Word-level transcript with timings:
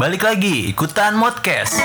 balik 0.00 0.24
lagi 0.24 0.64
ikutan 0.66 1.12
modcast. 1.12 1.76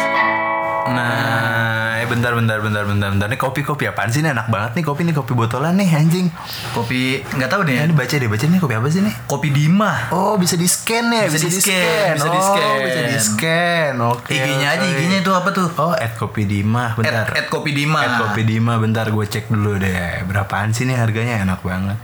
Nah, 0.86 1.98
eh, 1.98 2.06
bentar, 2.06 2.32
bentar, 2.32 2.62
bentar, 2.62 2.86
bentar, 2.86 3.10
bentar. 3.12 3.28
Nih 3.28 3.36
kopi 3.36 3.60
kopi 3.60 3.90
apaan 3.90 4.08
sih? 4.08 4.22
Ini 4.22 4.32
enak 4.32 4.48
banget 4.48 4.80
nih 4.80 4.84
kopi 4.86 5.02
nih 5.04 5.12
kopi 5.12 5.34
botolan 5.34 5.76
nih 5.76 5.90
anjing. 5.92 6.30
Kopi 6.72 7.26
nggak 7.26 7.50
tahu 7.50 7.66
Ya, 7.66 7.84
deh. 7.84 7.90
ini 7.90 7.96
baca 7.98 8.16
deh, 8.16 8.30
baca 8.30 8.46
nih 8.46 8.60
kopi 8.62 8.74
apa 8.78 8.88
sih 8.88 9.02
nih? 9.02 9.16
Kopi 9.26 9.50
Dima. 9.50 10.14
Oh 10.14 10.38
bisa 10.38 10.56
di 10.56 10.64
scan 10.64 11.10
ya, 11.10 11.26
Bisa 11.28 11.42
bisa, 11.42 11.48
di 11.50 11.60
scan, 11.60 12.14
bisa 12.16 12.28
oh, 12.30 12.32
di-scan. 12.32 12.78
bisa 12.86 13.02
di 13.04 13.18
scan. 13.20 13.94
Oke. 14.00 14.32
IG-nya 14.32 14.68
aja. 14.78 14.86
IG-nya 14.86 15.18
itu 15.20 15.32
apa 15.34 15.50
tuh? 15.52 15.68
Oh, 15.76 15.92
at 15.92 16.14
kopi 16.16 16.46
Dima, 16.48 16.94
bentar. 16.94 17.26
At, 17.28 17.36
at 17.36 17.48
Kopi 17.50 17.74
Dima. 17.74 18.00
At 18.00 18.14
kopi 18.22 18.46
Dima, 18.46 18.78
bentar 18.78 19.10
gue 19.10 19.26
cek 19.26 19.50
dulu 19.50 19.76
deh. 19.76 20.22
Berapaan 20.24 20.72
sih 20.72 20.86
nih 20.86 20.96
harganya? 20.96 21.42
Enak 21.42 21.66
banget. 21.66 21.98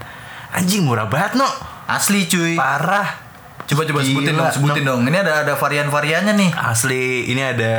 Anjing 0.52 0.84
murah 0.84 1.06
banget 1.06 1.38
no. 1.38 1.46
Asli 1.86 2.26
cuy. 2.26 2.58
Parah. 2.58 3.21
Coba 3.66 3.82
coba 3.86 4.00
sebutin 4.02 4.34
Gila, 4.34 4.40
dong, 4.42 4.50
sebutin 4.52 4.82
dong. 4.84 5.00
Ini 5.06 5.18
ada 5.22 5.46
ada 5.46 5.54
varian-variannya 5.54 6.34
nih. 6.34 6.50
Asli 6.54 7.30
ini 7.30 7.42
ada 7.42 7.74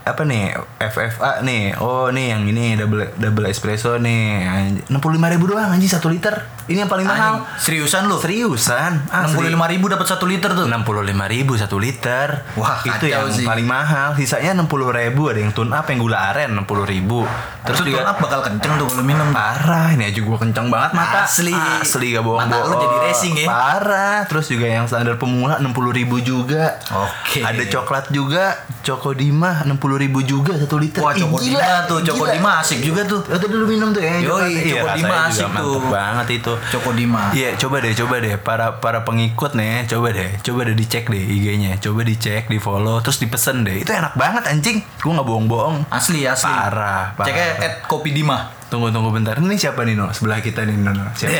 apa 0.00 0.24
nih 0.24 0.56
FFA 0.80 1.44
nih 1.44 1.76
oh 1.76 2.08
nih 2.08 2.32
yang 2.32 2.42
ini 2.44 2.72
double 2.74 3.04
double 3.14 3.46
espresso 3.46 3.94
nih 3.96 4.48
enam 4.88 4.98
puluh 4.98 5.20
lima 5.20 5.28
ribu 5.28 5.44
doang 5.46 5.70
anjing 5.70 5.86
satu 5.86 6.08
liter 6.08 6.32
ini 6.66 6.80
yang 6.80 6.88
paling 6.88 7.04
mahal 7.04 7.42
Anjing, 7.42 7.58
seriusan 7.58 8.06
lu? 8.06 8.16
seriusan 8.16 9.10
Enam 9.10 9.34
puluh 9.34 9.50
lima 9.50 9.66
ribu 9.66 9.90
dapat 9.90 10.06
satu 10.06 10.24
liter 10.24 10.54
tuh. 10.54 10.70
enam 10.70 10.86
puluh 10.86 11.02
lima 11.02 11.26
ribu 11.26 11.58
satu 11.58 11.76
liter 11.76 12.46
Wah, 12.54 12.78
itu 12.80 13.10
yang 13.10 13.26
sih. 13.28 13.42
paling 13.42 13.66
mahal 13.66 14.14
sisanya 14.14 14.54
enam 14.54 14.70
puluh 14.70 14.88
ribu 14.88 15.28
ada 15.28 15.42
yang 15.42 15.50
tune 15.50 15.74
up 15.74 15.84
yang 15.90 15.98
gula 15.98 16.30
aren 16.30 16.54
enam 16.54 16.64
puluh 16.64 16.86
ribu 16.86 17.26
Terus 17.60 17.84
juga 17.84 18.02
up 18.08 18.18
bakal 18.18 18.40
kenceng 18.40 18.72
tuh 18.80 18.88
kalau 18.88 19.04
minum. 19.04 19.28
Parah, 19.30 19.92
ini 19.92 20.08
aja 20.08 20.16
gue 20.16 20.38
kenceng 20.40 20.72
banget 20.72 20.90
mata 20.96 21.28
Asli. 21.28 21.52
Asli 21.52 22.16
gak 22.16 22.24
bohong 22.24 22.40
Mata 22.40 22.66
lu 22.66 22.74
jadi 22.80 22.96
racing 23.04 23.34
ya? 23.36 23.46
Parah 23.46 24.18
Terus 24.26 24.48
juga 24.48 24.66
yang 24.66 24.88
standar 24.88 25.20
pemula 25.20 25.60
60 25.60 25.70
ribu 25.92 26.18
juga 26.18 26.80
Oke. 26.88 27.44
Ada 27.44 27.62
coklat 27.68 28.08
juga 28.10 28.56
Coko 28.80 29.12
Dima 29.12 29.60
60 29.90 30.04
ribu 30.06 30.18
juga 30.22 30.52
satu 30.54 30.78
liter 30.78 31.02
Wah, 31.02 31.10
Coko 31.10 31.36
gila. 31.36 31.58
Dima 31.58 31.76
tuh, 31.84 31.98
Coko 32.06 32.22
Gila. 32.22 32.34
Dima 32.38 32.52
asik 32.62 32.78
juga 32.80 33.02
tuh. 33.02 33.20
Oh, 33.26 33.34
tadi 33.34 33.54
lu 33.54 33.66
minum 33.66 33.90
tuh 33.90 33.98
ya 33.98 34.22
Yoi, 34.22 34.22
coklat. 34.22 34.50
Iya, 34.62 34.82
Dima 34.94 35.08
juga 35.10 35.26
asik 35.26 35.48
tuh. 35.50 35.80
banget 35.90 36.26
itu 36.30 36.52
Coko 36.70 36.90
Dima. 36.94 37.24
Iya 37.30 37.50
coba 37.58 37.76
deh 37.82 37.92
coba 37.92 38.14
deh 38.18 38.34
Para 38.38 38.66
para 38.78 39.02
pengikut 39.02 39.52
nih 39.52 39.86
Coba 39.86 40.14
deh 40.14 40.30
Coba 40.40 40.60
deh 40.62 40.74
dicek 40.74 41.06
deh 41.06 41.18
IG-nya 41.18 41.76
Coba 41.78 42.00
dicek 42.02 42.46
di 42.46 42.56
follow 42.56 43.00
Terus 43.00 43.18
dipesen 43.18 43.62
deh 43.62 43.82
Itu 43.82 43.90
enak 43.90 44.14
banget 44.14 44.46
anjing 44.46 44.78
Gue 45.00 45.10
gak 45.10 45.26
bohong-bohong 45.26 45.86
Asli 45.90 46.22
asli. 46.24 46.50
Parah, 46.50 47.14
parah. 47.14 47.26
Ceknya 47.26 47.46
at 47.58 47.72
Kopi 47.84 48.10
Dima. 48.12 48.59
Tunggu 48.70 48.94
tunggu 48.94 49.10
bentar. 49.10 49.34
Ini 49.34 49.58
siapa 49.58 49.82
nih 49.82 49.98
No? 49.98 50.14
Sebelah 50.14 50.38
kita 50.38 50.62
nih 50.62 50.78
No. 50.78 50.94
no. 50.94 51.10
Siapa? 51.18 51.34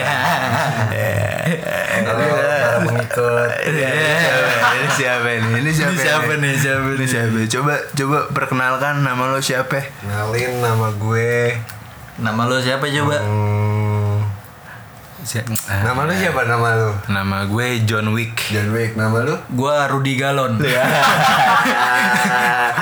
Halo 2.11 2.27
para 2.27 2.79
pengikut. 2.83 3.51
ini 3.71 4.89
siapa 4.99 5.29
ini? 5.39 5.49
Ini 5.63 5.71
siapa? 5.71 5.95
Ini 5.95 6.03
siapa 6.03 6.33
nih? 6.35 6.53
Siapa 6.59 6.89
Ini 6.99 7.07
siapa? 7.07 7.39
Coba 7.47 7.75
coba 7.95 8.19
perkenalkan 8.35 9.07
nama 9.07 9.31
lo 9.31 9.39
siapa? 9.39 9.79
Kenalin 10.03 10.59
nama 10.59 10.91
gue. 10.91 11.55
Nama 12.21 12.43
lu 12.51 12.59
siapa 12.59 12.85
coba? 12.85 13.17
Hmm, 13.23 14.10
Si- 15.21 15.45
nama 15.69 16.01
lu 16.03 16.13
siapa 16.13 16.43
nama 16.43 16.69
lu? 16.75 16.91
Nama 17.07 17.45
gue 17.45 17.67
John 17.85 18.11
Wick. 18.11 18.49
John 18.49 18.71
Wick. 18.71 18.95
Nama 18.95 19.19
lu? 19.21 19.37
Gua 19.51 19.85
Rudi 19.87 20.15
Galon. 20.15 20.57
Iya. 20.59 20.81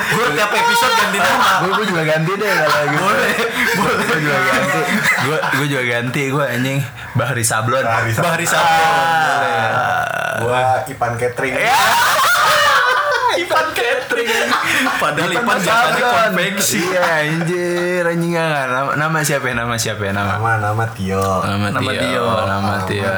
Gua 0.09 0.27
tiap 0.31 0.49
episode 0.49 0.95
ganti 0.97 1.19
nama. 1.19 1.51
gue 1.61 1.71
gue 1.75 1.87
juga 1.87 2.03
ganti 2.05 2.33
deh 2.33 2.49
kalau 2.49 2.87
gitu. 2.87 3.03
Boleh, 3.03 3.33
boleh. 3.77 4.01
Gue 4.01 4.19
juga 4.19 4.39
ganti. 4.41 4.81
Gue 5.19 5.39
gue 5.53 5.67
juga 5.69 5.85
ganti. 5.85 6.23
Gue 6.29 6.45
anjing 6.47 6.79
Bahri 7.13 7.45
Sablon. 7.45 7.83
Bahri 7.83 8.13
Sablon. 8.13 8.25
Bahri 8.25 8.47
Sablon. 8.47 9.41
Gua 10.39 10.61
Ipan 10.87 11.13
Catering. 11.15 11.55
Ipan 13.39 13.67
catering. 13.71 14.29
Padahal 14.99 15.31
Ipan 15.31 15.47
biasanya 15.59 15.95
Sablon. 15.95 16.13
konveksi. 16.35 16.81
Iya 16.81 17.03
anjir 17.23 18.03
anjing 18.03 18.33
enggak 18.35 18.67
nama, 18.67 18.91
nama 18.95 19.19
siapa 19.23 19.47
ya? 19.47 19.55
Nama 19.55 19.75
siapa 19.77 20.03
ya? 20.03 20.13
Nama 20.13 20.33
Nama 20.35 20.53
nama 20.61 20.85
Tio. 20.91 21.27
Nama, 21.43 21.67
Nama 21.71 21.91
Tio, 21.91 22.01
Tio. 22.03 22.29
nama 22.45 22.75
Tio. 22.85 23.15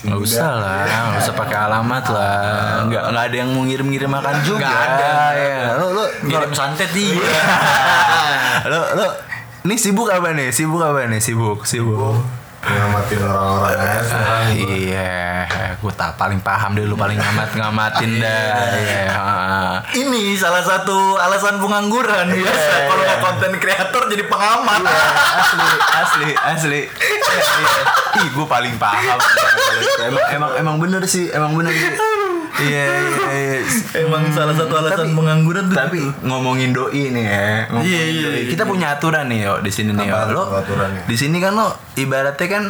Sunda. 0.00 0.16
usah 0.16 0.50
lah, 0.56 0.80
nggak 1.12 1.20
usah 1.20 1.34
pakai 1.36 1.56
alamat 1.60 2.04
lah. 2.08 2.40
Nggak 2.88 3.04
nggak 3.12 3.24
ada 3.28 3.36
yang 3.36 3.52
mau 3.52 3.68
ngirim-ngirim 3.68 4.08
makan 4.08 4.36
juga. 4.40 4.64
Nggak 4.64 4.80
ada. 4.80 5.12
Ya. 5.36 5.60
Lo 5.76 5.86
lo 5.92 6.04
Ngirim 6.24 6.52
santet 6.56 6.88
iya. 6.96 7.42
lo 8.72 8.80
lo 8.96 9.06
ini 9.60 9.76
sibuk 9.76 10.08
apa 10.08 10.32
nih? 10.32 10.48
Sibuk 10.56 10.80
apa 10.80 11.04
nih? 11.04 11.20
Sibuk, 11.20 11.68
sibuk. 11.68 12.16
Ngamatin 12.60 13.18
orang-orang 13.24 13.72
aja 13.72 14.00
sekarang. 14.04 14.44
Iya, 14.52 15.12
gue 15.80 15.92
tak 15.96 16.20
paling 16.20 16.44
paham 16.44 16.76
deh 16.76 16.84
lu 16.84 16.92
paling 16.92 17.16
ngamat 17.16 17.56
ngamatin 17.56 18.20
dah. 18.20 18.44
Iya. 18.76 19.04
Ini 19.96 20.36
salah 20.36 20.60
satu 20.60 21.16
alasan 21.16 21.56
pengangguran 21.56 22.28
biasa 22.28 22.72
kalau 22.84 23.02
nggak 23.02 23.20
konten 23.24 23.52
kreator 23.56 24.02
jadi 24.12 24.24
pengamat. 24.28 24.80
Iya, 24.84 25.08
asli, 25.40 25.68
asli, 25.96 26.30
asli. 26.36 26.80
Iya, 26.84 27.40
iya. 27.40 27.82
Ih, 28.20 28.28
gue 28.28 28.46
paling 28.46 28.76
paham. 28.76 29.18
Emang, 30.00 30.26
emang, 30.32 30.52
emang 30.56 30.76
bener 30.80 31.02
sih, 31.04 31.28
emang 31.32 31.52
bener 31.56 31.72
sih. 31.72 32.19
Iya, 32.58 32.84
iya, 32.90 33.28
iya. 33.30 33.58
Emang 34.02 34.26
salah 34.30 34.52
satu 34.52 34.74
alasan 34.74 35.06
Tapi- 35.06 35.16
pengangguran 35.16 35.64
tuh. 35.70 35.76
Tapi 35.78 36.00
ngomongin 36.22 36.74
doi 36.74 37.14
nih 37.14 37.24
ya. 37.24 37.70
ngomongin 37.70 37.86
Iya, 37.86 38.02
iya, 38.10 38.28
iya. 38.42 38.48
Kita 38.50 38.62
punya 38.66 38.86
aturan 38.92 39.30
nih 39.30 39.46
yo 39.46 39.54
di 39.62 39.70
sini 39.70 39.94
nih 39.94 40.06
yo. 40.10 40.16
Lo 40.34 40.44
di 41.06 41.14
sini 41.14 41.38
kan 41.38 41.54
lo 41.54 41.70
ibaratnya 41.94 42.46
kan 42.50 42.64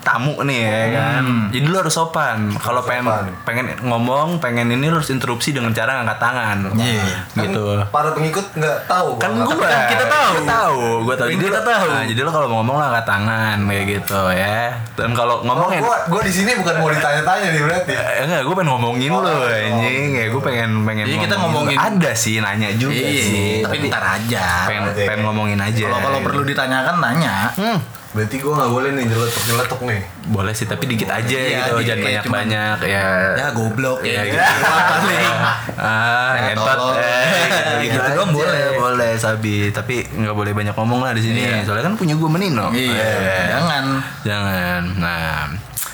tamu 0.00 0.40
nih 0.42 0.60
ya 0.64 0.84
kan. 0.94 1.24
Jadi 1.50 1.66
lo 1.66 1.76
harus 1.80 1.92
sopan. 1.92 2.52
Kalau 2.56 2.80
pengen 2.82 3.04
sopan. 3.06 3.24
pengen 3.42 3.66
ngomong, 3.82 4.38
pengen 4.38 4.70
ini 4.70 4.88
lo 4.88 5.00
harus 5.00 5.10
interupsi 5.10 5.50
dengan 5.50 5.72
cara 5.72 6.00
ngangkat 6.00 6.18
tangan. 6.18 6.58
Iya. 6.76 7.08
Gitu. 7.36 7.64
Para 7.88 8.12
pengikut 8.12 8.46
nggak 8.54 8.78
tahu. 8.86 9.16
Kan 9.16 9.36
gua 9.36 9.54
kan 9.56 9.88
kita 9.88 10.06
tahu. 10.06 10.32
tahu, 10.44 10.80
gue 11.04 11.14
tahu. 11.14 11.28
Kan 11.28 11.36
Jadi 11.36 11.44
kita 11.46 11.60
tahu. 11.62 11.86
Nah, 11.90 12.04
jadi 12.04 12.20
lo 12.22 12.30
kalau 12.30 12.46
mau 12.46 12.56
ngomong 12.60 12.76
lo 12.76 12.84
angkat 12.86 13.06
tangan 13.08 13.56
kayak 13.64 13.84
gitu 13.88 14.20
ya. 14.30 14.76
Dan 14.94 15.10
kalau 15.12 15.40
Oh, 15.40 15.46
ngomongin 15.48 15.80
gua, 15.80 15.96
gua 16.04 16.20
di 16.20 16.28
sini 16.28 16.52
bukan 16.52 16.74
mau 16.78 16.92
ditanya-tanya 16.92 17.48
nih 17.48 17.62
berarti. 17.64 17.92
Eh, 17.96 18.28
enggak, 18.28 18.42
gue 18.44 18.54
pengen 18.54 18.70
ngomongin 18.70 19.08
Oh, 19.08 19.24
lo 19.24 19.30
oh, 19.30 19.48
anjing. 19.48 20.10
Ya, 20.12 20.26
gue 20.28 20.42
pengen 20.44 20.70
pengen 20.84 21.04
Iya, 21.08 21.16
kita 21.24 21.36
ngomongin. 21.40 21.76
Ada 21.80 22.10
sih 22.12 22.36
nanya 22.38 22.68
juga 22.76 23.00
Iya, 23.00 23.22
sih. 23.24 23.64
tapi 23.64 23.88
ntar 23.88 24.04
aja. 24.04 24.68
pengen 24.68 24.92
aja. 24.92 25.02
pengen 25.08 25.20
ngomongin 25.24 25.58
aja. 25.58 25.80
Kalau 25.80 25.98
kalau 25.98 26.18
perlu 26.20 26.42
ditanyakan 26.44 26.96
nanya. 27.00 27.34
Hmm. 27.56 27.78
Berarti 28.10 28.36
gua 28.36 28.52
nggak 28.56 28.72
boleh 28.72 28.90
nih 28.90 29.04
nyeletuk-nyeletuk 29.06 29.80
nih. 29.82 30.00
Boleh 30.26 30.50
sih, 30.50 30.66
tapi 30.66 30.84
dikit 30.84 31.06
aja 31.08 31.30
Iya, 31.30 31.46
gitu, 31.62 31.72
dikit, 31.72 31.86
jangan 31.86 31.98
kayak 32.00 32.22
banyak-banyak 32.26 32.78
ya. 32.84 33.02
Ya 33.32 33.46
goblok 33.50 33.98
Ya, 34.00 34.10
ya 34.12 34.22
gitu. 34.24 34.34
gitu. 34.50 34.66
Paling. 34.66 35.30
Ah, 35.76 36.32
Ya, 36.34 36.40
ngentot. 36.44 36.66
tolong. 36.68 36.96
Eh, 36.98 37.78
Gitu 37.80 37.96
aja. 37.96 38.12
doang 38.12 38.30
boleh. 38.32 38.66
Boleh, 38.76 39.12
Sabi. 39.14 39.54
Tapi 39.70 39.94
nggak 40.04 40.34
boleh 40.34 40.52
banyak 40.52 40.74
ngomong 40.74 41.00
lah 41.00 41.12
di 41.12 41.22
sini. 41.22 41.38
Iya. 41.40 41.62
Soalnya 41.62 41.86
kan 41.86 41.94
punya 41.94 42.14
gue 42.14 42.28
menino. 42.28 42.66
Iya, 42.70 43.14
jangan. 43.48 43.84
Jangan. 44.26 44.82
Nah, 44.98 45.46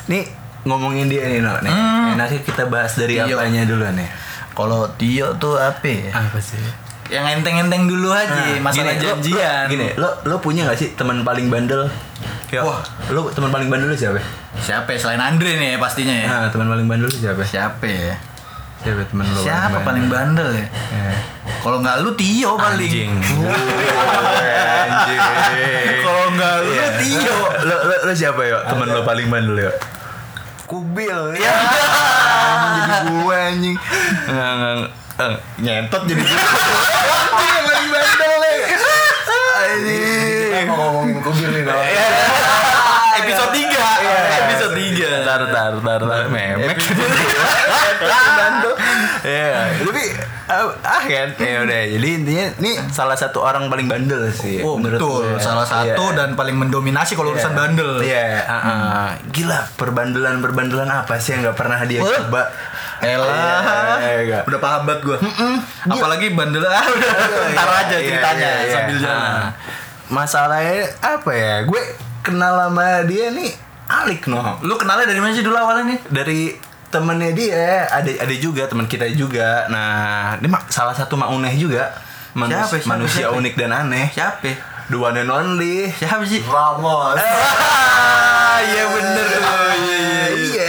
nih 0.07 0.25
ngomongin 0.65 1.07
dia 1.07 1.23
nih, 1.23 1.39
no. 1.39 1.53
Nih, 1.61 1.69
Hmm. 1.69 2.17
enaknya 2.17 2.41
kita 2.43 2.65
bahas 2.67 2.97
dari 2.97 3.21
Tio. 3.21 3.29
apanya 3.31 3.63
dulu 3.63 3.85
nih. 3.93 4.09
Kalau 4.51 4.89
Tio 4.91 5.37
tuh 5.37 5.55
apa 5.55 5.85
ya? 5.85 6.11
Apa 6.13 6.41
sih? 6.41 6.57
Yang 7.07 7.25
enteng-enteng 7.39 7.87
dulu 7.87 8.11
aja, 8.11 8.59
masalah 8.59 8.95
Gini, 8.95 9.05
janjian. 9.07 9.65
Lo, 9.67 9.71
gini, 9.71 9.87
lo 9.95 10.09
lo 10.27 10.37
punya 10.39 10.67
gak 10.67 10.79
sih 10.79 10.89
teman 10.95 11.23
paling 11.23 11.47
bandel? 11.47 11.87
Yo, 12.51 12.63
Wah. 12.63 12.83
lo 13.11 13.31
teman 13.31 13.51
paling 13.51 13.67
bandel 13.67 13.91
lu 13.91 13.99
siapa? 13.99 14.19
Siapa 14.59 14.91
ya? 14.95 14.99
selain 14.99 15.19
Andre 15.19 15.59
nih 15.59 15.79
pastinya 15.79 16.15
ya? 16.15 16.27
Nah, 16.27 16.47
teman 16.51 16.67
paling 16.67 16.87
bandel 16.87 17.07
lu 17.11 17.15
siapa? 17.15 17.43
Siapa 17.43 17.87
ya? 17.87 18.15
Siapa 18.83 19.03
teman 19.07 19.27
lo? 19.27 19.41
Siapa 19.43 19.79
paling 19.83 20.07
bandel 20.07 20.49
ya? 20.55 20.67
Ya. 20.67 21.11
Kalau 21.63 21.83
nggak 21.83 22.07
lu 22.07 22.15
Tio 22.15 22.55
paling. 22.55 22.87
Anjing. 22.87 23.11
Anjing. 24.87 25.21
Kalau 26.03 26.25
nggak 26.35 26.55
lu 26.63 26.71
Iya. 26.71 26.87
Tio. 27.03 27.39
Lo, 27.67 27.77
lo, 27.83 27.95
lo 28.07 28.13
siapa 28.15 28.43
yo? 28.47 28.59
Teman 28.67 28.87
lo 28.91 29.03
paling 29.03 29.27
bandel 29.27 29.67
yo? 29.67 29.73
Kubil 30.67 31.39
Ya. 31.39 31.55
Jadi 32.87 33.11
gue 33.11 33.37
anjing. 33.39 33.77
Nggak, 34.27 34.51
nggak, 34.55 34.75
eh, 35.17 35.35
nyentot 35.59 36.03
jadi. 36.05 36.23
Dia 36.23 37.59
paling 37.65 37.89
bandel. 37.93 38.33
Kita 39.77 40.61
mau 40.69 40.77
ngomongin 40.79 41.19
kubil 41.21 41.49
nih 41.53 41.63
dong. 41.65 41.85
Episode 43.17 43.53
3 43.53 44.45
Episode 44.45 44.75
3 44.77 45.27
Tar, 45.27 45.43
tar, 45.51 45.73
tar, 45.81 46.01
tar. 46.05 46.25
Memek. 46.29 46.77
Bandel. 49.27 49.51
Ya, 49.51 49.83
tapi 49.83 50.03
ah 50.47 50.63
ah, 50.87 51.03
kan. 51.03 51.29
Ya 51.37 51.59
udah. 51.67 51.81
Jadi 51.91 52.09
intinya 52.15 52.47
ini 52.59 52.73
salah 52.89 53.19
satu 53.19 53.43
orang 53.43 53.67
paling 53.67 53.91
bandel 53.91 54.31
sih. 54.31 54.63
Oh 54.63 54.79
menurut 54.79 55.03
betul 55.03 55.27
gue. 55.27 55.43
Salah 55.43 55.67
satu 55.67 56.05
Iya. 56.07 56.17
dan 56.17 56.39
paling 56.39 56.55
mendominasi 56.55 57.13
kalau 57.13 57.35
urusan 57.35 57.53
bandel 57.53 57.99
Iya, 58.01 58.47
ah, 58.47 58.55
ah. 58.55 59.09
gila 59.29 59.67
perbandelan 59.75 60.39
perbandelan 60.39 60.87
apa 60.87 61.19
sih 61.19 61.35
yang 61.35 61.43
nggak 61.43 61.59
pernah 61.59 61.83
dia 61.83 62.01
Wah. 62.01 62.15
coba? 62.23 62.43
Elah 63.03 63.99
Iya, 63.99 64.19
iya. 64.23 64.39
Udah 64.43 64.57
paham 64.57 64.87
banget 64.87 65.03
gue 65.05 65.19
Apalagi 65.85 66.33
bandel 66.33 66.63
ah, 66.63 66.81
udah 66.81 67.11
Ntar 67.53 67.69
aja 67.77 67.97
Iya, 67.99 68.07
ceritanya 68.09 68.49
iya, 68.49 68.63
iya. 68.63 68.73
Sambil 68.73 68.97
jalan 69.03 69.21
Ah. 69.21 69.51
Masalahnya 70.07 70.87
apa 71.03 71.31
ya? 71.35 71.55
Gue 71.67 71.83
kenal 72.23 72.55
sama 72.57 73.03
dia 73.05 73.35
nih 73.35 73.51
Alik 73.87 74.27
no. 74.27 74.39
Lu 74.63 74.75
kenalnya 74.75 75.07
dari 75.07 75.19
mana 75.19 75.31
sih 75.31 75.43
dulu 75.43 75.55
awalnya 75.55 75.95
nih? 75.95 75.99
Dari 76.11 76.41
temennya 76.89 77.31
dia. 77.31 77.87
Ada 77.87 78.23
ada 78.23 78.35
juga 78.35 78.65
teman 78.65 78.85
kita 78.85 79.07
juga. 79.11 79.67
Nah 79.67 79.91
ini 80.37 80.47
mak 80.47 80.69
salah 80.69 80.93
satu 80.93 81.15
mauneh 81.15 81.55
juga. 81.55 81.91
Manus- 82.33 82.69
Siapa, 82.69 82.77
siapa, 82.77 82.91
manusia 82.91 83.25
siapa? 83.25 83.37
unik 83.37 83.55
dan 83.57 83.71
aneh. 83.73 84.07
Siapa? 84.11 84.51
the 84.87 84.95
one 84.95 85.17
and 85.17 85.27
only. 85.27 85.89
Siapa 85.91 86.23
sih? 86.23 86.39
Ramos. 86.41 87.19
ah 87.23 88.59
iya 88.61 88.85
bener 88.87 89.27
tuh. 89.27 89.43
Iya 89.75 89.99
iya. 89.99 90.25
Iya 90.31 90.69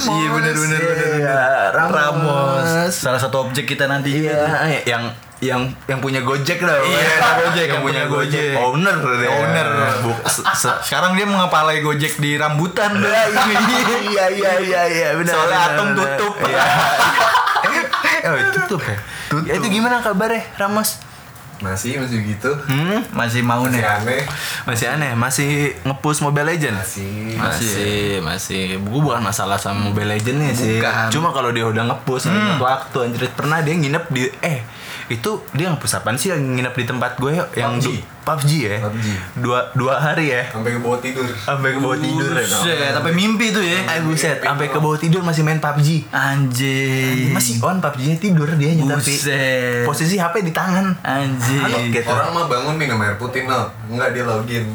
Ramos 0.00 0.14
Iya 0.14 0.28
bener 0.30 0.54
bener 0.54 0.80
bener. 0.80 1.08
Iya, 1.18 1.40
Ramos, 1.70 1.92
Ramos. 1.92 2.92
Salah 2.92 3.18
satu 3.18 3.36
objek 3.42 3.64
kita 3.66 3.84
nanti. 3.84 4.14
Iya, 4.20 4.38
yang 4.84 5.02
yang 5.38 5.60
yang 5.86 5.98
punya 5.98 6.18
Gojek 6.20 6.58
lah. 6.60 6.78
Iya, 6.80 6.98
Gojek, 7.40 7.66
yang, 7.66 7.72
yang 7.72 7.82
punya 7.82 8.02
punya 8.02 8.02
Gojek. 8.06 8.42
Gojek. 8.50 8.58
Owner 8.60 8.96
dia. 9.14 9.28
Owner. 9.32 9.68
Buk, 10.02 10.18
se- 10.24 10.46
se- 10.52 10.78
Sekarang 10.82 11.14
dia 11.14 11.24
mengepalai 11.24 11.78
Gojek 11.78 12.18
di 12.18 12.34
rambutan. 12.34 12.98
iya 12.98 14.24
iya 14.28 14.52
iya 14.58 14.82
iya 14.86 15.08
benar. 15.14 15.32
Soalnya 15.32 15.58
benar, 15.58 15.70
Atom 15.72 15.86
benar. 15.88 15.98
tutup. 16.16 16.34
Iya. 16.42 16.62
oh, 18.28 18.36
tutup 18.52 18.82
ya. 18.82 18.96
Tutup. 19.28 19.46
Ya, 19.46 19.52
itu 19.56 19.66
gimana 19.68 19.98
kabarnya 19.98 20.42
Ramos? 20.56 20.98
Masih 21.58 21.98
masih 21.98 22.18
gitu. 22.22 22.50
Hmm? 22.70 23.02
Masih 23.10 23.42
mau 23.42 23.66
Masih 23.66 23.82
nih. 23.82 23.84
aneh. 23.84 24.22
Masih 24.62 24.86
aneh, 24.86 25.12
masih 25.18 25.50
ngepush 25.82 26.22
Mobile 26.22 26.54
Legend. 26.54 26.78
Masih. 26.78 27.34
Masih, 27.34 28.22
masih. 28.22 28.62
Gue 28.78 29.00
bukan 29.02 29.18
masalah 29.18 29.58
sama 29.58 29.90
Mobile 29.90 30.14
Legend 30.14 30.54
sih. 30.54 30.78
Bukan. 30.78 31.10
Cuma 31.10 31.34
kalau 31.34 31.50
dia 31.50 31.66
udah 31.66 31.82
ngepush 31.90 32.30
hmm. 32.30 32.62
waktu 32.62 32.96
anjir 33.10 33.26
pernah 33.34 33.58
dia 33.58 33.74
nginep 33.74 34.04
di 34.14 34.30
eh 34.42 34.62
itu 35.08 35.42
dia 35.56 35.72
ngepush 35.72 35.98
apaan 35.98 36.20
sih 36.20 36.30
yang 36.30 36.40
nginep 36.40 36.74
di 36.78 36.84
tempat 36.84 37.18
gue 37.18 37.32
yang 37.56 37.80
PUBG. 37.80 38.17
PUBG 38.28 38.50
ya. 38.60 38.76
PUBG. 38.84 39.06
Dua 39.40 39.72
dua 39.72 39.96
hari 39.96 40.28
ya. 40.28 40.44
Sampai 40.52 40.76
ke 40.76 40.80
bawah 40.84 41.00
tidur. 41.00 41.24
Sampai 41.24 41.72
ke 41.72 41.78
bawah 41.80 41.96
tidur 41.96 42.28
ya. 42.36 42.92
tapi 42.92 43.10
mimpi 43.16 43.48
tuh 43.48 43.64
ya. 43.64 43.88
Eh 43.88 44.04
buset, 44.04 44.44
sampai 44.44 44.68
ke 44.68 44.76
bawah 44.76 45.00
tidur 45.00 45.24
masih 45.24 45.40
main 45.40 45.56
PUBG. 45.56 46.12
Anjing. 46.12 47.32
Masih 47.32 47.56
on 47.64 47.80
PUBG-nya 47.80 48.16
tidur 48.20 48.48
dia 48.54 48.76
tapi 48.76 49.00
Buset. 49.00 49.88
posisi 49.88 50.20
HP 50.20 50.44
di 50.44 50.52
tangan. 50.52 50.92
Anjing. 51.00 51.88
Gitu. 51.88 52.04
Orang 52.04 52.36
mah 52.36 52.44
bangun 52.44 52.76
minum 52.76 53.00
air 53.00 53.16
putih 53.16 53.48
no. 53.48 53.72
Enggak 53.88 54.12
dia 54.12 54.24
login. 54.28 54.68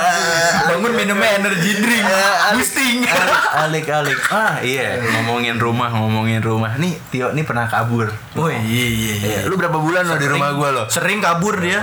Bangun 0.68 0.92
minum 0.92 1.16
energy 1.16 1.72
drink. 1.80 2.04
Boosting. 2.52 2.98
alik 3.62 3.86
alik 3.86 4.18
ah 4.30 4.58
iya 4.62 4.98
ngomongin 4.98 5.58
rumah 5.58 5.90
ngomongin 5.90 6.40
rumah 6.40 6.74
nih 6.76 6.94
Tio 7.10 7.30
nih 7.32 7.44
pernah 7.44 7.66
kabur 7.66 8.08
Oh 8.38 8.46
iya 8.46 8.60
iya 8.62 9.14
iya. 9.16 9.38
lu 9.46 9.58
berapa 9.58 9.74
bulan 9.74 10.06
lo 10.06 10.16
di 10.16 10.26
rumah 10.26 10.54
gua 10.54 10.68
lo 10.70 10.84
Sering 10.86 11.18
kabur 11.18 11.58
dia. 11.60 11.82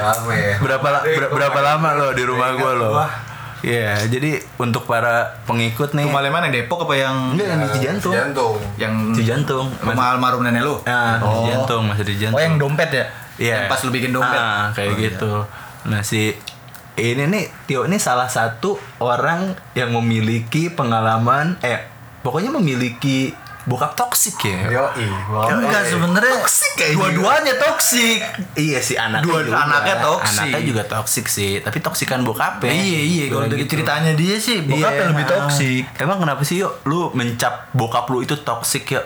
Berapa 0.60 0.88
la- 0.90 1.06
ber- 1.10 1.32
berapa 1.32 1.60
lama 1.62 1.90
lo 1.94 2.08
di 2.12 2.24
rumah 2.24 2.50
gua 2.54 2.72
lo 2.74 2.90
Wah. 2.94 3.14
Iya, 3.58 4.06
jadi 4.06 4.38
untuk 4.62 4.86
para 4.86 5.34
pengikut 5.44 5.90
nih 5.92 6.06
Rumah 6.06 6.30
mana 6.30 6.54
Depok 6.54 6.86
apa 6.86 6.94
yang 6.94 7.34
enggak 7.34 7.48
yang 7.50 7.60
di 7.60 7.70
Cijantung. 7.74 8.14
Jantung. 8.14 8.54
yang 8.78 8.94
Di 9.10 9.24
Jantung. 9.26 9.66
rumah 9.82 10.14
almarhum 10.14 10.46
nenek 10.46 10.62
lu? 10.62 10.78
Ah, 10.86 11.18
di 11.18 11.50
Jantung, 11.50 11.90
masih 11.90 12.06
di 12.06 12.16
Jantung. 12.22 12.38
Oh 12.38 12.44
yang 12.44 12.62
dompet 12.62 12.90
ya? 12.94 13.06
Iya. 13.42 13.56
Yang 13.58 13.66
pas 13.68 13.80
lu 13.82 13.90
bikin 13.90 14.12
dompet. 14.14 14.38
Ah, 14.38 14.70
kayak 14.72 14.94
gitu. 14.96 15.42
Nah, 15.90 16.06
si 16.06 16.38
ini 16.96 17.24
nih 17.26 17.50
Tio 17.66 17.86
ini 17.86 17.98
salah 17.98 18.30
satu 18.30 18.78
orang 18.98 19.58
yang 19.74 19.90
memiliki 19.90 20.70
pengalaman 20.70 21.58
eh 21.60 21.82
pokoknya 22.22 22.50
memiliki 22.52 23.34
bokap 23.68 23.94
toksik 23.94 24.40
ya. 24.42 24.72
Yoi. 24.72 25.06
Enggak 25.52 25.84
sebenarnya 25.86 26.40
Toksik 26.40 26.72
kayaknya. 26.74 26.96
dua-duanya 26.98 27.54
toksik. 27.58 28.20
Iya 28.56 28.80
sih 28.80 28.96
anaknya 28.96 29.28
Dua- 29.28 29.44
juga. 29.44 29.60
anaknya 29.62 29.96
toksik. 30.00 30.40
Anaknya 30.40 30.62
juga 30.64 30.84
toksik 30.86 31.26
sih, 31.28 31.52
tapi 31.60 31.78
toksikan 31.78 32.24
bokapnya. 32.24 32.72
Iya 32.72 33.00
iya 33.02 33.24
kalau 33.28 33.44
Kayak 33.44 33.52
dari 33.52 33.62
gitu. 33.62 33.72
ceritanya 33.76 34.12
dia 34.14 34.36
sih 34.38 34.64
bokapnya 34.64 35.04
Iya. 35.04 35.12
lebih 35.12 35.26
toksik. 35.28 35.84
Emang 35.98 36.18
kenapa 36.18 36.42
sih 36.42 36.56
yuk 36.58 36.80
lu 36.84 37.12
mencap 37.12 37.54
bokap 37.72 38.08
lu 38.08 38.24
itu 38.24 38.36
toksik 38.38 38.88
yuk? 38.90 39.04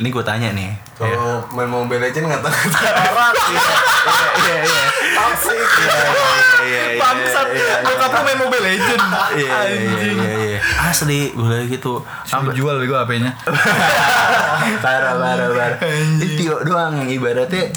Ini 0.00 0.08
gue 0.08 0.24
tanya 0.24 0.48
nih. 0.56 0.72
Kalau 0.96 1.44
main 1.52 1.68
Mobile 1.68 2.00
Legends 2.00 2.24
nggak 2.24 2.40
tahu 2.40 2.56
orang. 2.56 3.34
Iya 3.36 3.68
iya 4.40 4.56
iya. 4.64 4.84
toxic. 5.12 5.60
Iya 5.60 5.96
iya 6.64 6.82
iya. 6.88 7.00
Bangsat, 7.00 7.48
iya, 7.52 7.60
iya. 7.60 7.76
bokap 7.84 8.10
lu 8.16 8.20
main 8.24 8.38
Mobile 8.40 8.64
Legend. 8.64 9.02
Iya 9.36 9.58
iya 9.68 9.92
iya 10.00 10.32
iya. 10.56 10.60
Asli 10.88 11.36
gue 11.36 11.68
gitu. 11.68 12.00
Sampai 12.24 12.56
jual 12.56 12.80
bego 12.80 12.96
HP-nya. 12.96 13.36
parah 14.80 15.20
parah 15.20 15.48
parah. 15.52 15.78
Tio 16.16 16.56
doang 16.64 17.04
yang 17.04 17.20
ibaratnya 17.20 17.68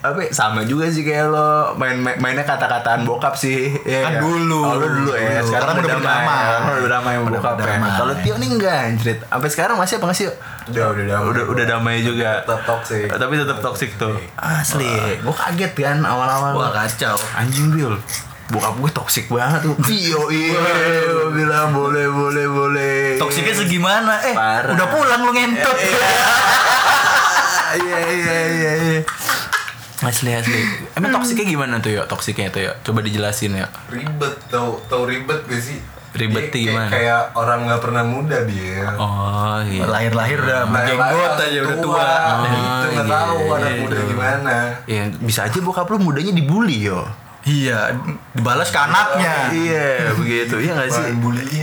apa 0.00 0.18
ya, 0.20 0.30
sama 0.30 0.62
juga 0.62 0.86
sih 0.86 1.02
kayak 1.02 1.26
lo 1.26 1.48
main 1.74 1.98
main- 1.98 2.14
mainnya 2.16 2.42
kata-kataan 2.42 3.02
bokap 3.02 3.34
sih 3.34 3.66
ya 3.82 3.98
Kan 4.00 4.22
dulu. 4.22 4.62
oh, 4.62 4.74
lo 4.74 4.86
dulu 4.86 5.10
ya 5.12 5.42
Dulu. 5.42 5.50
sekarang 5.50 5.74
Sekarang 5.74 5.74
udah 5.74 5.82
udah 5.82 5.98
damai 5.98 6.38
berdamai. 6.38 6.78
udah 6.78 6.88
damai 6.88 7.12
sama 7.12 7.24
Udah 7.24 7.32
bokap 7.34 7.54
ya 7.58 7.76
kalau 7.92 8.14
Tio 8.16 8.34
nih 8.36 8.48
enggak 8.48 8.76
anjrit 8.84 9.18
sampai 9.20 9.48
sekarang 9.48 9.74
masih 9.76 9.94
apa 9.94 10.04
nggak 10.06 10.16
sih? 10.16 10.26
Udah 10.68 10.84
udah 10.88 11.04
damai. 11.04 11.26
udah 11.28 11.44
udah 11.48 11.64
damai 11.66 11.96
juga 12.00 12.30
Tetap 12.40 12.62
toxic. 12.64 13.06
tapi 13.10 13.34
tetap 13.36 13.58
toksik 13.58 13.90
tuh 13.96 14.14
asli 14.36 14.92
gue 15.18 15.34
kaget 15.36 15.72
kan 15.74 15.98
awal-awal 16.00 16.52
Wah 16.54 16.70
kacau. 16.72 17.18
anjing 17.34 17.66
Bil 17.68 17.98
bokap 18.48 18.74
gue 18.76 18.90
toksik 18.94 19.26
banget 19.26 19.60
tuh 19.60 19.74
Tio 19.82 20.30
iya 20.30 20.62
Gua 21.10 21.28
bilang 21.28 21.68
boleh 21.70 22.06
boleh 22.06 22.46
boleh 22.46 22.96
Toksiknya 23.18 23.52
segimana? 23.56 24.14
Eh, 24.22 24.30
Parah. 24.30 24.72
udah 24.72 24.86
pulang 24.86 25.20
lu 25.20 25.32
ngentot. 25.32 25.76
iya 27.76 27.98
iya 28.08 28.36
iya 28.48 28.72
iya 28.80 28.96
asli 30.00 30.30
asli 30.30 30.60
emang 30.92 31.10
toksiknya 31.12 31.46
gimana 31.48 31.74
tuh 31.78 31.90
ya 31.92 32.02
toksiknya 32.04 32.48
tuh 32.48 32.62
ya 32.62 32.72
coba 32.78 33.00
dijelasin 33.00 33.52
ya 33.52 33.66
Ribet 33.88 34.34
tau 34.46 34.78
tau 34.86 35.02
ribet 35.04 35.42
gak 35.42 35.58
sih? 35.58 35.78
Ribet 36.10 36.48
Dia 36.48 36.62
gimana? 36.64 36.88
Kayak, 36.88 36.94
kayak 36.94 37.22
orang 37.36 37.58
nggak 37.64 37.80
pernah 37.80 38.02
muda 38.02 38.38
dia. 38.42 38.86
oh 38.96 39.60
iya 39.60 39.84
Lahir-lahir 39.84 40.38
udah 40.40 40.60
Nah, 40.64 40.82
jenggot 40.82 41.04
langsung 41.04 41.44
aja 41.44 41.58
udah 41.60 41.76
tua. 41.78 42.00
Nah, 42.00 42.32
Oh, 42.32 42.46
itu 42.48 42.86
nggak 42.88 43.04
iya, 43.04 43.12
tahu 43.12 43.38
anak 43.50 43.68
iya. 43.68 43.78
muda 43.78 43.98
gimana. 44.02 44.54
ya 44.86 45.02
bisa 45.20 45.40
aja 45.44 45.58
bokap 45.60 45.86
lu 45.86 45.98
mudanya 46.00 46.32
dibully 46.32 46.78
yo 46.82 47.02
Iya, 47.40 47.96
dibalas 48.32 48.68
ke 48.68 48.78
anaknya. 48.78 49.34
iya 49.50 49.88
begitu 50.12 50.58
iya 50.58 50.72
nggak 50.74 50.90
sih 50.90 51.04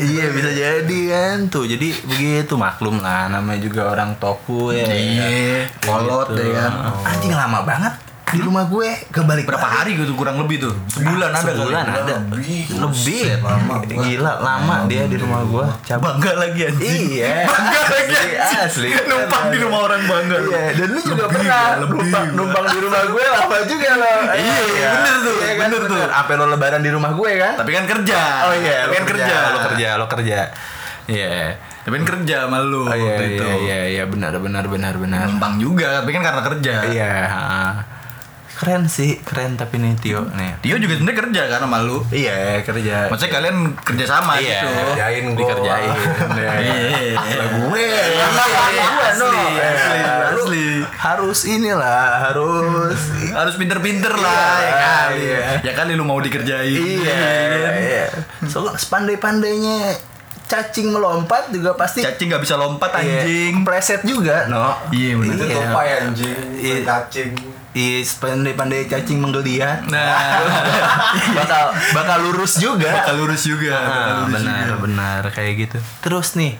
iya 0.07 0.25
bisa 0.29 0.49
jadi 0.49 0.99
kan 1.09 1.37
tuh 1.47 1.63
jadi 1.63 1.87
begitu 2.05 2.53
maklum 2.55 2.97
lah 2.97 3.27
namanya 3.27 3.59
juga 3.59 3.87
orang 3.87 4.13
toku 4.15 4.71
ya 4.71 4.81
Iya, 4.83 5.67
kolot 5.79 6.31
Gitu. 6.31 6.41
ya 6.43 6.53
kan. 6.59 6.71
anjing 7.03 7.33
lama 7.33 7.59
banget 7.61 7.93
di 8.35 8.41
rumah 8.41 8.63
gue 8.65 8.89
kebalik 9.07 9.45
Berapa 9.45 9.63
hari 9.65 9.95
gitu 9.95 10.11
kurang 10.13 10.35
lebih 10.37 10.59
tuh? 10.61 10.73
Sebulan 10.89 11.31
ada 11.31 11.39
kali. 11.41 11.55
sebulan 11.55 11.85
ada 11.87 12.15
Lebih. 12.27 12.61
lebih 12.75 13.23
lama. 13.39 13.75
gila 13.81 14.33
lama 14.37 14.75
dia 14.85 15.03
di 15.05 15.15
rumah 15.15 15.41
gue 15.41 15.65
cabang 15.83 16.15
Bangga 16.15 16.31
lagi 16.37 16.61
anjing. 16.65 17.01
iya 17.13 17.43
Bangga 17.49 17.81
lagi 17.85 18.15
Asli. 18.57 18.89
Numpang 19.05 19.45
di 19.47 19.57
rumah 19.57 19.79
orang 19.83 20.01
bangga. 20.03 20.37
Iya, 20.41 20.63
dan 20.75 20.87
lu 20.89 20.99
juga 21.01 21.25
pernah 21.27 21.63
lebih. 21.77 21.95
numpang, 21.97 22.25
numpang 22.33 22.65
di 22.67 22.79
rumah 22.79 23.03
gue 23.05 23.23
lama 23.25 23.57
juga 23.63 23.89
lo. 23.95 24.13
Iya, 24.31 24.87
bener 24.91 25.15
tuh, 25.17 25.35
Iya 25.35 25.53
kan, 25.53 25.67
bener 25.67 25.81
tuh. 25.85 25.99
Apa 26.05 26.31
lo 26.35 26.45
lebaran 26.47 26.81
di 26.81 26.91
rumah 26.91 27.11
gue 27.11 27.31
kan? 27.35 27.53
Tapi 27.55 27.71
kan 27.71 27.85
kerja. 27.85 28.19
Oh 28.43 28.53
iya, 28.53 28.77
lo 28.85 28.91
kan 28.93 29.05
kerja. 29.05 29.35
lo 29.47 29.59
kerja, 29.63 29.87
lo 29.95 30.05
kerja. 30.07 30.39
Iya. 31.05 31.35
Tapi 31.85 31.93
kan 31.95 32.05
kerja 32.07 32.35
sama 32.41 32.57
lu 32.59 32.81
Oh 32.81 32.89
iya, 32.89 33.13
waktu 33.13 33.23
itu. 33.31 33.43
iya, 33.43 33.55
iya, 33.55 33.79
iya, 33.91 34.03
benar, 34.05 34.33
benar, 34.39 34.65
benar, 34.65 34.97
benar. 34.97 35.25
Numpang 35.27 35.61
juga, 35.61 36.01
tapi 36.01 36.09
kan 36.11 36.23
karena 36.23 36.41
kerja. 36.43 36.73
Iya. 36.89 37.11
Keren 38.55 38.87
sih, 38.87 39.19
keren 39.19 39.53
tapi 39.53 39.75
nih 39.75 39.99
Tio 39.99 40.23
nih. 40.31 40.63
Dia 40.63 40.75
juga 40.75 40.95
sebenarnya 40.95 41.19
kerja 41.19 41.41
kan 41.45 41.59
sama 41.61 41.77
lu. 41.79 41.99
Iya, 42.07 42.63
kerja. 42.63 43.11
Maksudnya 43.11 43.31
kalian 43.33 43.57
kerja 43.77 44.05
sama 44.07 44.39
Iya, 44.39 44.63
gitu. 44.63 44.67
Kerjain 44.89 45.25
dikerjain. 45.33 45.91
Iya. 46.31 46.51
Iya. 46.55 47.43
gue 47.51 47.83
Iya, 47.83 48.25
gue 48.31 49.03
asli, 49.05 49.43
asli, 50.31 50.65
harus 50.95 51.41
inilah 51.45 52.01
harus 52.23 52.99
Harus 53.29 53.55
pinter-pinter 53.55 54.13
lah 54.13 54.55
ya 54.57 54.73
kali. 54.73 55.19
iya. 55.21 55.43
Ya 55.61 55.71
kali 55.73 55.91
lu 55.93 56.03
mau 56.03 56.17
dikerjain. 56.17 56.79
iya 56.79 57.19
iya 57.75 58.05
soalnya 58.45 58.77
sepandai-pandainya 58.77 59.99
cacing 60.45 60.93
melompat 60.93 61.49
juga 61.49 61.73
pasti 61.73 62.05
Cacing 62.05 62.29
gak 62.29 62.39
bisa 62.39 62.55
lompat 62.55 62.93
Iya, 62.95 63.25
anjing. 63.25 63.53
preset 63.65 64.05
juga 64.05 64.45
no 64.45 64.77
Iya, 64.89 65.17
bener. 65.17 65.33
Itu 65.33 65.43
tupai 65.49 65.89
anjing. 65.99 66.39
Iya. 66.55 66.75
Cacing. 66.85 67.33
Iya, 67.75 67.99
sepandai-pandai 68.01 68.87
cacing 68.87 69.19
menggeliat 69.19 69.83
Nah, 69.85 70.07
bakal 71.37 71.65
bakal 71.91 72.17
lurus 72.23 72.55
juga 72.55 72.87
bakal 72.95 73.19
lurus 73.19 73.43
juga. 73.43 73.75
bakal 73.75 73.91
Ah, 73.91 74.15
lurus 74.21 74.33
benar 74.33 74.63
juga. 74.65 74.75
benar 74.81 75.21
kayak 75.29 75.53
gitu 75.59 75.77
terus 75.99 76.33
nih 76.33 76.55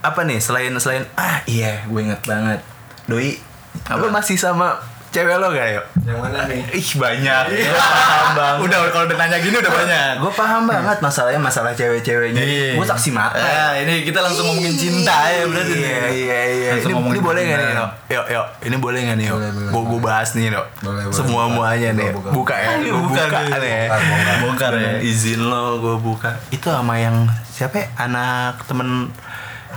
apa 0.00 0.24
nih 0.24 0.38
selain 0.38 0.72
selain 0.74 1.04
ah 1.14 1.44
iya 1.44 1.84
gue 1.84 2.00
inget 2.00 2.22
banget 2.22 2.64
doi 3.04 3.36
Apa? 3.84 3.98
lu 3.98 4.08
masih 4.08 4.34
sama 4.34 4.80
cewek 5.08 5.36
lo 5.36 5.48
gak 5.48 5.68
yuk 5.70 5.84
Yang 6.02 6.18
mana 6.18 6.38
nih? 6.44 6.60
ih 6.70 6.88
banyak 6.94 7.42
Gue 7.48 7.72
paham 7.74 8.56
Udah 8.60 8.78
kalau 8.88 9.04
udah 9.04 9.16
nanya 9.16 9.38
gini 9.38 9.56
udah 9.56 9.72
banyak. 9.72 10.12
gue 10.18 10.32
paham 10.32 10.62
banget 10.64 10.98
masalahnya 10.98 11.38
masalah 11.38 11.72
cewek-ceweknya 11.72 12.38
Iya. 12.38 12.70
gue 12.74 12.86
saksi 12.86 13.10
mata 13.10 13.36
Ya, 13.38 13.80
ini 13.80 14.02
kita 14.02 14.20
langsung 14.20 14.44
ngomongin 14.46 14.74
cinta 14.74 15.16
ya 15.26 15.44
berarti 15.44 15.72
nih. 15.72 15.84
Iya 15.84 16.06
iya 16.08 16.40
iya. 16.46 16.70
Ini, 16.78 16.92
ini 16.92 17.20
boleh 17.20 17.40
nggak 17.42 17.58
nih? 17.58 17.74
Yuk 18.08 18.26
yuk. 18.28 18.46
Ini 18.60 18.76
boleh 18.76 18.98
nggak 19.00 19.16
nih, 19.16 19.26
Yuk? 19.26 19.38
Gue 19.68 19.82
gue 19.86 20.00
bahas 20.00 20.28
nih, 20.32 20.48
boleh. 20.78 21.02
Semua 21.10 21.44
muanya 21.46 21.90
Buka, 21.90 21.98
nih. 21.98 22.10
buka. 22.10 22.30
Buka 22.30 22.54
ya. 22.56 22.68
Gue 22.78 22.92
Buka 22.98 23.22
buka 23.22 23.38
nih. 23.38 23.58
nih. 23.58 23.72
Ya. 23.72 24.68
Dengan 24.68 24.96
Izin 25.00 25.40
lo 25.42 25.64
gue 25.78 25.96
buka. 25.96 26.30
Itu 26.48 26.68
sama 26.68 26.96
yang 26.96 27.24
siapa? 27.46 27.76
ya? 27.78 27.86
Anak 27.98 28.64
temen 28.64 29.08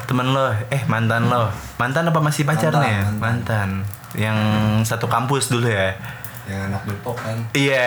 temen 0.02 0.28
lo 0.28 0.52
eh 0.68 0.82
mantan 0.86 1.28
lo 1.28 1.52
mantan 1.76 2.08
apa 2.08 2.20
masih 2.20 2.44
pacarnya 2.44 3.04
Mantan, 3.06 3.20
mantan 3.20 3.70
yang 4.14 4.38
satu 4.82 5.06
kampus 5.06 5.48
dulu 5.48 5.66
ya 5.66 5.96
Yang 6.42 6.62
anak 6.68 6.82
Depok 6.84 7.16
kan. 7.16 7.38
iya 7.54 7.86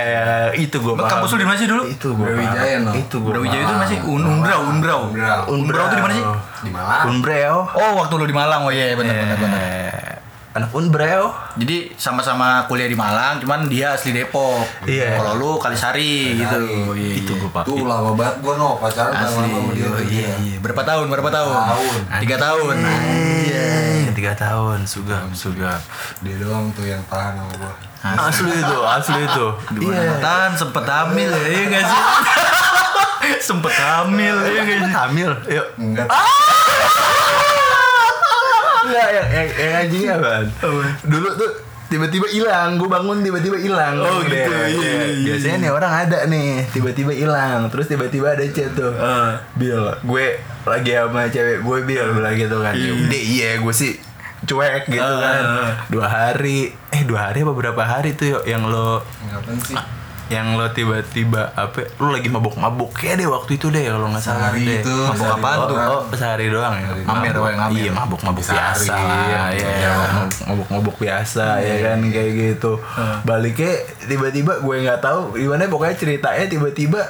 itu 0.52 0.73
gue 0.75 0.95
Lo 0.95 1.04
kampus 1.04 1.28
lu 1.31 1.38
di 1.38 1.45
mana 1.45 1.59
sih 1.59 1.66
dulu? 1.66 1.83
itu 1.85 2.09
gue 2.11 2.25
Brawijaya, 2.25 2.76
no? 2.81 2.93
itu 2.95 3.16
gue 3.16 3.28
Brawijaya 3.28 3.62
itu 3.62 3.75
masih 3.76 3.99
Un 4.07 4.23
Unbrau, 4.23 4.61
Unbrau. 4.64 5.00
Unbrau. 5.11 5.40
Unbrau 5.50 5.85
tuh 5.85 5.97
di 5.97 6.02
mana 6.02 6.14
sih? 6.14 6.25
Di 6.62 6.71
Malang. 6.71 7.04
Unbreo 7.11 7.57
Oh, 7.69 7.93
waktu 7.99 8.14
lu 8.14 8.25
di 8.25 8.33
Malang. 8.33 8.62
Oh 8.62 8.73
iya, 8.73 8.95
benar 8.95 9.12
benar 9.12 9.37
benar. 9.37 10.13
Anak 10.54 10.70
Unbreo 10.70 11.34
Jadi 11.58 11.90
sama-sama 11.99 12.62
kuliah 12.64 12.87
di 12.87 12.94
Malang, 12.94 13.42
cuman 13.42 13.66
dia 13.66 13.99
asli 13.99 14.14
Depok. 14.14 14.62
Iya. 14.87 15.18
Kalau 15.18 15.34
lu 15.34 15.50
Kalisari 15.58 16.38
gitu. 16.38 16.58
Oh, 16.87 16.94
iya, 16.94 17.18
itu 17.18 17.34
iya. 17.34 17.42
gue 17.42 17.50
pak 17.50 17.62
Tuh 17.66 17.82
lama 17.82 18.14
banget 18.14 18.38
gua 18.38 18.54
no 18.54 18.78
pacaran 18.78 19.11
Asli. 19.11 19.50
lama 19.50 19.50
sama 19.50 19.70
dia. 19.75 19.87
Oh, 19.87 19.99
tuh. 19.99 20.06
iya, 20.06 20.30
iya. 20.38 20.56
Berapa 20.62 20.82
tahun? 20.87 21.06
Berapa 21.11 21.30
tahun? 21.30 21.54
Tahun. 21.58 22.00
Tiga 22.23 22.37
tahun. 22.38 22.75
Iya, 23.44 23.66
tiga 24.14 24.32
tahun, 24.34 24.78
sugap, 24.87 25.26
sugap. 25.34 25.82
Dia 26.23 26.38
doang 26.38 26.70
tuh 26.70 26.87
yang 26.87 27.02
tahan 27.11 27.34
sama 27.34 27.52
gua. 27.58 27.75
Asli 28.04 28.52
itu, 28.54 28.78
asli 28.87 29.20
itu. 29.26 29.46
Iya. 29.90 30.23
Tahan 30.23 30.52
sempet 30.54 30.84
hamil 30.87 31.30
ya, 31.34 31.46
iya 31.50 31.62
gak 31.66 31.82
sih? 31.90 32.02
sempet 33.42 33.75
hamil, 33.75 34.37
iya 34.44 34.61
gak 34.62 34.78
sih? 34.87 34.92
Hamil, 34.92 35.30
yuk. 35.50 35.66
Enggak. 35.82 36.06
Enggak, 38.85 39.09
yang, 39.11 39.26
yang, 39.29 39.49
yang 39.50 39.73
anjingnya 39.81 40.12
apaan? 40.14 40.45
Dulu 41.03 41.29
tuh 41.35 41.50
tiba-tiba 41.85 42.26
hilang, 42.26 42.75
gue 42.75 42.88
bangun 42.88 43.23
tiba-tiba 43.23 43.57
hilang. 43.57 43.95
Oh, 43.99 44.19
Udah, 44.19 44.26
gitu, 44.26 44.50
iya, 44.50 44.93
iya, 45.07 45.25
Biasanya 45.31 45.57
nih 45.61 45.71
orang 45.71 45.93
ada 45.95 46.19
nih, 46.26 46.50
tiba-tiba 46.69 47.12
hilang, 47.12 47.69
terus 47.69 47.87
tiba-tiba 47.87 48.35
ada 48.35 48.45
chat 48.47 48.73
tuh. 48.73 48.91
Ah. 48.95 49.38
Bil, 49.55 49.79
gue 50.03 50.26
lagi 50.64 50.91
sama 50.93 51.29
cewek 51.29 51.61
gue 51.61 51.76
Bil, 51.85 52.07
bilang 52.11 52.35
gitu 52.35 52.57
kan. 52.59 52.75
Ya 52.75 52.91
udah 52.91 53.23
iya, 53.23 53.50
gue 53.59 53.75
sih 53.75 53.95
cuek 54.45 54.85
gitu 54.87 55.00
Ah. 55.00 55.21
kan. 55.21 55.43
Dua 55.88 56.05
hari, 56.05 56.69
eh 56.91 57.03
dua 57.05 57.31
hari 57.31 57.41
apa 57.41 57.53
berapa 57.53 57.81
hari 57.81 58.12
tuh 58.12 58.26
yuk 58.33 58.45
yang 58.45 58.64
lo 58.64 59.00
Ngapain 59.25 59.57
sih? 59.61 59.76
Yang 60.26 60.57
lo 60.57 60.64
tiba-tiba 60.69 61.52
apa 61.52 61.85
lu 61.99 62.09
lagi 62.09 62.26
mabuk-mabuk 62.26 62.97
ya 62.99 63.12
deh 63.12 63.25
waktu 63.25 63.57
itu 63.57 63.69
deh 63.69 63.85
kalau 63.85 64.09
nggak 64.09 64.21
salah 64.21 64.49
Sehari 64.49 64.64
deh 64.64 64.81
itu, 64.81 64.95
mabuk 65.04 65.28
apaan 65.31 65.57
tuh 65.59 65.69
doang. 65.71 65.90
oh 65.90 66.02
sehari 66.11 66.47
doang 66.49 66.73
ya 66.73 66.81
Sehari 66.81 67.02
Ngamir, 67.04 67.28
Mabuk. 67.28 67.45
woy, 67.45 67.54
ngamir. 67.54 67.76
iya 67.78 67.90
mabuk-mabuk 67.93 68.40
Sehari, 68.43 68.57
biasa 68.81 68.95
iya. 68.97 69.12
ya 69.28 69.43
Iya. 69.52 69.93
mabuk-mabuk 70.47 70.97
biasa 70.97 71.45
ya 71.61 71.75
kan 71.83 71.99
kayak 72.02 72.31
gitu 72.33 72.73
baliknya 73.23 73.73
tiba-tiba 74.00 74.52
gue 74.59 74.76
nggak 74.81 75.00
tahu 75.00 75.21
gimana 75.35 75.69
pokoknya 75.69 75.95
ceritanya 75.95 76.45
tiba-tiba 76.47 77.00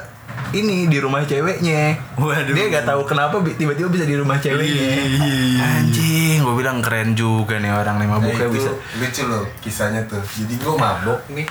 ini 0.51 0.85
di 0.85 0.99
rumah 0.99 1.23
ceweknya 1.23 1.95
Waduh. 2.15 2.51
dia 2.51 2.65
nggak 2.69 2.85
tahu 2.85 3.01
kenapa 3.03 3.39
tiba-tiba 3.49 3.87
bisa 3.87 4.03
di 4.03 4.15
rumah 4.15 4.35
ceweknya 4.37 4.87
Iya, 5.07 5.63
anjing 5.79 6.43
gue 6.43 6.53
bilang 6.53 6.79
keren 6.79 7.15
juga 7.15 7.57
nih 7.57 7.71
orang 7.71 7.95
nih 7.97 8.05
Nah, 8.05 8.13
mabuknya 8.13 8.45
itu 8.45 8.53
bisa 8.53 8.71
lucu 8.93 9.23
loh 9.25 9.43
kisahnya 9.57 10.03
tuh. 10.05 10.19
Jadi 10.21 10.53
gua 10.57 10.75
mabok 10.75 11.19
nih. 11.29 11.47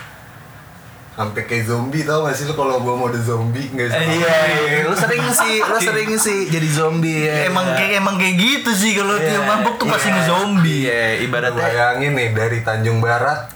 Sampai 1.15 1.47
kayak 1.47 1.65
zombie 1.65 2.03
tau 2.03 2.27
gak 2.27 2.35
sih 2.35 2.43
lu 2.43 2.53
kalau 2.53 2.83
gua 2.83 2.99
mode 2.99 3.15
zombie 3.17 3.71
nggak 3.71 3.87
sih? 3.87 3.95
Eh, 3.97 4.07
iya, 4.19 4.35
iya, 4.51 4.79
lu 4.83 4.95
sering 4.99 5.23
sih, 5.31 5.63
lu 5.63 5.79
sering 5.79 6.11
sih 6.19 6.51
jadi 6.51 6.69
zombie 6.69 7.31
ya. 7.31 7.47
Emang 7.47 7.71
kayak 7.71 8.03
emang 8.03 8.19
kayak 8.19 8.35
gitu 8.35 8.75
sih 8.75 8.99
kalau 8.99 9.15
dia 9.15 9.39
mabuk 9.39 9.79
tuh 9.79 9.87
pasti 9.87 10.11
ngezombie. 10.11 10.91
Iya, 10.91 11.03
Lu 11.15 11.31
ibaratnya 11.31 11.55
bayangin 11.55 12.19
nih 12.19 12.29
dari 12.35 12.59
Tanjung 12.61 12.99
Barat 12.99 13.47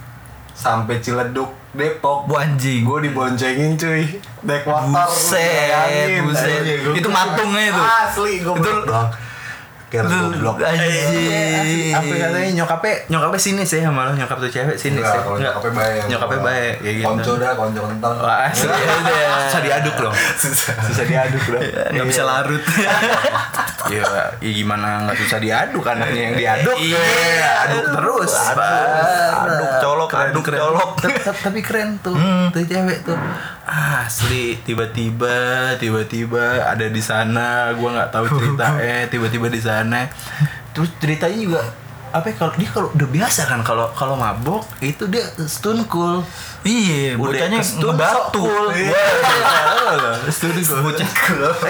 sampai 0.55 1.03
Ciledug 1.03 1.51
Depok 1.69 2.25
Bu 2.25 2.33
anjing. 2.33 2.81
gue 2.81 2.99
diboncengin 3.05 3.75
cuy 3.75 4.07
naik 4.41 4.63
motor 4.65 5.05
Buset, 5.05 6.23
buset. 6.23 6.63
Itu 6.95 7.07
matungnya 7.11 7.63
itu. 7.69 7.81
asli 7.83 8.33
gue 8.39 8.55
Itu- 8.55 8.87
kira 9.89 10.05
goblok. 10.05 10.61
Anjing. 10.61 11.89
apa 11.89 12.13
katanya 12.13 12.49
nyokapnya 12.55 12.93
nyokapnya 13.09 13.39
sini 13.41 13.63
sih 13.65 13.81
sama 13.81 14.05
lo 14.05 14.13
nyokap 14.13 14.37
tuh 14.37 14.47
cewek 14.47 14.77
sini 14.77 15.01
Enggak, 15.01 15.17
sih. 15.17 15.21
kalau 15.25 15.37
nyokapnya 15.37 15.71
baik. 15.73 16.01
Nyokapnya 16.07 16.39
baik 16.45 16.73
kayak 16.79 16.95
gitu. 16.95 17.07
Konco 17.09 17.31
dah 17.35 17.51
konco 17.57 17.81
kentang. 17.89 18.13
Wah, 18.21 18.37
asli 18.45 18.69
ya 18.69 19.29
susah 19.43 19.61
diaduk 19.61 19.95
loh. 19.97 20.13
Susah. 20.13 20.73
Diaduk 21.03 21.45
loh. 21.49 21.61
Nggak 21.89 22.07
bisa 22.07 22.21
larut. 22.23 22.63
Iya, 23.89 24.05
ya 24.37 24.51
gimana 24.53 25.07
nggak 25.07 25.17
susah 25.17 25.41
diaduk 25.41 25.81
anaknya 25.81 26.29
yang 26.29 26.35
diaduk. 26.37 26.77
Iya. 26.77 27.01
aduk 27.65 27.85
terus. 27.89 28.33
Aduk, 28.37 29.69
colok, 29.81 30.11
aduk, 30.13 30.43
colok. 30.45 30.89
Tapi 31.25 31.59
keren 31.65 31.97
tuh, 32.05 32.13
tuh 32.53 32.61
cewek 32.69 33.01
tuh. 33.01 33.17
Asli, 33.69 34.57
tiba-tiba, 34.59 35.37
tiba-tiba 35.77 36.41
ada 36.65 36.85
di 36.85 36.97
sana. 36.99 37.69
Gua 37.71 37.93
nggak 37.93 38.09
tahu 38.09 38.25
ceritanya. 38.31 39.05
Tiba-tiba 39.13 39.45
di 39.47 39.61
sana. 39.61 40.09
Terus 40.71 40.89
ceritanya 40.97 41.37
juga 41.37 41.61
apa 42.09 42.25
ya, 42.25 42.35
kalau 42.35 42.53
dia 42.57 42.65
kalau 42.67 42.89
udah 42.89 43.05
biasa 43.07 43.45
kan 43.45 43.61
kalau 43.61 43.85
kalau 43.93 44.17
mabok 44.17 44.65
itu 44.81 45.05
dia 45.05 45.21
stun 45.45 45.85
cool 45.85 46.25
Iya, 46.59 47.13
bocahnya 47.13 47.61
stun 47.61 47.93
ngebatu. 47.93 48.41
cool 48.41 48.65
Iya. 48.73 48.97
stun 50.27 50.57
cool 50.57 50.81
Bocah 50.81 51.05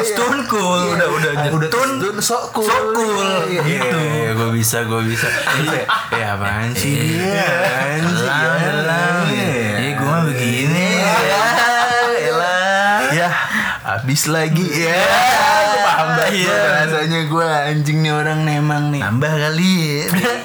stun 0.02 0.38
cool, 0.48 0.82
udah 0.90 1.08
udah 1.12 1.32
udah 1.52 1.68
nyetun. 1.68 1.90
stun 2.00 2.16
sok 2.24 2.44
cool 2.56 2.72
Sok 2.72 2.86
cool, 2.96 3.30
Iya, 3.46 3.62
gitu. 3.62 4.00
iya, 4.00 4.30
gue 4.32 4.50
bisa 4.56 4.88
gue 4.88 5.02
bisa 5.04 5.28
eh 6.16 6.24
apaan 6.24 6.72
sih 6.72 6.96
dia 6.96 7.44
apaan 7.44 8.00
sih 8.08 8.24
Lah, 8.24 8.56
ya? 8.56 8.72
lah. 8.80 9.28
Eh, 9.76 9.92
gua 9.94 10.08
mah 10.10 10.22
begini. 10.24 10.88
ya 11.04 11.16
elah. 12.22 13.00
ya 13.12 13.28
habis 14.00 14.24
lagi 14.26 14.64
ya 14.66 15.00
Gua 15.70 15.84
paham 15.86 16.08
banget 16.12 16.28
Iya. 16.32 16.46
gua 16.54 16.70
rasanya 16.80 17.20
gue 17.26 17.48
anjing 17.66 17.98
nih 18.00 18.14
orang 18.14 18.40
nih 18.42 18.56
emang 18.58 18.84
nih 18.90 19.02
Nambah 19.02 19.34
kali. 19.36 19.78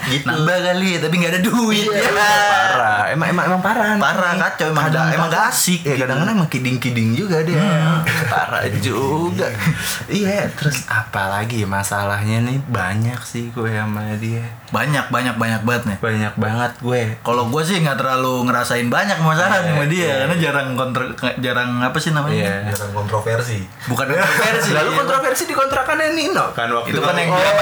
Gitu. 0.04 0.24
Nambah 0.24 0.58
kali, 0.62 0.90
tapi 0.98 1.14
nggak 1.14 1.32
ada 1.32 1.42
duit. 1.42 1.86
Iya, 1.86 2.10
parah 2.12 3.02
emang 3.08 3.28
emang 3.30 3.44
emang 3.46 3.60
parah 3.60 3.94
Parah 3.96 4.32
kacau 4.34 4.66
emang 4.70 4.84
Kadang- 4.86 5.12
emang 5.12 5.28
gak 5.28 5.44
asik. 5.48 5.80
Iya 5.82 5.92
gitu. 5.92 6.00
kadang-kadang 6.02 6.34
emang 6.34 6.50
kiding-kiding 6.50 7.08
juga 7.14 7.36
dia 7.40 7.60
Parah 8.26 8.64
juga 8.74 9.48
Iya 10.06 10.48
terus 10.50 10.84
apalagi 10.86 11.64
masalahnya 11.64 12.40
nih 12.42 12.58
Banyak 12.62 13.20
sih 13.22 13.48
gue 13.50 13.70
sama 13.70 14.16
dia 14.16 14.44
Banyak 14.70 15.08
banyak 15.08 15.34
banyak 15.34 15.62
banget 15.62 15.82
nih. 15.86 15.98
Banyak 16.00 16.34
banget 16.34 16.72
gue 16.78 17.02
Kalau 17.20 17.46
gue 17.46 17.62
sih 17.62 17.78
nggak 17.78 17.96
terlalu 17.96 18.44
ngerasain 18.44 18.88
banyak 18.88 19.18
masalah 19.18 19.58
Iya, 19.58 19.68
sama 19.70 19.84
dia 19.86 20.00
iya. 20.00 20.14
karena 20.20 20.36
jarang 20.38 20.68
kontrol 20.74 21.08
jarang 21.36 21.70
apa 21.78 21.96
sih 21.96 22.10
namanya? 22.10 22.34
Iya 22.34 22.54
jangan 22.72 22.90
kontroversi 22.94 23.53
Bukan 23.90 24.06
kontroversi. 24.08 24.70
Lalu 24.72 24.90
kontroversi 24.96 25.44
di 25.48 25.54
kontrakannya 25.54 26.08
Nino. 26.14 26.54
Kan 26.56 26.68
waktu 26.72 26.94
Itu 26.94 27.00
kan 27.02 27.14
yang 27.18 27.30
oh, 27.32 27.38
dia 27.38 27.52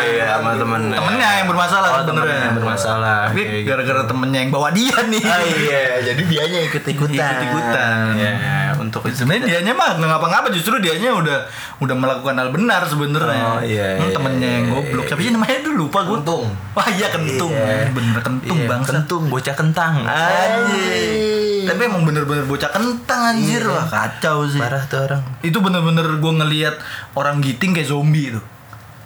temennya. 0.00 0.14
iya 0.14 0.26
sama 0.32 0.50
temennya 0.54 0.96
Temennya 0.96 1.28
yang 1.34 1.48
bermasalah 1.48 1.88
Oh, 1.88 1.96
sebenarnya. 1.98 2.14
temennya 2.24 2.44
yang 2.44 2.56
bermasalah. 2.56 3.18
Tapi 3.26 3.40
Kayak 3.40 3.52
gitu. 3.54 3.68
gara-gara 3.68 4.02
temennya 4.04 4.38
yang 4.38 4.50
bawa 4.50 4.68
dia 4.70 4.96
nih. 5.04 5.22
Ah, 5.24 5.40
iya 5.42 5.82
jadi 6.04 6.22
dianya 6.24 6.60
ikut-ikutan 6.64 7.14
Ikut-ikutan. 7.28 7.98
Iya 8.14 8.32
untuk 8.78 9.02
itu 9.04 9.16
Sebenarnya 9.18 9.44
dianya 9.44 9.72
mah 9.72 9.90
nggak 9.92 10.06
ngapa-ngapa 10.08 10.48
justru 10.48 10.78
dianya 10.78 11.10
udah 11.12 11.38
udah 11.78 11.94
melakukan 11.94 12.34
hal 12.34 12.48
benar 12.48 12.82
sebenarnya. 12.84 13.42
Oh, 13.44 13.60
iya, 13.60 13.88
Hmm, 13.94 14.06
iya, 14.06 14.14
temennya 14.14 14.48
yang 14.52 14.64
iya, 14.64 14.72
goblok. 14.72 15.02
iya. 15.02 15.08
Siapa 15.10 15.20
sih 15.20 15.32
namanya 15.32 15.58
dulu 15.60 15.76
lupa 15.80 15.98
gue. 16.00 16.16
Kentung. 16.16 16.44
Wah 16.72 16.88
iya 16.88 17.06
kentung. 17.08 17.52
Iya. 17.52 17.90
Bener 17.90 18.18
kentung 18.18 18.56
Iya, 18.56 18.66
bangsa. 18.66 18.90
kentung 18.92 19.22
bocah 19.26 19.54
kentang 19.54 19.94
Anjir. 20.02 21.66
Tapi 21.66 21.80
emang 21.84 22.02
bener-bener 22.02 22.44
bocah 22.44 22.70
kentang 22.70 23.20
anjir 23.28 23.60
Iya. 23.60 23.68
Wah 23.70 23.86
kacau 23.86 24.44
sih 24.44 24.56
Parah 24.56 24.80
tuh 24.82 25.00
orang 25.02 25.20
Itu 25.40 25.58
bener-bener 25.58 26.16
gue 26.16 26.32
ngelihat 26.34 26.74
orang 27.12 27.40
giting 27.40 27.72
kayak 27.72 27.86
zombie 27.86 28.30
itu 28.30 28.40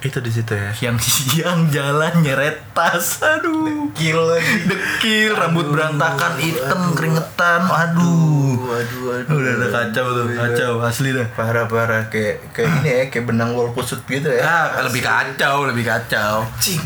Itu 0.02 0.18
di 0.18 0.35
situ 0.35 0.50
ya. 0.50 0.75
Siang-siang 0.75 1.66
jalan 1.75 2.26
nyeret 2.26 2.75
tas. 2.75 3.23
Aduh. 3.23 3.87
Kill 3.94 4.18
lagi. 4.18 4.66
Dekil, 4.66 5.38
rambut 5.38 5.71
berantakan, 5.71 6.42
hitam, 6.42 6.90
keringetan. 6.99 7.71
Aduh. 7.71 8.59
Waduh 8.66 9.00
waduh 9.06 9.30
Udah 9.38 9.52
udah 9.62 9.71
kacau 9.71 10.06
tuh, 10.11 10.25
kacau 10.35 10.73
asli 10.82 11.14
dah. 11.14 11.26
Parah-parah 11.38 12.11
kayak 12.11 12.50
kayak 12.50 12.82
ini 12.82 12.90
ya 12.90 13.04
kayak 13.14 13.30
benang 13.30 13.54
wol 13.54 13.71
kusut 13.71 14.02
gitu 14.11 14.26
ya. 14.26 14.42
Ah, 14.42 14.82
lebih 14.82 15.06
kacau, 15.06 15.71
lebih 15.71 15.87
kacau. 15.87 16.42
Cing 16.59 16.82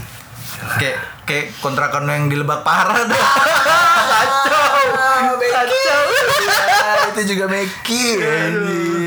Kayak 0.56 1.00
kayak 1.28 1.46
kontrakan 1.60 2.08
yang 2.08 2.32
di 2.32 2.36
Lebak 2.36 2.64
Parah 2.64 3.04
dah. 3.04 3.16
Kacau. 5.56 6.00
Kacau 6.16 6.65
itu 7.16 7.32
juga 7.32 7.48
Meki 7.48 8.04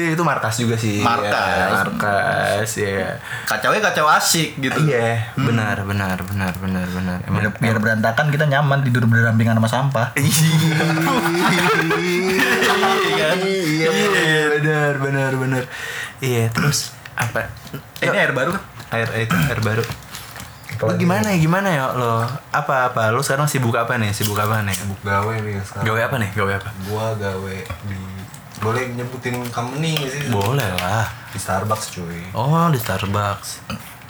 itu 0.09 0.23
markas 0.25 0.57
juga 0.57 0.75
sih 0.75 1.05
Markas. 1.05 1.29
Ya, 1.29 1.67
markas 1.69 2.69
ya 2.75 3.21
Kacaunya 3.45 3.81
kacau 3.81 4.09
asik 4.09 4.57
gitu. 4.57 4.89
Iya 4.89 5.29
benar 5.37 5.85
benar 5.85 6.17
benar 6.25 6.53
benar 6.57 6.87
benar. 6.89 7.17
Emang 7.29 7.53
biar, 7.53 7.61
biar 7.61 7.77
berantakan 7.77 8.33
kita 8.33 8.49
nyaman 8.49 8.81
tidur 8.81 9.05
berdampingan 9.05 9.61
sama 9.61 9.69
sampah. 9.69 10.07
Iya 12.99 13.29
iya 13.35 14.43
benar 14.59 14.93
benar 14.99 15.31
benar. 15.37 15.63
Iya 16.19 16.49
terus 16.51 16.91
apa? 17.15 17.47
Ini 18.01 18.17
air 18.17 18.33
baru 18.33 18.55
kan 18.55 18.63
air 18.89 19.07
itu 19.29 19.35
air 19.37 19.61
baru 19.61 19.83
Lu 20.79 20.95
gimana 20.95 21.27
ya 21.27 21.37
gimana 21.43 21.67
ya 21.67 21.85
lo 21.91 22.23
apa 22.55 22.87
apa 22.87 23.11
lu 23.11 23.19
sekarang 23.19 23.51
sibuk 23.51 23.75
apa 23.75 23.99
nih 23.99 24.15
sibuk 24.15 24.39
apa 24.39 24.63
nih 24.63 24.71
Sibuk 24.71 24.99
gawe 25.03 25.33
nih 25.43 25.59
sekarang 25.59 25.85
gawe 25.91 25.99
apa 26.07 26.15
nih 26.23 26.29
gawe 26.31 26.51
apa 26.55 26.69
gua 26.87 27.07
gawe 27.19 27.55
di 27.83 27.99
boleh 28.63 28.83
nyebutin 28.95 29.43
company 29.51 29.99
sih 30.07 30.31
boleh 30.31 30.67
lah 30.79 31.03
di 31.31 31.39
Starbucks 31.39 31.99
cuy 31.99 32.31
oh 32.31 32.71
di 32.71 32.79
Starbucks 32.79 33.67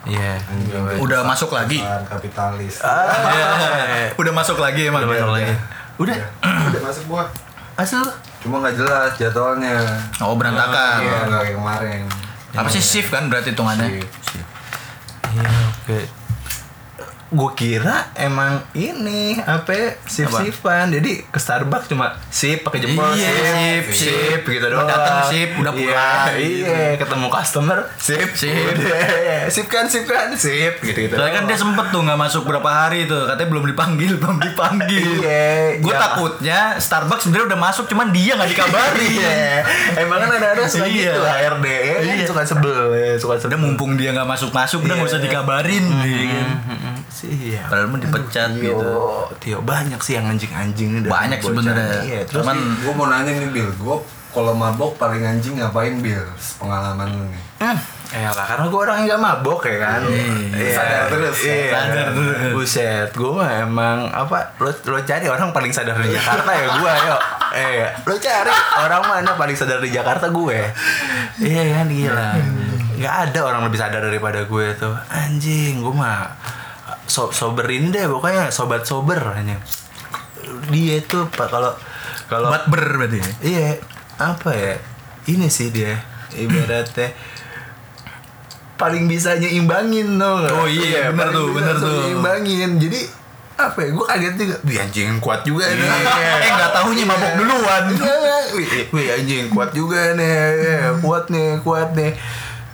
Iya. 0.08 0.40
Anjing, 0.40 1.04
Udah 1.04 1.28
masuk 1.28 1.52
lagi. 1.52 1.84
kapitalis. 2.08 2.80
Ah, 2.80 4.16
Udah 4.22 4.32
masuk 4.32 4.56
lagi 4.56 4.88
emang. 4.88 5.04
Udah 5.04 5.12
masuk 5.12 5.32
lagi. 5.36 5.54
Udah. 6.00 6.18
Udah 6.72 6.82
masuk 6.88 7.04
gua. 7.12 7.28
Asal? 7.76 8.08
Cuma 8.40 8.64
nggak 8.64 8.80
jelas 8.80 9.12
jadwalnya. 9.20 9.76
Oh 10.24 10.40
berantakan. 10.40 11.04
Iya, 11.04 11.20
kayak 11.28 11.52
kemarin. 11.52 12.02
Apa 12.56 12.72
sih 12.72 12.80
shift 12.80 13.12
kan 13.12 13.28
berarti 13.28 13.52
hitungannya? 13.52 14.08
Shift. 14.24 14.48
Iya, 15.36 15.48
oke. 15.84 16.00
Gue 17.30 17.54
kira 17.54 18.10
emang 18.14 18.58
ini 18.74 19.38
apa 19.38 19.70
sip 20.02 20.26
sipan 20.28 20.90
jadi 20.90 21.22
ke 21.24 21.38
Starbucks 21.38 21.86
cuma 21.88 22.18
sip 22.28 22.62
pakai 22.62 22.82
jempol 22.82 23.06
Iya, 23.12 23.30
sip, 23.86 23.86
sip. 23.96 24.42
gitu 24.42 24.58
Udah 24.60 24.70
doang 24.72 24.90
datang, 24.90 25.30
sip, 25.30 25.54
udah 25.54 25.70
Iya, 25.70 25.86
pulang. 25.86 26.26
iya 26.36 26.82
ketemu 26.96 27.28
customer 27.28 27.80
sip 27.96 28.30
Sip. 28.34 28.50
udah. 28.76 29.46
sip 29.46 29.66
kan 29.66 29.86
sip 29.86 30.04
kan 30.04 30.34
sip 30.34 30.82
gitu 30.82 30.98
gitu 31.00 31.14
Soalnya 31.14 31.34
kan 31.36 31.46
dia 31.46 31.54
sempet 31.56 31.86
tuh 31.88 32.02
nggak 32.02 32.18
masuk 32.18 32.44
berapa 32.44 32.66
hari 32.66 33.06
tuh, 33.06 33.22
katanya 33.24 33.50
belum 33.50 33.66
dipanggil, 33.68 34.12
belum 34.22 34.38
dipanggil. 34.40 35.10
Iya, 35.22 35.78
Gue 35.78 35.92
ya. 35.92 36.00
takutnya 36.00 36.60
Starbucks 36.76 37.24
sebenarnya 37.24 37.48
udah 37.48 37.62
masuk, 37.62 37.86
cuman 37.86 38.10
dia 38.10 38.34
nggak 38.34 38.50
dikabarin. 38.50 39.12
Iya, 39.20 39.62
emang 40.00 40.18
kan 40.20 40.30
ada-ada 40.32 40.64
suka 40.66 40.86
Iya. 40.86 41.14
gitu 41.14 41.22
HRD 41.22 41.66
ya, 41.68 41.94
kan 41.94 42.16
Iya. 42.16 42.26
suka 42.26 42.42
sebel 42.44 42.78
ya, 42.92 43.14
suka 43.16 43.34
sebel. 43.36 43.50
Udah 43.50 43.60
mumpung 43.60 43.92
dia 43.94 44.10
nggak 44.12 44.26
masuk 44.28 44.50
masuk, 44.50 44.82
udah 44.82 44.96
nggak 44.96 45.10
usah 45.10 45.22
dikabarin. 45.22 45.86
iya 46.00 46.24
kan. 46.28 46.48
Mm-mm. 46.66 46.96
Sih 47.20 47.60
ya. 47.60 47.68
Padahal 47.68 47.92
mah 47.92 48.00
dipecat 48.00 48.50
Tio, 48.56 48.64
gitu. 48.64 48.92
Tio 49.44 49.58
banyak 49.60 50.00
sih 50.00 50.16
yang 50.16 50.32
anjing-anjing 50.32 51.04
Banyak 51.04 51.40
sebenarnya. 51.44 52.00
Iya, 52.08 52.22
terus 52.24 52.48
Cuman 52.48 52.58
Gue 52.80 52.94
mau 52.96 53.08
nanya 53.12 53.36
nih 53.36 53.52
Bill, 53.52 53.68
gue 53.76 53.98
kalau 54.30 54.54
mabok 54.54 54.96
paling 54.96 55.26
anjing 55.26 55.58
ngapain 55.60 56.00
Bill? 56.00 56.24
Pengalaman 56.62 57.10
lu 57.12 57.24
nih. 57.28 57.44
Hmm, 57.60 57.76
ya 58.14 58.32
lah 58.32 58.46
karena 58.48 58.66
gue 58.72 58.80
orang 58.80 58.98
yang 59.04 59.08
gak 59.18 59.24
mabok 59.26 59.62
ya 59.68 59.78
kan. 59.84 60.02
Iya, 60.08 60.72
Sadar 60.78 61.04
terus, 61.12 61.38
Iya, 61.44 61.68
sadar 61.76 62.08
terus. 62.16 62.54
Buset, 62.56 63.10
gue 63.12 63.32
mah 63.36 63.52
emang 63.68 64.08
apa? 64.08 64.56
Lo 64.64 64.72
lo 64.72 65.00
cari 65.04 65.26
orang 65.28 65.50
paling 65.52 65.74
sadar 65.76 65.98
di 66.00 66.14
Jakarta 66.16 66.50
ya 66.56 66.68
gue, 66.72 66.94
yuk. 67.10 67.22
Eh, 67.52 67.90
lo 68.06 68.16
cari 68.16 68.54
orang 68.80 69.04
mana 69.04 69.32
paling 69.36 69.58
sadar 69.58 69.82
di 69.82 69.90
Jakarta 69.92 70.30
gue. 70.32 70.60
Iya 71.42 71.64
kan 71.82 71.88
gila. 71.90 72.30
Gak 73.02 73.16
ada 73.32 73.40
orang 73.44 73.62
lebih 73.66 73.80
sadar 73.82 74.02
daripada 74.06 74.46
gue 74.46 74.66
tuh. 74.78 74.94
Anjing, 75.10 75.82
gue 75.82 75.94
mah 75.96 76.30
so 77.10 77.34
soberin 77.34 77.90
deh 77.90 78.06
pokoknya 78.06 78.54
sobat 78.54 78.86
sober 78.86 79.18
hanya. 79.34 79.58
Dia 80.70 81.02
tuh 81.04 81.26
pak 81.28 81.50
kalau 81.50 81.74
kalau 82.30 82.54
buat 82.54 82.70
ber 82.70 82.86
berarti. 83.02 83.18
ya? 83.18 83.30
Iya, 83.42 83.70
apa 84.22 84.54
ya? 84.54 84.76
Ini 85.26 85.50
sih 85.50 85.74
dia 85.74 85.98
ibaratnya 86.38 87.10
paling 88.80 89.12
bisa 89.12 89.36
nyimbangin 89.36 90.16
tuh. 90.16 90.48
Oh 90.56 90.68
iya, 90.70 91.12
bener 91.12 91.34
paling 91.34 91.36
tuh, 91.36 91.48
bisa 91.52 91.58
bener 91.60 91.76
tuh. 91.76 92.00
Nyimbangin. 92.08 92.72
Jadi 92.80 93.00
apa 93.60 93.80
ya? 93.84 93.90
Gue 93.92 94.06
kaget 94.08 94.34
juga. 94.40 94.56
Wih 94.64 94.78
anjing 94.80 95.10
kuat 95.20 95.42
juga 95.44 95.66
nih. 95.68 95.84
Eh 96.48 96.52
nggak 96.56 96.72
tahunya 96.72 97.04
mabok 97.04 97.34
duluan. 97.36 97.84
Iya, 98.00 98.56
Wih, 98.56 98.70
wih 98.90 99.08
anjing 99.14 99.46
kuat 99.52 99.70
juga 99.76 100.16
nih. 100.16 100.38
Iya, 100.58 100.80
Kuat 101.04 101.30
nih, 101.30 101.60
kuat 101.62 101.94
nih. 101.94 102.16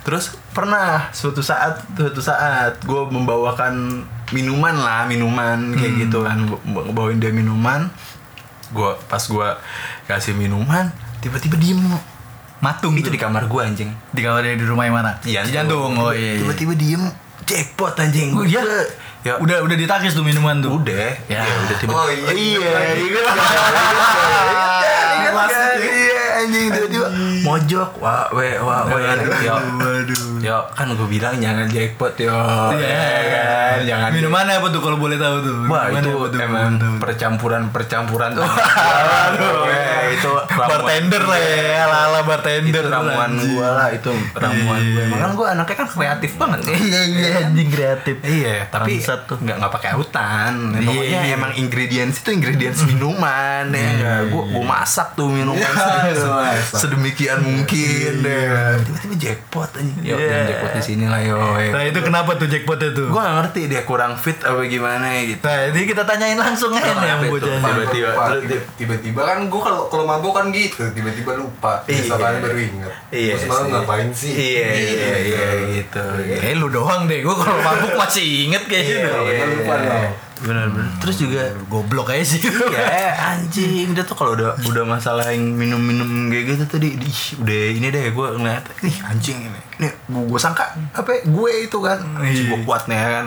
Terus 0.06 0.38
pernah 0.54 1.10
suatu 1.10 1.42
saat, 1.42 1.82
suatu 1.98 2.22
saat 2.22 2.78
gue 2.86 3.02
membawakan 3.10 4.06
minuman 4.30 4.74
lah, 4.74 5.04
minuman 5.04 5.70
kayak 5.72 5.92
Hmm. 5.92 6.02
gitu 6.02 6.18
kan. 6.20 6.38
Gue 6.44 6.58
bawain 6.90 7.16
dia 7.16 7.30
minuman. 7.30 7.86
Gue 8.68 8.90
pas 9.06 9.20
gue 9.20 9.48
kasih 10.04 10.32
minuman, 10.32 10.90
tiba-tiba 11.18 11.54
diem. 11.54 11.78
Matung 12.56 12.96
Itu 12.96 13.06
tuh. 13.06 13.12
di 13.12 13.20
kamar 13.20 13.44
gue 13.44 13.60
anjing. 13.60 13.90
di 14.08 14.20
kamar 14.20 14.40
dia 14.40 14.54
di 14.54 14.64
rumah 14.64 14.82
yang 14.82 14.96
mana? 14.96 15.12
Iya, 15.22 15.44
Di 15.44 15.52
jantung. 15.52 15.92
Oh 15.94 16.08
iya. 16.10 16.34
iya. 16.34 16.40
Tiba-tiba 16.40 16.72
diem, 16.74 17.02
jackpot 17.44 17.94
anjing. 17.96 18.32
Oh, 18.32 18.42
iya? 18.42 18.64
Ya 19.22 19.36
Udah 19.36 19.60
udah 19.60 19.76
ditakis 19.76 20.12
tuh 20.12 20.22
minuman 20.22 20.58
tuh. 20.58 20.78
udah. 20.78 21.10
Ya. 21.28 21.42
Ya, 21.42 21.62
udah 21.62 21.76
tiba. 21.76 21.90
Oh, 21.92 22.06
iya. 22.08 22.30
iya. 22.32 22.70
Iya. 22.96 23.22
Iya 25.76 26.20
anjing 26.36 26.66
tiba-tiba 26.70 27.06
mojok. 27.46 27.90
Wah, 27.98 28.26
we, 28.30 28.48
wah, 28.58 28.82
we. 28.84 29.00
Yo. 29.40 29.54
Waduh. 29.54 30.24
Yo, 30.38 30.58
kan 30.68 30.86
gue 30.88 31.08
bilang 31.08 31.34
jangan 31.36 31.66
jackpot 31.66 32.14
yo. 32.16 32.34
Iya 32.72 32.86
Ya 32.86 33.44
kan, 33.72 33.78
jangan 33.82 34.08
Minumannya 34.10 34.54
apa 34.56 34.68
tuh 34.68 34.80
kalau 34.80 34.96
boleh 34.96 35.16
tahu 35.16 35.36
tuh? 35.40 35.54
Wah 35.66 35.88
itu 35.88 36.02
tuh? 36.02 36.26
emang 36.34 36.70
Boleh 36.72 36.80
tahu. 36.80 36.94
percampuran-percampuran 37.00 38.30
Waduh 38.38 39.66
Itu 40.08 40.30
bartender 40.70 41.22
lah 41.22 41.38
ya, 41.38 41.84
ala-ala 41.84 42.20
bartender. 42.22 42.82
Itu 42.82 42.88
ramuan 42.88 43.30
gue 43.36 43.66
lah 43.66 43.88
Itu 43.90 44.10
ramuan 44.32 44.80
gue 44.82 45.02
Emang 45.04 45.20
kan 45.20 45.30
gue 45.32 45.46
anaknya 45.48 45.76
kan 45.76 45.88
kreatif 45.88 46.32
banget 46.36 46.58
Iya 46.66 47.00
iya 47.04 47.28
anjing 47.46 47.68
kreatif. 47.68 48.16
Iya, 48.22 48.66
tapi 48.68 48.98
tuh. 49.00 49.36
nggak 49.38 49.56
nggak 49.56 49.72
pakai 49.72 49.90
autan. 49.92 50.54
Iya, 50.72 50.86
Pokoknya 50.86 51.20
iya. 51.22 51.34
emang 51.34 51.52
ingredients 51.54 52.20
itu 52.20 52.30
ingredients 52.32 52.80
minuman 52.84 53.66
ya. 53.68 54.22
Gue 54.26 54.42
gue 54.46 54.64
masak 54.64 55.14
tuh 55.14 55.28
minuman 55.28 55.58
se- 55.58 56.78
masak. 57.38 57.44
sedemikian 57.66 58.14
mungkin 58.14 58.14
deh. 58.22 58.44
Tiba-tiba 58.78 59.14
jackpot 59.18 59.70
aja. 59.72 59.92
Yo, 59.98 60.14
Iya. 60.14 60.26
jangan 60.26 60.44
jackpot 60.46 60.70
di 60.70 60.82
sini 60.82 61.04
lah 61.04 61.20
yo. 61.20 61.36
Nah 61.68 61.82
itu 61.82 61.98
kenapa 62.00 62.30
tuh 62.34 62.46
jackpotnya 62.46 62.90
tuh? 62.92 63.06
Gue 63.06 63.18
gak 63.18 63.36
ngerti 63.38 63.60
dia 63.66 63.82
kurang 63.82 64.12
fit 64.14 64.38
apa 64.38 64.60
gimana 64.62 65.06
gitu. 65.20 65.42
Nah 65.42 65.58
ini 65.66 65.80
kita 65.84 66.02
tanyain 66.02 66.36
langsung 66.36 66.70
aja 66.70 66.82
nih 66.82 67.06
yang 67.06 67.20
Kenapa 67.20 67.24
itu? 67.26 67.32
bocah. 67.36 67.56
Tiba-tiba. 67.58 68.10
Terus 68.16 68.42
tiba-tiba 68.76 69.20
kan 69.22 69.38
gue 69.42 69.60
kalau 69.60 69.82
kalau 69.86 70.04
mabok 70.04 70.32
kan 70.34 70.46
gitu 70.48 70.82
tiba-tiba 70.90 71.32
lupa 71.34 71.82
Iya. 71.82 72.02
besok 72.02 72.18
kan 72.18 72.34
baru 72.38 72.58
inget 72.58 72.92
Iya 73.08 73.32
Gua 73.32 73.40
semalam 73.40 73.62
sih. 73.62 73.72
ngapain 73.72 74.08
sih 74.10 74.32
Iya 74.32 74.68
iya 74.72 75.10
iya 75.22 75.46
gitu. 75.76 76.04
Eh 76.38 76.54
lu 76.54 76.68
doang 76.68 77.04
deh, 77.04 77.20
gue 77.20 77.34
kalau 77.34 77.60
mabuk 77.60 77.92
masih 77.94 78.24
inget 78.46 78.64
kayak 78.64 78.84
gitu. 78.86 79.08
Iya, 79.08 79.44
lupa 79.46 79.74
dong. 80.36 80.44
Benar-benar. 80.44 81.00
Terus 81.00 81.16
juga 81.18 81.42
Goblok 81.66 82.12
aja 82.12 82.22
sih. 82.22 82.40
ya 82.76 82.84
anjing 83.32 83.92
dia 83.92 84.04
tuh 84.04 84.12
kalau 84.12 84.36
udah 84.36 84.52
udah 84.62 84.84
masalah 84.84 85.32
yang 85.32 85.52
minum-minum 85.52 86.28
kayak 86.28 86.52
gitu 86.52 86.64
tadi 86.68 86.88
ih, 86.94 87.20
udah 87.40 87.60
ini 87.72 87.86
deh 87.88 88.04
gue 88.10 88.26
ngeliat 88.36 88.64
ih 88.82 88.96
anjing 89.02 89.38
ini 89.40 89.60
nih 89.76 89.92
gue 90.08 90.40
sangka 90.40 90.72
apa 90.92 91.08
ya, 91.10 91.20
gue 91.28 91.50
itu 91.64 91.78
kan 91.80 92.00
Iya. 92.20 92.48
gue 92.48 92.58
kuat 92.64 92.88
nih 92.88 92.96
kan 92.96 93.26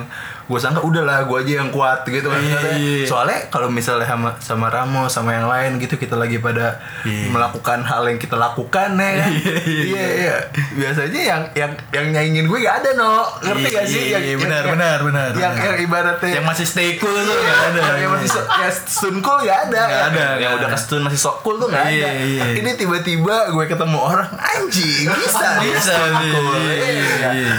gue 0.50 0.58
sangka 0.58 0.82
udahlah 0.82 1.24
gue 1.24 1.38
aja 1.38 1.54
yang 1.56 1.70
kuat 1.70 2.02
gitu 2.04 2.26
kan 2.26 2.42
Iya, 2.42 2.58
iya. 2.74 3.06
soalnya 3.06 3.38
kalau 3.48 3.70
misalnya 3.70 4.04
sama 4.04 4.34
sama 4.40 4.68
Ramo 4.68 5.06
sama 5.06 5.32
yang 5.32 5.46
lain 5.46 5.78
gitu 5.78 5.94
kita 5.96 6.14
lagi 6.14 6.38
pada 6.38 6.82
Iya. 7.02 7.30
melakukan 7.30 7.80
hal 7.82 8.02
yang 8.04 8.18
kita 8.18 8.34
lakukan 8.34 8.90
ya 8.92 9.12
kan 9.16 9.30
Iya, 9.30 9.54
iya, 9.64 10.06
iya 10.18 10.36
biasanya 10.72 11.22
yang 11.24 11.42
yang 11.54 11.72
yang 11.92 12.06
nyaingin 12.10 12.46
gue 12.46 12.60
gak 12.60 12.82
ada 12.82 12.90
no 12.94 13.22
ngerti 13.40 13.68
gak 13.70 13.86
sih 13.86 14.02
Iya, 14.04 14.18
yang, 14.18 14.24
yang- 14.28 14.42
benar, 14.42 14.62
yang- 14.64 14.74
benar, 14.74 14.98
benar, 15.00 15.30
yang 15.32 15.54
benar. 15.54 15.66
yang 15.68 15.78
ibaratnya 15.80 16.30
yang 16.32 16.44
masih 16.44 16.66
stay 16.66 16.98
cool 16.98 17.14
tuh 17.14 17.30
nggak 17.30 17.60
ada. 17.70 17.82
yang 17.96 18.10
masih 18.10 18.28
so, 18.28 18.42
ya 18.42 18.70
stun 18.72 19.16
cool 19.20 19.38
gak 19.40 19.60
ada 19.68 19.84
Nggak 19.86 20.04
ada, 20.10 20.18
yang 20.18 20.34
nggak 20.36 20.52
udah 20.58 20.68
ada. 20.68 20.74
ke 20.74 20.80
stun 20.80 21.02
masih 21.04 21.20
sok 21.20 21.38
cool 21.42 21.56
tuh 21.56 21.68
gak 21.68 21.84
ada 21.84 22.10
iya. 22.18 22.58
ini 22.58 22.72
tiba-tiba 22.74 23.36
gue 23.50 23.66
ketemu 23.66 23.98
orang 24.00 24.30
anjing 24.34 25.06
bisa 25.06 25.48
nih 25.58 25.70
Bisa 25.72 25.94
nih, 25.94 26.32
cool 26.34 26.58
iya, 26.58 26.74
Iya. 26.90 27.30
iya. 27.32 27.54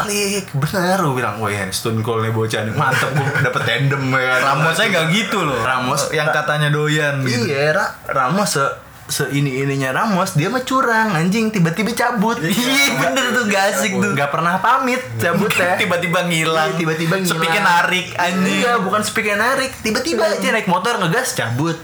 alik 0.00 0.46
bener 0.50 0.98
gue 0.98 1.14
bilang 1.14 1.36
wah 1.36 1.50
ya 1.50 1.68
stun 1.70 2.00
cool 2.00 2.22
nih 2.30 2.32
bocah 2.32 2.60
nih 2.62 2.72
mantep 2.72 3.10
gue 3.10 3.28
dapet 3.42 3.62
tandem 3.64 4.02
ya 4.08 4.22
kan. 4.32 4.40
Ramos 4.48 4.72
saya 4.72 4.86
nggak 4.88 5.06
gitu 5.10 5.38
loh. 5.40 5.58
Ramos 5.58 6.00
yang 6.10 6.30
katanya 6.30 6.70
doyan 6.70 7.18
gitu. 7.20 7.44
iya 7.44 7.74
Ra- 7.74 7.94
Ramos 8.06 8.46
se 8.48 8.64
se 9.10 9.26
ini 9.28 9.58
ininya 9.58 9.90
Ramos 9.92 10.38
dia 10.38 10.46
mah 10.46 10.62
curang 10.62 11.10
anjing 11.10 11.50
tiba-tiba 11.50 11.90
cabut 11.90 12.38
Iya 12.38 12.94
bener 12.96 13.34
tuh 13.34 13.42
gak 13.44 13.64
asik 13.68 13.92
tuh. 13.92 14.14
nggak 14.14 14.30
pernah 14.30 14.62
pamit 14.62 15.02
cabut 15.18 15.50
ya 15.50 15.74
Tiba-tiba 15.82 16.22
ngilang. 16.22 16.70
Iya, 16.70 16.78
tiba-tiba 16.78 17.18
ngilang. 17.18 17.34
Sepiknya 17.34 17.58
narik 17.60 18.06
anjing. 18.14 18.62
Iya, 18.62 18.78
bukan 18.78 19.02
speaker 19.02 19.34
narik, 19.34 19.74
tiba-tiba 19.82 20.30
aja 20.30 20.48
naik 20.48 20.70
motor 20.70 20.94
ngegas 20.96 21.34
cabut. 21.34 21.74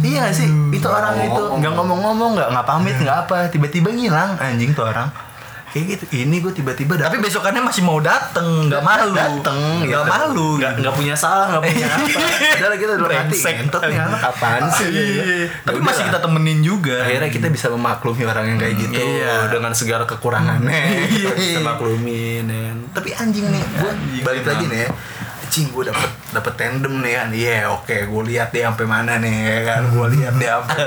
Iya 0.00 0.30
sih, 0.30 0.46
itu 0.70 0.86
orang 0.86 1.18
itu 1.18 1.42
nggak 1.58 1.72
ngomong-ngomong, 1.72 2.38
nggak 2.38 2.48
nggak 2.48 2.66
pamit, 2.68 2.96
nggak 2.96 3.18
apa, 3.26 3.50
tiba-tiba 3.50 3.90
ngilang 3.90 4.38
anjing 4.38 4.70
tuh 4.70 4.86
orang. 4.86 5.10
Kayak 5.74 5.86
gitu. 5.90 6.04
Ini 6.16 6.36
gue 6.38 6.52
tiba-tiba 6.54 6.94
Tapi 6.94 7.18
dapet 7.18 7.26
besokannya 7.26 7.58
masih 7.60 7.82
mau 7.82 7.98
dateng, 7.98 8.46
nggak 8.64 8.78
malu. 8.80 9.10
dateng, 9.10 9.58
nggak 9.82 9.90
gitu. 10.00 10.14
malu. 10.14 10.48
nggak 10.54 10.72
nggak 10.78 10.94
punya 10.94 11.14
salah, 11.14 11.46
nggak 11.50 11.62
punya 11.66 11.86
apa. 11.88 12.18
Padahal 12.54 12.74
kita 12.76 12.92
udah 12.94 13.02
mati, 13.02 13.10
Brengsek. 13.34 13.54
entot 13.60 13.82
nih 13.82 13.98
anak 13.98 14.20
kapan 14.22 14.60
sih? 14.70 14.86
Iya. 14.86 15.24
Tapi 15.60 15.74
Ya 15.74 15.82
masih 15.82 15.98
udah. 15.98 16.08
kita 16.08 16.18
temenin 16.22 16.58
juga. 16.60 16.96
Akhirnya 17.00 17.26
kita 17.28 17.46
bisa 17.48 17.66
memaklumi 17.68 18.22
orang 18.22 18.46
yang 18.46 18.58
kayak 18.58 18.74
gitu 18.78 18.94
Iya. 18.94 19.34
dengan 19.50 19.72
segala 19.74 20.04
kekurangannya 20.04 20.70
Iya. 20.70 21.02
kita 21.10 21.32
bisa 21.34 21.60
maklumin. 21.60 22.46
ya. 22.46 22.70
Tapi 22.92 23.10
anjing 23.12 23.46
nih, 23.48 23.62
gue 23.74 23.90
balik 24.22 24.44
lagi 24.44 24.64
nih 24.64 24.80
ya. 24.80 24.90
Anjing 25.44 25.66
gue 25.68 25.84
dapet 25.84 26.10
dapat 26.30 26.54
tandem 26.54 26.94
nih 26.98 27.12
kan 27.14 27.28
iya 27.30 27.58
oke 27.68 27.94
gue 28.04 28.22
lihat 28.26 28.50
dia 28.50 28.66
sampai 28.66 28.86
mana 28.86 29.18
nih 29.18 29.34
ya 29.38 29.58
kan 29.64 29.82
gue 29.86 30.06
lihat 30.12 30.34
dia 30.34 30.50
sampai. 30.56 30.82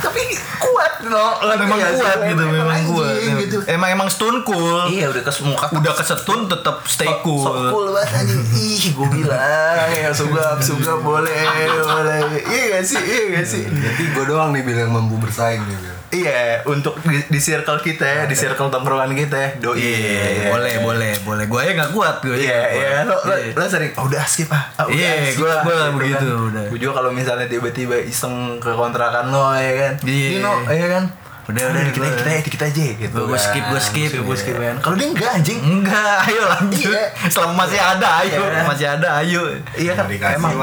Tapi 0.00 0.22
kuat 0.58 0.92
no. 1.04 1.26
Memang 1.40 1.56
Ngerti 1.70 1.78
gak 1.78 1.92
sih? 1.92 2.00
kuat 2.00 2.18
gitu 2.26 2.42
Emang 2.42 2.56
memang 2.56 2.80
kuat 2.86 3.14
gitu. 3.38 3.56
Emang 3.66 3.88
emang 3.90 4.08
stun 4.08 4.36
cool. 4.42 4.80
Iya 4.86 5.06
udah 5.08 5.22
kes 5.22 5.38
muka 5.40 5.66
udah 5.70 5.94
kesetun 5.94 6.40
tetap 6.46 6.76
stay 6.84 7.08
cool. 7.20 7.40
So 7.40 7.52
cool 7.70 7.86
banget 7.90 8.10
anjing. 8.16 8.42
Ih 8.50 8.84
gue 8.90 9.08
bilang 9.12 9.88
ya 9.90 10.10
Sugap 10.10 10.58
Sugap 10.58 11.00
boleh 11.00 11.44
Boleh. 11.70 12.20
Iya 12.42 12.64
gak 12.72 12.84
sih 12.84 12.98
Iya 12.98 13.22
gak 13.34 13.46
sih? 13.46 13.62
Berarti 13.64 14.02
gue 14.06 14.24
doang 14.24 14.50
nih 14.50 14.62
bilang 14.62 14.90
mampu 14.90 15.16
bersaing 15.16 15.62
nih. 15.62 15.78
Iya 16.10 16.66
untuk 16.66 16.98
di, 17.00 17.22
di 17.22 17.38
circle 17.38 17.78
kita 17.78 18.02
ya 18.02 18.22
Di 18.24 18.34
circle 18.34 18.66
tongkrongan 18.68 19.14
kita 19.14 19.36
ya. 19.36 19.50
Doi. 19.60 19.78
Iya, 19.78 20.50
boleh, 20.50 20.74
boleh, 20.80 21.12
boleh. 21.22 21.44
Gue 21.46 21.60
aja 21.60 21.72
nggak 21.72 21.92
kuat 21.92 22.16
gue. 22.20 22.34
Iya 22.36 22.60
iya. 22.68 22.88
Lo, 23.04 23.14
lo, 23.16 23.30
lo 23.30 23.64
sering 23.64 23.94
Oh 23.94 24.04
udah 24.04 24.24
skip 24.24 24.50
ah. 24.50 24.74
Udah, 24.80 24.90
Iya, 24.90 25.30
skip 25.30 25.38
gua- 25.40 25.54
ah," 25.54 25.62
gua 25.62 25.78
gitu 25.78 25.94
begitu, 25.94 26.26
kan. 26.26 26.46
udah. 26.50 26.64
Gua 26.66 26.78
juga 26.80 26.92
kalau 26.96 27.10
misalnya 27.10 27.46
tiba-tiba 27.46 27.96
iseng 28.00 28.34
ke 28.58 28.70
kontrakan 28.70 29.30
lo 29.30 29.54
ya 29.54 29.70
kan 29.76 29.89
Iya. 30.00 30.28
Nino 30.36 30.52
ya 30.66 30.88
kan 30.90 31.04
Udah, 31.50 31.66
Ah, 31.66 31.72
udah, 31.72 31.82
dikit 31.82 31.98
gua- 31.98 32.14
kita 32.14 32.30
dikit 32.46 32.62
aja 32.62 32.82
gitu 32.94 33.18
gua 33.20 33.34
kan. 33.34 33.42
skip, 33.42 33.64
gua 33.66 33.80
skip. 33.82 34.10
Gua 34.22 34.36
skip 34.38 34.54
kan 34.54 34.76
Kalau 34.78 34.94
dia 34.94 35.08
enggak 35.08 35.30
anjing 35.34 35.58
Enggak, 35.58 36.16
ayo 36.24 36.42
lanjut. 36.46 36.94
Iya. 36.94 37.04
Selama 37.26 37.66
masih 37.66 37.80
ada, 37.80 38.08
ayo. 38.22 38.38
Iya. 38.38 38.62
Masih 38.62 38.86
ada, 38.86 39.08
ayo. 39.18 39.42
Iya 39.74 39.92
kan 39.92 40.06
emang. 40.06 40.54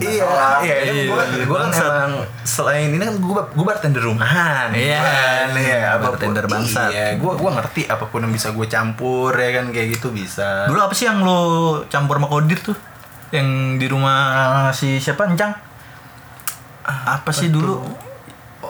Iya, 0.00 0.24
iya, 0.64 0.74
kan 0.74 0.86
Iya, 0.88 1.04
gua 1.44 1.58
kan, 1.60 1.68
kan 1.68 1.84
emang 1.84 2.12
selain 2.42 2.88
ini 2.88 3.04
kan 3.04 3.14
gua 3.20 3.44
gua 3.46 3.64
bartender 3.68 4.00
rumahan. 4.00 4.72
Iya, 4.72 4.98
kan, 4.98 5.48
iya, 5.54 5.80
bartender 6.00 6.44
bangsat. 6.48 6.90
Iya, 6.90 7.06
gua 7.20 7.36
gua 7.36 7.50
ngerti 7.54 7.84
apa 7.86 8.08
pun 8.08 8.24
yang 8.24 8.32
bisa 8.32 8.50
gue 8.50 8.64
campur 8.66 9.30
ya 9.30 9.52
kan 9.52 9.68
kayak 9.68 10.00
gitu 10.00 10.10
bisa. 10.10 10.64
Dulu 10.64 10.80
apa 10.80 10.94
sih 10.96 11.04
yang 11.04 11.20
lo 11.20 11.40
campur 11.86 12.16
sama 12.16 12.26
Kodir 12.26 12.56
tuh? 12.58 12.76
Yang 13.30 13.48
di 13.76 13.86
rumah 13.86 14.16
si 14.70 14.96
siapa 14.96 15.28
Encang? 15.28 15.52
Apa 16.84 17.30
sih 17.30 17.46
dulu? 17.46 17.84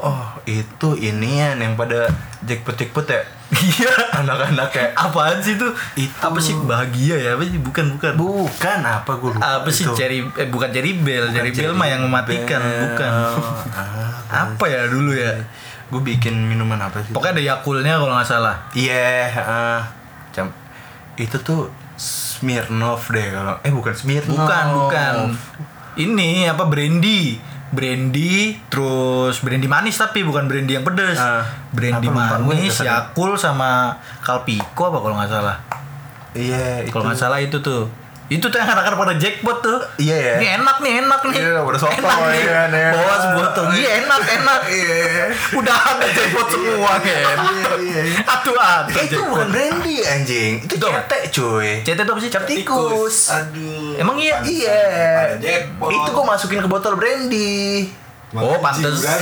Oh, 0.03 0.19
itu 0.45 0.99
inian 0.99 1.57
yang 1.57 1.79
pada 1.79 2.11
jackpot-jackpot 2.43 3.07
ya? 3.07 3.23
Iya. 3.53 3.93
Anak-anak 4.19 4.73
ya. 4.73 4.87
Apaan 4.97 5.38
sih 5.38 5.55
tuh? 5.55 5.71
Itu. 5.95 6.11
Apa 6.19 6.41
sih 6.41 6.57
bahagia 6.59 7.15
ya? 7.15 7.31
Apa 7.37 7.45
sih? 7.45 7.61
Bukan, 7.61 7.95
bukan. 7.95 8.17
Bukan 8.17 8.81
apa 8.81 9.12
gue 9.15 9.31
lupa. 9.31 9.61
apa 9.61 9.69
sih 9.69 9.85
itu. 9.85 9.93
Cherry 9.95 10.19
eh 10.25 10.49
bukan 10.49 10.67
Bukan 10.67 10.73
Cherry 10.73 10.93
Bell 10.99 11.29
Cherry 11.31 11.77
mah 11.77 11.87
yang 11.87 12.03
mematikan, 12.03 12.59
Bell. 12.59 12.81
bukan. 12.88 13.11
Ah, 14.33 14.49
apa 14.49 14.65
ya 14.65 14.88
dulu 14.88 15.12
ya? 15.12 15.37
gue 15.93 16.01
bikin 16.01 16.33
minuman 16.33 16.81
apa 16.81 17.05
sih? 17.05 17.12
Pokoknya 17.12 17.37
ada 17.37 17.45
Yakultnya 17.53 18.01
kalau 18.01 18.17
nggak 18.17 18.25
salah. 18.27 18.57
Iya, 18.73 19.29
heeh. 19.29 19.79
Cam- 20.33 20.57
itu 21.15 21.37
tuh 21.38 21.69
Smirnov 21.95 23.05
deh 23.07 23.29
kalau 23.29 23.61
eh 23.61 23.69
bukan 23.69 23.93
Smirnov. 23.93 24.33
Bukan, 24.35 24.65
bukan. 24.75 25.15
Ini 25.95 26.49
apa 26.49 26.65
brandy? 26.65 27.37
Brandy, 27.72 28.61
terus 28.68 29.40
brandy 29.40 29.64
manis 29.64 29.96
tapi 29.96 30.20
bukan 30.20 30.44
brandy 30.44 30.76
yang 30.76 30.85
pedes. 30.85 31.16
Ah. 31.16 31.42
brandy 31.72 32.08
manis. 32.12 32.76
Yakul 32.85 33.40
sama 33.40 33.96
Kalpiko 34.20 34.92
apa 34.92 34.98
kalau 35.00 35.14
nggak 35.16 35.32
salah. 35.32 35.56
Iya, 36.32 36.88
Kalau 36.88 37.08
nggak 37.08 37.20
salah 37.20 37.40
itu 37.40 37.61
tuh. 37.61 37.88
Itu 38.33 38.47
tuh 38.49 38.57
yang 38.57 38.71
anak-anak 38.71 38.99
pada 38.99 39.14
jackpot 39.16 39.59
tuh. 39.61 39.79
Iya 40.01 40.16
ya. 40.16 40.35
Ini 40.40 40.49
enak 40.61 40.77
nih, 40.81 40.92
enak 41.05 41.21
nih. 41.29 41.40
Iya, 41.40 41.61
udah 41.61 41.79
soto 41.79 41.92
enak 41.92 42.18
nih. 42.29 42.40
ya 42.40 42.53
kan, 42.53 42.71
ya. 42.73 42.90
Bawa 42.97 43.14
sebotol. 43.21 43.64
Iya, 43.77 43.90
enak, 44.05 44.23
enak. 44.40 44.61
Iya. 44.73 45.25
Udah 45.53 45.77
ada 45.77 46.07
jackpot 46.09 46.47
semua 46.49 46.92
kan. 46.97 47.37
Iya, 47.53 47.73
iya. 47.79 48.03
Atuh 48.25 48.57
ada 48.57 48.90
Eh, 48.92 49.05
itu 49.07 49.21
bukan 49.21 49.49
brandy 49.49 49.97
anjing. 50.03 50.53
Itu 50.64 50.75
cetek 50.77 51.23
cuy. 51.31 51.68
CT 51.83 51.99
itu 51.99 52.11
apa 52.11 52.21
sih? 52.21 52.31
Cap 52.33 52.45
tikus. 52.45 53.16
Aduh. 53.31 54.01
Emang 54.01 54.16
iya? 54.16 54.40
Iya. 54.42 54.81
Itu 55.77 56.09
gua 56.11 56.25
masukin 56.33 56.61
ke 56.61 56.68
botol 56.68 56.97
brandy. 56.97 57.87
Oh, 58.33 58.57
pantes. 58.59 59.05
Kan 59.05 59.21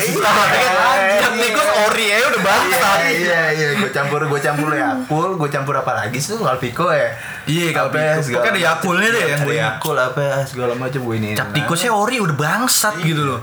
Cap 1.18 1.34
tikus 1.34 1.68
ori 1.90 2.06
ya 2.06 2.22
udah 2.22 2.42
bangsa. 2.42 2.88
Iya, 3.02 3.10
iya, 3.10 3.40
iya. 3.50 3.68
Gue 3.74 3.90
campur, 3.90 4.22
gue 4.22 4.40
campur 4.40 4.70
Yakul, 4.70 5.34
gue 5.34 5.48
campur 5.50 5.74
apa 5.74 5.92
lagi 5.96 6.16
sih 6.16 6.38
Kalpiko 6.38 6.86
ya? 6.88 7.10
Iya, 7.42 7.74
Kalpiko. 7.74 8.38
Pokoknya 8.38 8.52
ada. 8.54 8.60
Yakulnya 8.70 9.08
deh 9.10 9.22
yang 9.26 9.40
gue. 9.42 9.54
Yakul 9.58 9.96
apa 9.98 10.46
segala 10.46 10.78
macam 10.78 11.00
gue 11.02 11.16
ini. 11.18 11.28
Cap 11.34 11.50
tikusnya 11.50 11.90
ori 11.90 12.22
udah 12.22 12.36
bangsat 12.38 13.02
gitu 13.02 13.22
loh. 13.26 13.38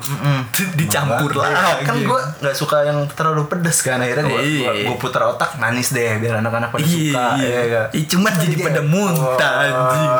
Dicampur 0.79 1.35
lah. 1.35 1.83
kan 1.83 1.95
gue 1.99 2.19
nggak 2.39 2.55
suka 2.55 2.87
yang 2.87 3.03
terlalu 3.11 3.43
pedes 3.47 3.83
kan 3.83 3.99
akhirnya 3.99 4.23
gue 4.25 4.39
Iya. 4.39 4.95
putar 4.95 5.27
otak 5.27 5.59
manis 5.59 5.91
deh 5.91 6.17
biar 6.17 6.39
anak-anak 6.39 6.71
pada 6.71 6.81
Iya, 6.81 6.95
suka 7.11 7.25
iya. 7.37 7.49
ya 7.51 7.63
kan? 7.67 7.85
Cuman 8.07 8.31
jadi 8.37 8.55
pada 8.61 8.81
muntah 8.81 9.53
anjing. 9.61 10.07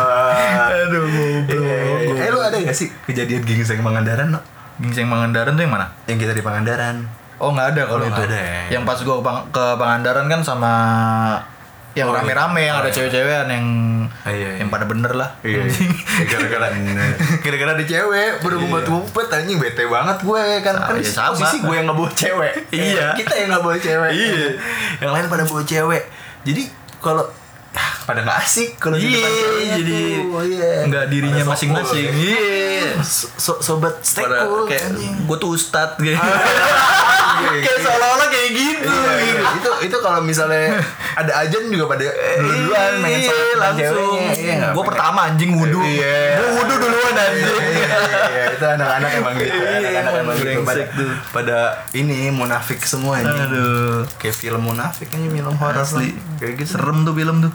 Aduh, 0.68 1.06
Iya, 1.08 1.26
iya, 1.48 1.48
iya. 1.48 1.78
goblok. 2.04 2.20
Eh 2.20 2.30
lu 2.30 2.40
ada 2.42 2.58
gak 2.60 2.76
sih 2.76 2.88
kejadian 3.06 3.42
gingseng 3.44 3.80
Pangandaran 3.80 4.36
no? 4.36 4.42
Gingseng 4.78 5.08
Pangandaran 5.08 5.54
tuh 5.54 5.64
yang 5.64 5.74
mana? 5.74 5.88
Yang 6.06 6.18
kita 6.24 6.34
di 6.34 6.42
Pangandaran 6.42 6.96
Oh 7.38 7.50
nggak 7.50 7.68
ada 7.72 7.82
kalau 7.86 8.02
Oh, 8.02 8.04
itu. 8.04 8.14
nggak 8.14 8.28
ada 8.28 8.40
ya. 8.40 8.62
Yang 8.72 8.84
pas 8.84 9.00
gua 9.00 9.16
ke 9.16 9.24
Pang- 9.24 9.48
ke 9.52 9.66
Pangandaran 9.76 10.26
kan 10.26 10.42
sama 10.42 10.74
yang 11.94 12.10
Oh, 12.10 12.14
iya. 12.14 12.22
rame-rame 12.22 12.62
yang 12.64 12.76
Oh, 12.76 12.82
ada 12.82 12.90
iya. 12.90 12.96
cewek-cewekan 12.96 13.48
yang 13.48 13.66
Ah, 14.20 14.30
iya, 14.30 14.48
iya. 14.48 14.52
yang 14.60 14.70
pada 14.70 14.86
bener 14.86 15.12
lah. 15.12 15.30
Iya, 15.42 15.66
gara-gara 16.30 16.68
gara-gara 17.40 17.72
ada 17.74 17.82
cewek, 17.84 18.32
baru 18.40 18.56
ngumpet-ngumpet 18.60 19.28
anjing 19.32 19.58
bete 19.58 19.84
banget 19.84 20.18
gue 20.20 20.44
kan 20.62 20.76
kan 20.76 20.94
Iya, 20.96 21.06
sama. 21.08 21.34
posisi 21.34 21.58
gue 21.60 21.74
yang 21.74 21.86
ngebawa 21.86 22.10
cewek. 22.12 22.54
Iya. 22.70 23.06
Kita 23.14 23.34
yang 23.34 23.50
nggak 23.50 23.64
bawa 23.64 23.78
cewek. 23.78 24.12
Iya. 24.14 24.48
Yang 25.00 25.12
lain 25.12 25.26
pada 25.28 25.44
bawa 25.44 25.62
cewek. 25.64 26.04
Jadi 26.44 26.62
kalau 26.98 27.26
pada 28.08 28.24
nggak 28.24 28.40
asik 28.40 28.80
kalau 28.80 28.96
di 28.96 29.04
Iya, 29.04 29.20
depan 29.20 29.32
ceweknya 29.36 29.76
jadi 29.76 30.00
iya. 30.48 30.72
nggak 30.88 31.06
dirinya 31.12 31.44
Pada 31.44 31.52
masing-masing. 31.52 32.08
Iya. 32.16 33.04
So- 33.04 33.32
so- 33.36 33.60
sobat 33.60 34.00
stay 34.00 34.24
Pada 34.24 34.48
cool 34.48 34.64
kayak 34.64 34.96
gue 35.28 35.38
tuh 35.38 35.50
ustad 35.52 36.00
gitu. 36.00 36.16
Iya, 36.16 37.60
kayak 37.62 37.78
iya. 37.78 37.84
seolah-olah 37.84 38.28
kayak 38.32 38.50
gitu. 38.50 38.88
Iya, 38.90 39.14
iya. 39.22 39.42
itu 39.60 39.70
itu 39.92 39.98
kalau 40.00 40.24
misalnya 40.24 40.80
ada 41.14 41.32
ajan 41.44 41.68
juga 41.68 41.86
pada 41.86 42.08
duluan 42.40 42.94
main 42.98 43.20
Iya, 43.20 43.30
sama 43.30 43.56
langsung. 43.62 44.18
Iya, 44.24 44.72
gue 44.72 44.84
pertama 44.88 45.20
anjing 45.28 45.52
wudhu. 45.54 45.82
Iya. 45.84 46.40
Gue 46.40 46.50
wudhu 46.64 46.76
duluan 46.80 47.14
anjing. 47.14 47.60
Iya, 47.60 47.88
iya, 47.92 48.20
iya, 48.32 48.44
itu 48.56 48.66
anak-anak 48.66 49.12
emang 49.20 49.34
gitu. 49.36 49.52
Anak-anak 49.54 50.14
emang 50.24 50.36
gitu 50.40 51.06
pada, 51.36 51.86
ini 51.94 52.32
munafik 52.32 52.80
semua 52.82 53.20
anjing. 53.22 53.38
Aduh. 53.52 54.02
Kayak 54.18 54.36
film 54.40 54.62
munafik 54.64 55.12
aja 55.12 55.28
film 55.28 55.54
horor 55.60 55.84
Asli. 55.84 56.16
Kayak 56.40 56.54
gitu. 56.64 56.80
Serem 56.80 57.06
tuh 57.06 57.14
film 57.14 57.36
tuh. 57.44 57.52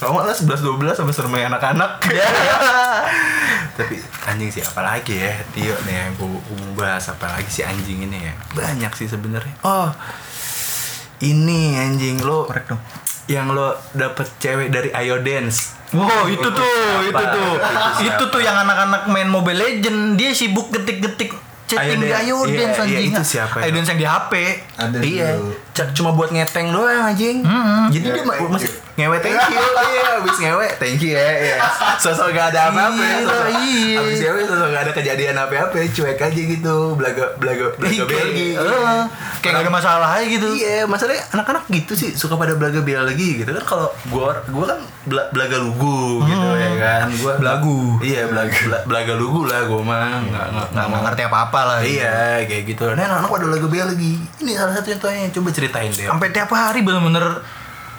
Nggak 0.00 0.24
lah 0.24 0.32
11 0.32 0.64
12 0.80 0.96
sama 0.96 1.12
seremnya 1.12 1.52
anak-anak. 1.52 1.90
Tapi 3.76 3.96
anjing 4.26 4.50
sih 4.50 4.64
apalagi 4.64 5.14
ya 5.16 5.32
Tio 5.52 5.76
nih 5.84 5.94
yang 5.94 6.12
gue 6.16 6.40
bahas 6.72 7.04
apalagi 7.08 7.48
si 7.48 7.60
anjing 7.60 8.08
ini 8.08 8.18
ya. 8.24 8.32
Banyak 8.56 8.92
sih 8.96 9.06
sebenarnya. 9.06 9.52
Oh. 9.60 9.92
Ini 11.20 11.76
anjing 11.76 12.24
lo 12.24 12.48
Korek 12.48 12.72
dong. 12.72 12.80
yang 13.28 13.52
lo 13.52 13.76
dapet 13.92 14.26
cewek 14.40 14.72
dari 14.72 14.88
Ayo 14.90 15.20
Dance. 15.20 15.76
Wow, 15.92 16.26
itu 16.26 16.48
tuh, 16.48 16.64
itu 17.04 17.18
tuh. 17.18 17.52
Itu 18.00 18.24
tuh 18.26 18.40
yang 18.40 18.56
anak-anak 18.56 19.04
main 19.06 19.28
Mobile 19.28 19.58
Legend, 19.58 20.14
dia 20.16 20.30
sibuk 20.32 20.70
getik-getik 20.70 21.34
chatting 21.68 22.00
di 22.00 22.08
Ayo 22.10 22.40
Dance. 22.42 22.48
Ayo 22.48 22.56
Dance 22.56 22.78
Iya, 22.80 22.86
iya, 22.88 22.98
anjing. 23.04 23.12
itu 23.12 23.22
siapa? 23.22 23.56
Ayo 23.60 23.70
Dance 23.76 23.88
yang 23.92 24.00
di 24.00 24.08
HP. 24.08 24.32
Ada 24.74 24.98
iya, 25.04 25.28
dulu. 25.36 25.52
Cuma 25.92 26.10
buat 26.10 26.28
ngeteng 26.28 26.70
doang 26.70 27.06
anjing. 27.06 27.40
Jadi 27.88 28.02
Ya, 28.02 28.12
dia 28.12 28.22
ma- 28.22 28.34
thank 28.34 28.50
masih 28.50 28.70
ngewe 28.96 29.16
thank 29.18 29.38
you. 29.46 29.60
iya, 29.88 30.08
habis 30.12 30.36
ngewe 30.36 30.66
thank 30.76 30.98
you 30.98 31.10
ya. 31.10 31.24
Iya. 31.32 31.56
Sosok 31.96 32.30
gak 32.30 32.50
ada 32.50 32.68
apa-apa 32.68 32.98
ya. 32.98 33.08
Iya, 33.08 33.20
Sosok, 33.22 33.48
iya. 33.56 33.96
Habis 33.96 34.18
ngewe 34.20 34.40
sosok 34.44 34.68
gak 34.68 34.82
ada 34.82 34.92
kejadian 34.92 35.36
apa-apa, 35.36 35.76
cuek 35.86 36.20
aja 36.20 36.28
gitu. 36.46 36.76
Belaga 36.94 37.24
belaga 37.36 37.66
belaga 37.74 38.02
Belgi. 38.04 38.48
Eh, 38.52 39.02
Kayak 39.40 39.52
gak 39.54 39.62
ada 39.62 39.72
masalah 39.72 40.08
aja 40.12 40.26
gitu. 40.26 40.48
Iya, 40.52 40.84
masalahnya 40.84 41.24
anak-anak 41.30 41.64
gitu 41.70 41.92
sih 41.94 42.12
suka 42.12 42.34
pada 42.34 42.52
belaga 42.52 42.80
Belgi 42.80 43.40
gitu 43.40 43.50
kan 43.50 43.64
kalau 43.64 43.88
gua 44.06 44.36
gua 44.46 44.64
kan 44.68 44.78
bela- 45.02 45.30
belaga 45.30 45.56
lugu 45.56 46.20
gitu 46.22 46.46
Hmm. 46.46 46.60
ya 46.60 46.70
kan. 46.76 47.06
Gua 47.16 47.32
Belagu. 47.36 47.96
Iya, 48.00 48.26
belaga 48.26 48.52
bela- 48.60 48.84
belaga 48.84 49.12
lugu 49.14 49.40
lah 49.44 49.64
gua 49.64 49.80
mah. 49.80 50.20
Nggak 50.20 50.46
nggak 50.50 50.66
Nggak 50.70 50.86
nggak 50.86 51.02
ngerti 51.02 51.22
apa-apa 51.24 51.60
lah. 51.62 51.78
gitu. 51.80 51.96
Iya, 51.96 52.16
kayak 52.44 52.64
gitu. 52.66 52.84
Nah, 52.90 53.02
anak-anak 53.02 53.30
pada 53.30 53.46
lagu 53.48 53.66
lagi. 53.70 54.12
Ini 54.36 54.50
salah 54.52 54.74
satu 54.74 54.88
contohnya. 54.92 55.24
Coba 55.30 55.48
ceritain 55.70 55.88
deh. 55.88 56.06
Sampai 56.06 56.28
tiap 56.30 56.50
hari 56.50 56.82
bener-bener. 56.82 57.40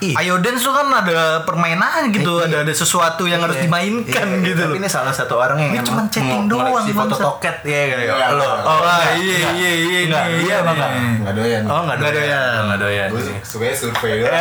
Ayo 0.02 0.42
Dance 0.42 0.66
tuh 0.66 0.74
kan 0.74 0.90
ada 0.90 1.46
permainan 1.46 2.10
gitu, 2.10 2.42
Eh, 2.42 2.50
ada 2.50 2.66
ada 2.66 2.74
sesuatu 2.74 3.30
yang 3.30 3.38
harus 3.38 3.54
Iya. 3.54 3.70
dimainkan 3.70 4.28
Iya, 4.34 4.46
gitu 4.50 4.64
Tapi 4.66 4.82
ini 4.82 4.90
salah 4.90 5.14
satu 5.14 5.38
orang 5.38 5.62
yang 5.62 5.78
Ini 5.78 5.86
cuman 5.86 6.10
chatting 6.10 6.50
doang, 6.50 6.74
ngoleksi 6.74 6.90
foto 6.92 7.14
toket 7.14 7.62
ya 7.62 7.82
kan. 7.86 7.98
Iya, 8.02 8.28
Lo. 8.34 8.42
iya. 8.42 8.50
Oh, 8.66 8.78
enggak, 8.82 9.14
iya 9.14 9.38
iya 9.54 9.72
iya 9.78 10.00
Enggak, 10.02 10.24
nih, 10.26 10.42
iya 10.42 10.56
apa 10.58 10.72
enggak? 10.74 10.90
Nggak 11.22 11.34
doyan. 11.38 11.62
Oh, 11.70 11.80
enggak 11.86 11.98
Nggak 12.02 12.14
doyan. 12.18 12.58
Enggak 12.66 12.80
doyan. 12.82 13.10
Gue 13.14 13.22
sukanya 13.46 13.76
survei 13.78 14.14
doang. 14.26 14.34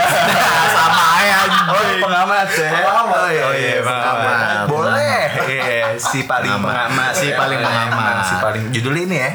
Sama 0.73 1.05
aja 1.21 1.39
Oh, 1.69 1.83
pengamat 2.01 2.49
ya. 2.49 2.71
Pengamat. 2.73 3.13
Oh 3.13 3.29
iya, 3.29 3.43
Oh, 3.45 3.53
iya, 3.53 3.69
iya, 3.69 3.81
pengamat. 3.85 4.65
Boleh. 4.65 5.23
Iya, 5.45 5.87
si 6.01 6.19
paling 6.25 6.57
pengamat. 6.57 7.13
Si 7.13 7.27
paling 7.31 7.59
Iya, 7.61 7.67
pengamat. 7.69 8.15
Si 8.25 8.35
paling 8.41 8.63
judulnya 8.73 9.03
ini 9.05 9.19
ya. 9.19 9.31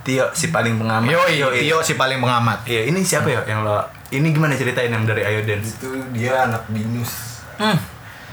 Tio 0.00 0.32
si 0.32 0.48
paling 0.48 0.80
pengamat. 0.80 1.12
Yo, 1.12 1.52
Tio 1.52 1.78
si 1.84 1.94
paling 1.94 2.18
pengamat. 2.18 2.64
Iya, 2.64 2.88
ini 2.88 3.04
siapa 3.04 3.28
ya 3.28 3.44
yang 3.44 3.62
lo 3.62 3.84
ini 4.10 4.34
gimana 4.34 4.58
ceritain 4.58 4.90
yang 4.90 5.06
dari 5.06 5.22
Ayo 5.22 5.46
Dance? 5.46 5.78
Itu 5.78 5.94
dia 6.16 6.50
anak 6.50 6.66
binus. 6.72 7.44
Hmm. 7.60 7.76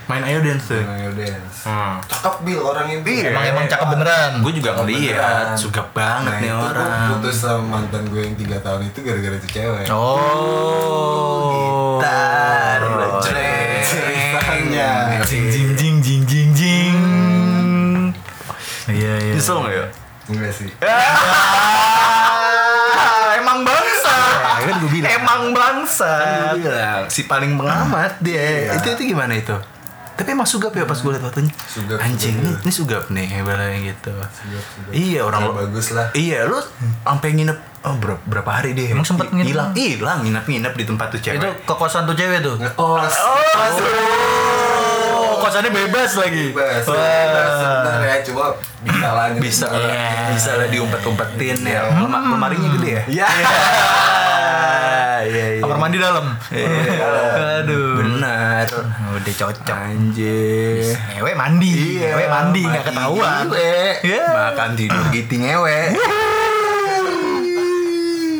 Main 0.07 0.23
ayo 0.23 0.39
dance 0.39 0.71
tuh. 0.71 0.79
Ayo 0.87 1.11
dance. 1.19 1.67
Hmm. 1.67 1.99
Cakep 2.07 2.47
bil 2.47 2.63
orangnya 2.63 3.03
bil. 3.03 3.27
Emang 3.27 3.43
emang 3.43 3.67
cakep 3.67 3.87
beneran. 3.91 4.31
Gue 4.39 4.55
juga 4.55 4.71
ngeliat, 4.79 5.51
suka 5.59 5.83
banget 5.91 6.31
Nah, 6.31 6.39
nih 6.39 6.47
itu 6.47 6.63
orang. 6.63 6.87
Gue 6.87 7.11
putus 7.19 7.35
sama 7.43 7.63
mantan 7.75 8.07
gue 8.07 8.21
yang 8.23 8.35
3 8.39 8.63
tahun 8.63 8.81
itu 8.87 8.99
gara-gara 9.03 9.35
itu 9.35 9.47
cewek. 9.51 9.85
Oh. 9.91 11.99
Gitar, 11.99 12.79
Oh. 12.87 13.19
Ceritanya. 13.83 15.19
Jing 15.27 15.51
jing 15.51 15.75
jing 15.75 15.95
jing 15.99 16.21
jing 16.23 16.49
jing. 16.55 16.95
Iya 18.87 19.13
iya. 19.19 19.33
Nyesel 19.35 19.59
nggak 19.59 19.75
ya? 19.75 19.85
Enggak 20.27 20.53
sih. 20.53 20.69
Ah, 22.97 23.37
emang 23.37 23.61
bangsa. 23.61 24.15
Ya, 24.57 24.65
kan 24.65 24.75
gue 24.81 24.91
bilang. 24.91 25.11
Emang 25.11 25.41
bangsa. 25.53 26.11
Kan 26.17 26.33
gue 26.57 26.65
bilang, 26.65 27.03
si 27.07 27.29
paling 27.29 27.53
pengamat 27.53 28.17
dia. 28.19 28.41
Iya. 28.41 28.81
Itu 28.81 28.87
itu 28.97 29.13
gimana 29.13 29.37
itu? 29.37 29.53
Tapi 30.17 30.33
emang 30.33 30.49
sugap 30.49 30.73
ya 30.73 30.89
pas 30.89 30.97
gue 30.97 31.11
liat 31.13 31.21
fotonya. 31.21 31.53
Sugap, 31.69 32.01
Anjing, 32.01 32.41
sugap, 32.41 32.41
ini, 32.41 32.49
iya. 32.49 32.65
ini 32.65 32.71
sugap 32.73 33.03
nih, 33.13 33.27
gitu. 33.85 34.13
Sugap, 34.17 34.65
sugap. 34.65 34.89
Iya 34.89 35.19
orang 35.21 35.41
Ya, 35.41 35.47
lo- 35.47 35.57
bagus 35.61 35.87
lah. 35.93 36.07
Iya, 36.17 36.39
lu 36.49 36.57
sampai 37.05 37.29
nginep 37.37 37.57
oh, 37.85 37.95
berapa, 38.01 38.21
berapa 38.25 38.49
hari 38.49 38.73
deh? 38.73 38.97
Emang 38.97 39.05
sempet 39.05 39.29
nginep? 39.29 39.45
hilang, 39.53 39.69
hilang 39.77 40.19
nginep-nginep 40.25 40.73
di 40.73 40.83
tempat 40.89 41.13
tuh 41.13 41.21
cewek. 41.21 41.37
Itu 41.37 41.49
kekosan 41.69 42.09
tuh 42.09 42.17
cewek 42.17 42.41
tuh. 42.41 42.57
Ngekos. 42.57 43.13
Oh, 43.13 43.37
kosannya 45.47 45.71
bebas 45.71 46.11
lagi. 46.13 46.51
Bebas. 46.51 46.83
Wah. 46.83 46.93
Bebas 46.93 47.49
sebenarnya 47.57 48.17
cuma 48.21 48.45
bisa 48.83 49.07
lah 49.09 49.25
gitu. 49.29 49.41
bisa 49.41 49.65
Iya. 49.69 50.05
bisa 50.29 50.51
lah 50.53 50.67
diumpet-umpetin 50.67 51.57
ya. 51.63 51.81
Lema- 51.89 52.27
lemarinya 52.27 52.69
gede 52.75 52.89
ya? 52.91 53.03
Iya. 53.07 53.27
Iya, 55.17 55.45
iya. 55.57 55.59
Kamar 55.59 55.77
mandi 55.77 55.97
dalam. 55.97 56.25
Iya. 56.47 57.07
Aduh. 57.59 57.99
Benar. 57.99 58.63
Udah 59.09 59.33
cocok. 59.35 59.75
Anjir. 59.75 60.93
Ngewe 61.11 61.31
mandi, 61.33 61.99
ngewe 61.99 62.25
mandi 62.27 62.61
nggak 62.63 62.85
ketahuan. 62.85 63.45
Iya. 64.03 64.23
Makan 64.29 64.69
tidur 64.75 65.03
gitu 65.09 65.33
ngewe. 65.37 65.79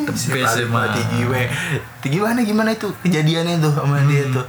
Tebes 0.07 0.53
emang. 0.59 0.87
mati 0.87 1.01
giwe. 1.11 1.41
Ti- 1.99 2.09
Gimana 2.09 2.39
gimana 2.41 2.69
itu 2.71 2.87
kejadiannya 3.01 3.59
tuh 3.59 3.69
sama 3.69 4.01
dia 4.05 4.23
tuh? 4.27 4.45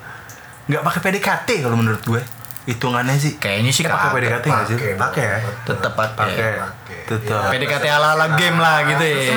Nggak 0.66 0.82
pakai 0.82 1.00
PDKT 1.02 1.48
kalau 1.60 1.76
menurut 1.76 2.00
gue. 2.00 2.22
Hitungannya 2.68 3.16
sih. 3.16 3.40
Kayaknya 3.40 3.72
sih 3.72 3.82
pakai. 3.88 4.12
PDKT 4.12 4.44
nggak 4.44 4.66
sih? 4.68 4.76
Pakai, 4.76 4.92
Pakai 5.00 5.24
ya. 5.24 5.38
Tetep 5.64 5.92
Pakai. 5.96 6.50
Tetap. 7.08 7.48
PDKT 7.48 7.84
ala-ala 7.88 8.36
game 8.36 8.60
lah 8.60 8.84
gitu 8.84 9.04
ya. 9.08 9.32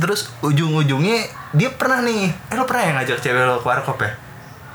Terus 0.00 0.32
ujung-ujungnya 0.40 1.28
dia 1.52 1.68
pernah 1.76 2.00
nih. 2.00 2.32
Eh 2.48 2.56
lo 2.56 2.64
pernah 2.64 2.82
ya 2.88 2.92
ngajak 2.96 3.18
cewek 3.20 3.44
lo 3.44 3.60
ke 3.60 3.68
warkop 3.68 4.00
ya? 4.00 4.16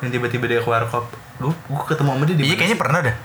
Yang 0.05 0.09
tiba-tiba 0.21 0.45
dia 0.45 0.61
ke 0.61 0.69
warkop. 0.69 1.09
Gue 1.41 1.49
gue 1.51 1.85
ketemu 1.89 2.09
sama 2.13 2.23
dia 2.29 2.35
di 2.37 2.43
Iya 2.45 2.55
kayaknya 2.55 2.77
pernah 2.77 2.99
dah. 3.01 3.15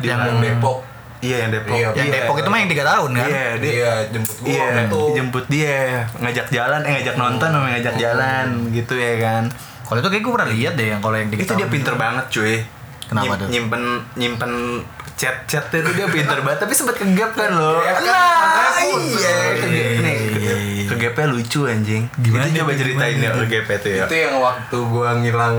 di 0.00 0.06
Yang? 0.08 0.40
Depok. 0.42 0.78
Iya 1.20 1.36
yang 1.44 1.50
Depok. 1.52 1.76
Iya, 1.76 1.88
Yang 1.92 2.08
Iya. 2.08 2.14
Depok 2.24 2.36
itu 2.40 2.48
mah 2.48 2.58
yang 2.58 2.70
3 2.72 2.84
tahun 2.88 3.10
kan? 3.12 3.28
Iya, 3.28 3.46
dia 3.60 3.70
Dia 3.70 3.92
jemput 4.08 4.36
gua 4.40 4.48
Iya, 4.48 4.64
waktu 4.64 4.80
itu. 4.80 5.02
jemput 5.20 5.44
dia, 5.52 5.76
ngajak 6.16 6.46
jalan, 6.48 6.80
eh 6.80 6.92
ngajak 6.96 7.14
nonton 7.20 7.48
sama 7.52 7.66
ngajak 7.76 7.94
jalan 8.00 8.46
gitu 8.72 8.94
ya 8.96 9.14
kan. 9.20 9.44
Kalau 9.84 9.98
itu 10.00 10.08
kayak 10.08 10.22
gue 10.24 10.32
pernah 10.32 10.48
lihat 10.48 10.72
deh 10.74 10.86
yang 10.88 11.00
kalau 11.04 11.16
yang 11.20 11.28
3 11.28 11.44
Itu 11.44 11.52
dia 11.54 11.68
pinter 11.68 11.94
banget 12.00 12.24
cuy. 12.32 12.56
Kenapa 13.10 13.32
tuh? 13.36 13.46
Nyimpen 13.48 13.82
nyimpen 14.14 14.52
chat-chat 15.12 15.66
itu 15.68 15.90
dia 15.92 16.06
pinter 16.06 16.38
banget, 16.40 16.58
tapi 16.60 16.72
sempat 16.72 16.94
kegap 16.94 17.34
kan 17.34 17.50
lo. 17.52 17.76
Kan, 17.76 18.00
Nah, 18.00 18.80
iya, 18.80 19.34
kegap 19.52 19.90
nih. 20.00 20.86
Kegapnya 20.86 21.26
lucu 21.28 21.60
anjing. 21.64 22.06
Gimana 22.16 22.46
Itu 22.46 22.56
coba 22.56 22.70
tuh, 22.70 22.78
ceritain 22.78 23.12
gimana 23.12 23.20
ya 23.20 23.30
tuh? 23.30 23.42
kegapnya 23.44 23.76
tuh 23.76 23.90
ya. 23.90 24.04
Itu 24.04 24.14
yang 24.16 24.34
waktu 24.38 24.76
gua 24.86 25.08
ngilang 25.16 25.56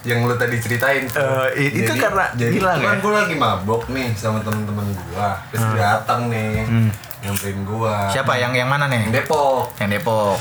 yang 0.00 0.18
lu 0.22 0.34
tadi 0.34 0.56
ceritain 0.56 1.04
tuh. 1.04 1.46
I- 1.52 1.74
itu 1.76 1.92
karena 1.92 2.24
jadi 2.32 2.54
ngilang 2.56 2.76
itu 2.76 2.82
kan 2.82 2.96
ya? 2.96 3.00
gua 3.00 3.12
lagi 3.18 3.34
mabok 3.36 3.82
nih 3.88 4.08
sama 4.12 4.38
temen-temen 4.40 4.86
gua 5.06 5.36
terus 5.48 5.64
datang 5.74 6.20
nih 6.26 6.64
Hmm. 6.64 6.88
nyamperin 7.20 7.58
gua 7.62 8.08
Siapa 8.08 8.32
yang 8.34 8.50
yang 8.52 8.66
mana 8.66 8.86
nih? 8.86 8.98
yang 9.00 9.12
Depok 9.12 9.74
Yang 9.76 9.90
Depok. 9.98 10.38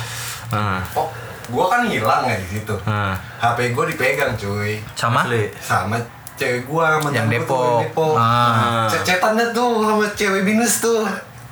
Ah. 0.48 0.80
oh 0.94 1.10
gua 1.48 1.66
kan 1.68 1.82
hilang 1.84 2.24
ya 2.24 2.36
di 2.36 2.48
situ 2.50 2.76
Ah. 2.84 3.16
HP 3.38 3.72
gua 3.72 3.86
dipegang 3.86 4.34
cuy 4.34 4.80
Sama? 4.94 5.24
Asli. 5.24 5.48
sama 5.58 5.96
cewek 6.34 6.64
gua 6.64 6.98
mantan 6.98 7.26
Yang 7.26 7.28
Depok. 7.42 7.58
yang 7.58 7.84
Depok 7.86 8.14
Ah. 8.16 8.86
cecetannya 8.88 9.46
tuh 9.52 9.72
sama 9.82 10.06
cewek 10.12 10.42
binus 10.44 10.80
tuh 10.80 11.02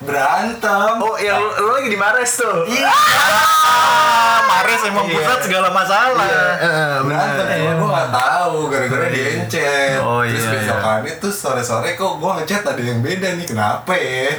berantem. 0.06 0.96
Oh, 0.98 1.18
yang 1.18 1.36
lo, 1.36 1.50
lo 1.60 1.72
lagi 1.74 1.90
di 1.90 1.98
Mares 1.98 2.32
tuh. 2.36 2.64
iya. 2.66 2.88
Ah, 2.88 4.38
Mares 4.46 4.82
emang 4.84 5.04
Iya. 5.04 5.16
pusat 5.16 5.40
segala 5.42 5.68
masalah. 5.70 6.30
Eh, 6.56 6.98
berantem 7.02 7.44
bener. 7.44 7.58
cuma 7.58 7.74
gue 7.76 7.90
gak 7.92 8.12
tahu 8.12 8.58
gara-gara 8.68 9.08
dia 9.08 9.28
ngechat 9.36 9.98
Oh, 10.00 10.22
terus 10.22 10.40
iya, 10.40 10.52
besokannya 10.56 11.14
tuh 11.18 11.32
sore-sore 11.32 11.90
kok 11.94 12.14
gue 12.16 12.32
ngechat 12.36 12.64
ada 12.64 12.80
yang 12.80 13.00
beda 13.00 13.28
nih 13.34 13.46
kenapa 13.46 13.94
ya? 13.94 14.30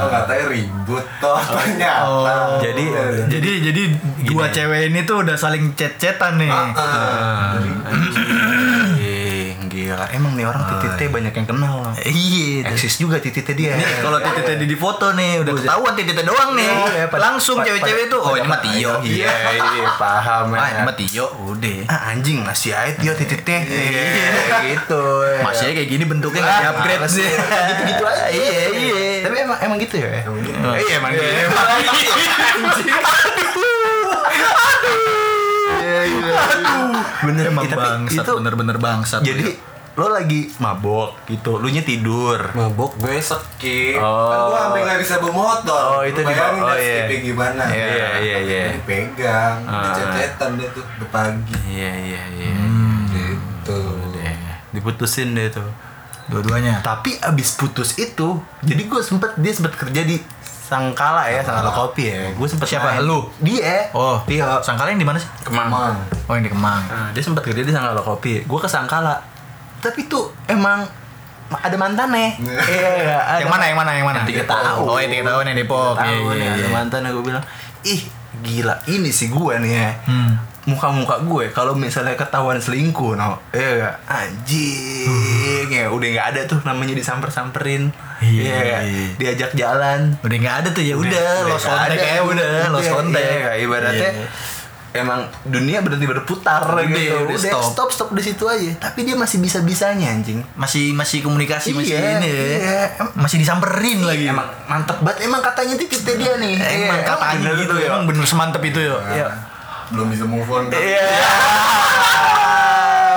Oh 0.00 0.08
katanya 0.08 0.44
ribut 0.48 1.04
toh 1.18 1.38
ternyata. 1.38 2.04
Oh, 2.04 2.58
Jadi- 2.58 2.92
jadi 3.26 3.50
jadi 3.62 3.82
dua 4.24 4.48
cewek 4.48 4.88
ini 4.88 5.00
tuh 5.02 5.20
udah 5.20 5.34
saling 5.34 5.72
chat-chatan 5.74 6.38
nih. 6.38 6.48
Ah, 6.48 6.72
Ah, 6.74 7.52
gila. 9.94 10.06
Emang 10.10 10.32
nih 10.34 10.44
orang 10.44 10.62
tititnya 10.66 11.08
banyak 11.08 11.32
yang 11.32 11.46
kenal. 11.46 11.74
loh. 11.80 11.94
Iya. 11.96 12.66
Eksis 12.68 12.94
juga 12.96 13.16
tititnya 13.16 13.54
dia. 13.54 13.72
Nih 13.74 14.02
kalau 14.02 14.18
titik 14.18 14.44
tadi 14.44 14.64
di 14.64 14.74
foto 14.74 15.06
nih 15.10 15.40
udah 15.40 15.52
ketahuan 15.54 15.92
titiknya 15.94 16.24
doang 16.24 16.50
nih. 16.52 16.66
Iya, 16.66 17.04
Langsung 17.10 17.56
cewek-cewek 17.60 18.04
tuh. 18.08 18.20
Oh 18.20 18.34
ini 18.34 18.44
mah 18.44 18.60
Tio. 18.60 18.92
Iya, 19.04 19.30
iya, 19.52 19.86
paham 19.94 20.52
Ah 20.52 20.66
ini 20.68 20.80
ya. 20.80 20.82
mah 20.82 20.94
Tio. 20.94 21.26
Udah. 21.46 21.78
Ah, 21.86 22.10
anjing 22.10 22.40
masih 22.40 22.72
aja 22.72 22.94
Tio 22.94 23.12
tititnya. 23.14 23.58
Iya, 23.62 24.04
gitu. 24.66 25.04
Masih 25.40 25.70
kayak 25.70 25.88
gini 25.88 26.04
bentuknya 26.04 26.40
nggak 26.40 26.56
di 26.56 26.66
upgrade 26.68 27.04
sih. 27.08 27.22
ya. 27.22 27.38
Gitu-gitu 27.70 28.04
aja. 28.04 28.24
Iya 28.28 28.60
iya. 28.72 29.04
Tapi 29.22 29.36
emang 29.40 29.58
emang 29.60 29.78
gitu 29.78 29.94
ya? 29.96 30.08
Emang 30.20 30.40
gitu. 30.40 30.58
Iya, 30.58 30.94
emang 30.98 31.10
gitu. 31.12 31.24
Iya, 35.74 36.00
iya. 36.10 36.32
Bener 37.22 37.44
Emang 37.48 37.64
Iya, 37.64 37.76
bangsat 37.76 38.24
itu 38.24 38.32
bener-bener 38.34 38.76
bangsat. 38.76 39.20
jadi 39.22 39.46
lo 39.94 40.06
lagi 40.08 40.50
mabok 40.56 41.14
gitu, 41.24 41.56
lu 41.56 41.66
nya 41.66 41.80
tidur. 41.80 42.50
mabok 42.50 42.98
gue 42.98 43.14
skip 43.16 43.94
Oh. 43.96 44.26
kan 44.26 44.38
gue 44.44 44.58
sampai 44.60 44.80
gak 44.84 44.98
bisa 44.98 45.14
bawa 45.18 45.32
motor 45.32 45.84
Oh, 45.88 46.02
itu 46.02 46.16
Lu 46.16 46.24
di- 46.24 46.28
bayangin 46.28 46.60
oh, 46.60 46.74
iya. 46.74 46.82
skipnya 47.00 47.18
gimana 47.22 47.62
Iya, 47.64 47.86
iya, 48.18 48.36
iya. 48.40 48.62
Ini 48.68 48.80
pegang 48.82 49.56
Ah. 49.64 49.78
dia 49.86 49.90
cecetan 49.96 50.50
dia 50.54 50.68
tuh 50.68 50.82
udah 50.82 51.08
pagi 51.08 51.54
Iya 51.64 51.92
iya 51.94 52.22
iya. 52.28 52.52
gitu 53.08 53.78
Deh, 54.10 54.34
diputusin 54.72 55.32
deh 55.32 55.46
tuh. 55.48 55.70
dua-duanya. 56.24 56.80
Tapi 56.80 57.20
abis 57.20 57.52
putus 57.54 57.94
itu, 57.94 58.28
jadi 58.60 58.82
gue 58.82 58.96
sempet 58.98 59.36
dia 59.36 59.52
sempet 59.52 59.72
kerja 59.74 60.02
di 60.02 60.16
Sangkala 60.64 61.28
ya, 61.28 61.38
Sangkala 61.38 61.68
Kopi 61.70 62.08
ya. 62.08 62.32
Gue 62.32 62.48
sempet 62.48 62.64
Siapa? 62.66 62.96
main. 62.96 63.04
Lu? 63.04 63.28
Dia. 63.38 63.92
Oh, 63.92 64.16
Tio. 64.24 64.48
Sangkala 64.58 64.88
yang 64.88 64.96
di 64.96 65.04
mana 65.04 65.20
sih? 65.20 65.28
Kemang. 65.42 65.68
Emang 65.68 66.00
Oh 66.24 66.32
yang 66.32 66.40
di 66.40 66.48
Kemang. 66.48 66.80
Nah, 66.82 67.12
dia 67.12 67.20
sempat 67.20 67.44
kerja 67.44 67.60
di 67.60 67.68
Sangkala 67.68 68.00
Kopi. 68.00 68.40
Gue 68.42 68.56
ke 68.56 68.64
Sangkala. 68.64 69.20
Tapi 69.84 70.00
tuh 70.06 70.32
emang 70.46 70.88
ada 71.54 71.76
mantannya. 71.76 72.40
Iya, 72.72 73.20
ada. 73.20 73.38
yang 73.38 73.52
mana 73.52 73.64
yang 73.68 73.76
mana 73.76 73.90
yang 73.92 74.06
mana? 74.06 74.20
Tiga 74.24 74.42
tahun. 74.44 74.80
Oh 74.82 74.96
tiga 74.98 75.22
tahun 75.26 75.52
yang 75.52 75.58
Depok. 75.58 75.94
Tiga 75.94 76.02
Iya 76.02 76.16
tahun 76.16 76.34
iya 76.34 76.40
ya, 76.40 76.48
iya. 76.48 76.52
ada 76.56 76.68
mantannya 76.72 77.10
gue 77.10 77.24
bilang, 77.24 77.44
ih 77.84 78.00
gila 78.42 78.74
ini 78.86 79.10
sih 79.10 79.28
gue 79.28 79.54
nih 79.60 79.72
ya. 79.72 79.90
Hmm. 80.08 80.32
Muka-muka 80.64 81.20
gue 81.20 81.52
kalau 81.52 81.76
misalnya 81.76 82.16
ketahuan 82.16 82.56
selingkuh, 82.56 83.12
no, 83.14 83.36
iya 83.52 83.68
gak? 83.78 83.94
Anjing, 84.08 85.68
ya 85.68 85.86
udah 85.86 86.08
nggak 86.08 86.26
ada 86.32 86.40
tuh 86.44 86.56
namanya 86.64 86.94
disamper-samperin, 86.94 87.92
Iya, 88.18 88.40
Iya, 88.40 88.78
iya. 88.80 89.06
diajak 89.14 89.52
jalan, 89.52 90.16
Udah 90.18 90.36
nggak 90.38 90.56
ada 90.64 90.68
tuh 90.70 90.80
ya 90.80 90.96
udah, 90.96 91.44
los 91.44 91.60
kontak 91.60 92.00
ya 92.00 92.24
udah, 92.24 92.72
los 92.72 92.86
kontak. 92.86 93.20
iya, 93.20 93.60
ibaratnya 93.60 94.10
Iya. 94.14 94.24
Emang 94.94 95.20
dunia 95.44 95.82
berhenti 95.82 96.06
berputar 96.06 96.62
Udah, 96.64 96.86
gitu. 96.86 97.18
udah 97.20 97.34
Udah, 97.34 97.36
stop. 97.36 97.62
stop. 97.66 97.88
stop 97.90 98.08
di 98.14 98.22
situ 98.22 98.44
aja. 98.44 98.70
Tapi 98.80 99.02
dia 99.02 99.12
masih 99.12 99.38
bisa 99.38 99.58
bisanya 99.60 100.06
anjing. 100.08 100.38
Masih 100.54 100.90
masih 100.90 101.18
komunikasi 101.20 101.74
masih 101.74 101.92
Iya, 101.92 102.10
ini 102.16 102.28
ya. 102.28 102.44
iya. 102.56 102.82
Masih 103.12 103.36
disamperin 103.36 104.00
lagi. 104.00 104.24
Emang 104.24 104.46
mantep 104.64 104.94
banget. 105.00 105.26
Emang 105.26 105.42
katanya 105.42 105.74
titiknya 105.74 106.14
dia 106.14 106.32
nih. 106.38 106.54
Emang 106.54 106.94
Iya, 106.96 107.08
katanya 107.08 107.34
bener 107.42 107.54
gitu, 107.58 107.74
ya. 107.76 107.86
emang 107.88 108.02
bener 108.06 108.24
semantep 108.24 108.62
itu 108.62 108.78
ya. 108.80 108.94
Iya. 109.12 109.28
belum 109.84 110.08
bisa 110.08 110.24
move 110.24 110.48
on 110.48 110.64
kan 110.66 110.80
Iya. 110.80 111.04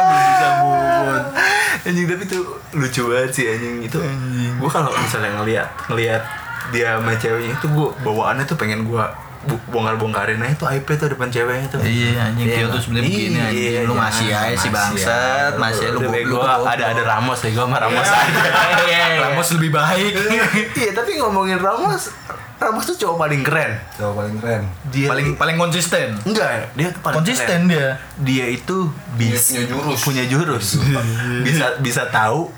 Belum 0.03 0.23
bisa 0.27 0.47
move 0.57 0.83
on. 1.07 1.23
Anjing 1.83 2.05
tapi 2.05 2.23
tuh 2.25 2.43
lucu 2.73 3.01
banget 3.05 3.31
sih 3.31 3.45
anjing 3.47 3.75
itu. 3.81 3.97
Gue 4.57 4.67
kalau 4.67 4.91
misalnya 4.93 5.31
ngeliat 5.37 5.69
ngeliat 5.87 6.23
dia 6.67 6.99
sama 6.99 7.15
ceweknya 7.15 7.53
itu 7.53 7.65
gue 7.65 7.87
bawaannya 8.01 8.43
tuh 8.43 8.57
pengen 8.57 8.83
gue 8.83 9.03
bongkar-bongkarin 9.67 10.39
aja 10.39 10.55
tuh 10.55 10.67
aibnya 10.67 10.95
tuh 10.95 11.07
depan 11.09 11.27
ceweknya 11.27 11.67
tuh. 11.67 11.79
Iya 11.79 12.19
anjing 12.25 12.45
Iya, 12.45 12.55
Tio 12.55 12.67
tuh 12.67 12.81
sebenarnya 12.81 13.07
begini 13.07 13.31
iya, 13.31 13.43
anjing. 13.43 13.71
Lu 13.79 13.83
jangan, 13.87 14.03
masih 14.03 14.27
aja 14.27 14.37
sih 14.37 14.49
masih 14.49 14.69
bangsat, 14.69 15.51
masih 15.57 15.85
lu 15.89 15.99
tuh 16.29 16.41
ada 16.43 16.83
ada 16.87 17.01
Ramos 17.03 17.39
ya, 17.39 17.49
gua 17.51 17.63
sama 17.63 17.77
Ramos 17.77 18.03
Iya. 18.03 18.17
aja. 18.17 18.99
Ramos 19.23 19.47
lebih 19.53 19.71
baik. 19.71 20.13
Iya, 20.77 20.91
tapi 20.93 21.11
ngomongin 21.17 21.57
Ramos, 21.57 22.11
Ramos 22.57 22.83
tuh 22.85 22.97
cowok 22.97 23.17
paling 23.19 23.41
keren. 23.41 23.71
Coba 23.93 24.23
paling 24.23 24.35
keren. 24.37 24.61
Dia 24.87 25.07
paling 25.07 25.27
paling 25.35 25.57
konsisten. 25.57 26.17
enggak, 26.23 26.73
dia 26.73 26.89
tuh 26.89 27.01
paling 27.01 27.17
Konsisten 27.17 27.59
keren. 27.63 27.71
dia. 27.71 27.89
Dia 28.19 28.45
itu 28.49 28.77
bisa 29.13 29.53
Punya 29.53 29.65
jurus. 29.67 29.99
punya 30.01 30.23
jurus. 30.25 30.67
bisa 31.45 31.65
bisa 31.77 32.03
tahu 32.07 32.49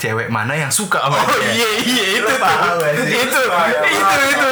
cewek 0.00 0.26
mana 0.26 0.56
yang 0.56 0.72
suka 0.72 0.96
sama 0.98 1.12
Oh 1.14 1.36
dia. 1.36 1.52
iya 1.52 1.68
iya 1.78 2.04
itu 2.14 2.24
Lu 2.24 2.26
tuh. 2.26 2.40
paham 2.40 2.74
gak 2.74 2.92
sih? 2.96 3.04
Itu 3.12 3.20
itu 3.20 3.38
paham. 3.46 3.84
itu. 4.24 4.50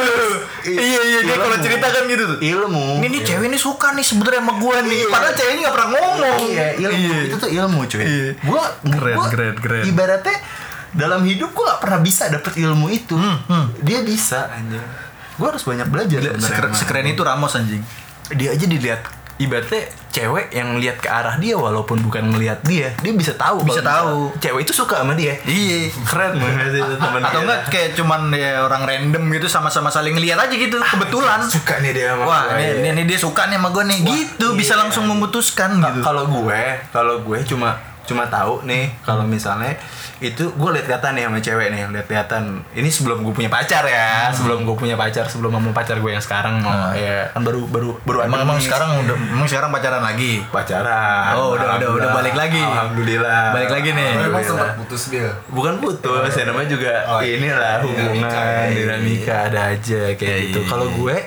Iya 0.69 1.01
iya 1.01 1.19
dia 1.23 1.35
kalau 1.35 1.57
cerita 1.57 1.87
kan 1.89 2.03
gitu 2.05 2.23
tuh. 2.27 2.37
Ilmu. 2.37 2.85
Ini 2.99 3.07
nih 3.09 3.21
cewek 3.23 3.45
ini 3.47 3.57
suka 3.57 3.87
nih 3.91 4.05
sebenarnya 4.05 4.39
sama 4.39 4.53
gua 4.55 4.77
nih. 4.79 4.99
Iya. 4.99 5.09
Padahal 5.09 5.33
ceweknya 5.33 5.59
nggak 5.59 5.75
pernah 5.75 5.89
ngomong. 5.89 6.39
Iya, 6.45 6.65
ilmu. 6.79 7.13
Itu 7.25 7.35
tuh 7.37 7.49
ilmu, 7.49 7.79
cuy. 7.83 7.99
Iya. 7.99 8.29
Gua 8.39 8.63
Keren, 8.79 9.15
gua 9.15 9.25
keren, 9.27 9.55
keren. 9.57 9.83
Ibaratnya 9.83 10.37
dalam 10.91 11.21
hidup 11.21 11.49
gua 11.51 11.65
gak 11.71 11.81
pernah 11.81 11.99
bisa 11.99 12.23
dapet 12.27 12.53
ilmu 12.55 12.85
itu. 12.87 13.17
hmm. 13.17 13.65
Dia 13.81 13.99
bisa 14.01 14.47
anjing. 14.47 14.81
Gua 15.35 15.49
harus 15.49 15.63
banyak 15.63 15.87
belajar 15.87 16.19
Sekeren, 16.35 16.71
sekeren 16.71 17.05
itu 17.07 17.21
Ramos 17.21 17.53
anjing. 17.53 17.81
dia 18.29 18.53
aja 18.53 18.61
dilihat 18.61 19.01
ibaratnya 19.39 19.81
cewek 20.09 20.51
yang 20.51 20.75
lihat 20.75 20.97
ke 20.97 21.07
arah 21.07 21.35
dia 21.35 21.55
walaupun 21.55 21.95
bukan 21.99 22.27
ngelihat 22.27 22.59
dia 22.61 22.91
dia 22.93 23.13
bisa 23.13 23.31
tahu 23.33 23.63
Bisa 23.63 23.79
tahu. 23.79 24.35
cewek 24.35 24.61
itu 24.61 24.73
suka 24.75 24.99
sama 24.99 25.15
dia 25.15 25.31
Iya. 25.39 25.87
keren 26.03 26.35
banget 26.35 26.75
itu 26.75 26.93
teman 26.93 27.23
Atau 27.25 27.41
enggak 27.41 27.61
kayak 27.67 27.89
cuman 27.95 28.27
ya 28.29 28.59
orang 28.61 28.83
random 28.83 29.23
gitu 29.31 29.47
sama-sama 29.47 29.87
saling 29.87 30.11
ngeliat 30.11 30.35
aja 30.37 30.51
gitu 30.51 30.75
kebetulan. 30.77 31.39
suka 31.41 31.79
nih 31.79 31.91
dia 31.93 32.11
sama 32.11 32.23
Wah, 32.25 32.41
gue. 32.49 32.59
ini, 32.59 32.65
ini, 32.75 32.87
ini 32.91 33.03
dia 33.05 33.15
suka 33.15 33.47
nih 33.47 33.55
sama 33.55 33.69
gue 33.71 33.83
nih. 33.85 33.99
gitu 34.03 34.47
bisa 34.53 34.75
iya. 34.75 34.81
langsung 34.83 35.03
memutuskan 35.05 35.71
Ka- 35.73 35.87
gitu. 35.89 36.03
kalau 36.03 36.23
gue 36.27 36.61
kalau 36.91 37.15
gue 37.21 37.39
cuma 37.47 37.79
cuma 38.03 38.27
tahu 38.27 38.65
nih 38.65 38.91
kalau 38.99 39.23
misalnya 39.23 39.71
itu 40.19 40.51
gue 40.51 40.69
lihat-lihatan 40.69 41.11
nih 41.11 41.23
sama 41.25 41.39
cewek 41.39 41.67
nih 41.69 41.81
lihat-lihatan 41.89 42.43
ini 42.73 42.87
sebelum 42.87 43.21
gue 43.21 43.31
punya 43.31 43.47
pacar 43.47 43.81
ya 43.81 44.27
sebelum 44.29 44.61
gue 44.61 44.75
punya 44.75 44.93
pacar 44.93 45.23
sebelum 45.25 45.47
sama 45.49 45.71
pacar 45.71 45.95
gue 45.97 46.11
yang 46.11 46.19
sekarang 46.19 46.59
Hmm. 46.59 46.91
ya 46.91 47.29
kan 47.29 47.39
baru 47.39 47.63
baru 47.65 47.95
baru 48.01 48.17
Emang 48.25 48.43
emang 48.43 48.59
sekarang 48.59 48.99
udah 48.99 49.15
emang 49.15 49.47
sekarang 49.47 49.69
pacaran 49.69 50.01
lagi. 50.01 50.43
pacaran 50.49 51.33
Oh, 51.33 51.55
udah- 51.55 51.77
udah- 51.77 51.91
udah 51.95 52.09
balik 52.11 52.35
lagi. 52.35 52.59
alhamdulillah 52.59 53.43
Balik 53.49 53.71
lagi 53.71 53.89
nih. 53.91 54.11
Oh, 54.13 54.27
emang 54.27 54.43
sempat 54.43 54.69
putus 54.75 55.03
dia. 55.07 55.29
bukan 55.47 55.73
putus 55.77 56.31
ya 56.31 56.43
namanya 56.43 56.67
juga 56.67 56.93
Oh, 57.07 57.21
inilah 57.21 57.73
iya, 57.73 57.81
hubungan 57.81 58.11
dinamika, 58.11 58.43
iya. 58.43 58.75
dinamika 58.75 59.35
ada 59.45 59.61
aja 59.71 60.01
kayak 60.13 60.19
Iya, 60.35 60.43
gitu 60.45 60.59
iya, 60.59 60.67
kalau 60.67 60.85
iya. 60.85 60.97
gue 60.97 61.17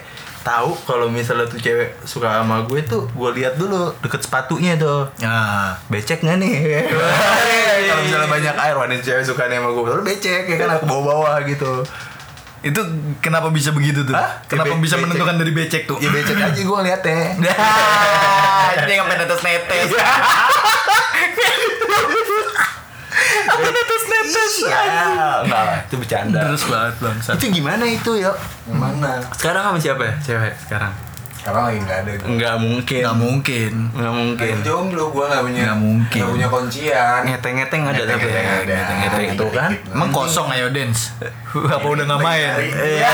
tahu 0.43 0.71
kalau 0.83 1.07
misalnya 1.07 1.47
tuh 1.47 1.55
cewek 1.57 2.03
suka 2.03 2.43
sama 2.43 2.61
gue 2.63 2.83
tuh 2.83 3.07
gue 3.09 3.31
lihat 3.33 3.55
dulu 3.55 3.95
deket 3.97 4.21
sepatunya 4.21 4.75
tuh 4.75 5.07
Nah, 5.19 5.79
becek 5.87 6.19
nggak 6.19 6.35
nih 6.37 6.55
kalau 7.89 8.03
banyak 8.43 8.57
air 8.59 8.75
wah 8.75 8.85
ini 8.85 8.99
cewek 8.99 9.23
suka 9.23 9.47
nih 9.47 9.57
sama 9.57 9.71
gue 9.71 9.85
Lalu 9.89 10.03
becek 10.05 10.45
ya 10.45 10.57
kan 10.57 10.69
aku 10.73 10.85
bawa 10.85 11.03
bawa 11.05 11.31
gitu 11.45 11.87
itu 12.63 12.79
kenapa 13.19 13.51
bisa 13.51 13.71
begitu 13.71 14.03
tuh? 14.03 14.15
Hah? 14.15 14.39
Kenapa 14.47 14.71
Ya, 14.71 14.75
be- 14.75 14.83
bisa 14.83 14.95
becek. 14.95 15.03
menentukan 15.05 15.35
dari 15.37 15.51
becek 15.53 15.83
tuh? 15.85 15.99
ya 15.99 16.09
becek 16.09 16.37
aja 16.37 16.55
gue 16.57 16.79
liatnya 16.81 17.19
Dia 18.83 18.95
ngapain 18.97 19.19
netes-netes. 19.19 19.89
Netes-netes. 23.53 24.53
iya 24.63 25.05
nggak 25.43 25.63
lah, 25.65 25.79
itu 25.81 25.95
bercanda 25.97 26.41
Terus 26.45 26.63
banget 26.67 26.95
bangsat. 26.99 27.35
itu 27.37 27.47
gimana 27.53 27.85
itu 27.85 28.11
yuk 28.17 28.37
Yang 28.65 28.79
mana? 28.79 29.11
sekarang 29.35 29.63
sama 29.65 29.79
siapa 29.79 30.03
ya 30.05 30.15
cewek 30.23 30.55
sekarang 30.61 30.93
Sekarang 31.43 31.63
lagi 31.67 31.79
nggak 31.81 31.99
ada. 31.99 32.11
nggak 32.23 32.57
mungkin 32.57 33.01
Nggak 33.03 33.17
mungkin. 33.19 33.73
nggak 33.91 34.15
mungkin 34.15 34.53
Lagi 34.53 34.63
jomblo 34.63 35.05
gue 35.11 35.25
nggak 35.27 35.43
punya. 35.43 35.63
Nggak 35.65 35.81
mungkin. 35.81 36.21
Nggak 36.23 36.31
punya 36.31 36.49
kuncian. 36.49 37.21
ngeteng-ngeteng 37.25 37.83
ada 37.83 38.03
tapi 38.05 38.23
ya 38.23 38.31
Ngeteng-ngeteng 38.31 38.47
ada. 38.63 38.75
ngeteng-ngeteng 38.79 39.25
itu 39.29 39.47
kan 39.51 39.71
Emang 39.91 40.11
kosong 40.11 40.47
ayo 40.49 40.67
dance. 40.71 41.03
Apa 41.75 41.83
udah 41.85 42.05
nggak 42.07 42.21
main? 42.21 42.55
Iya. 42.95 43.11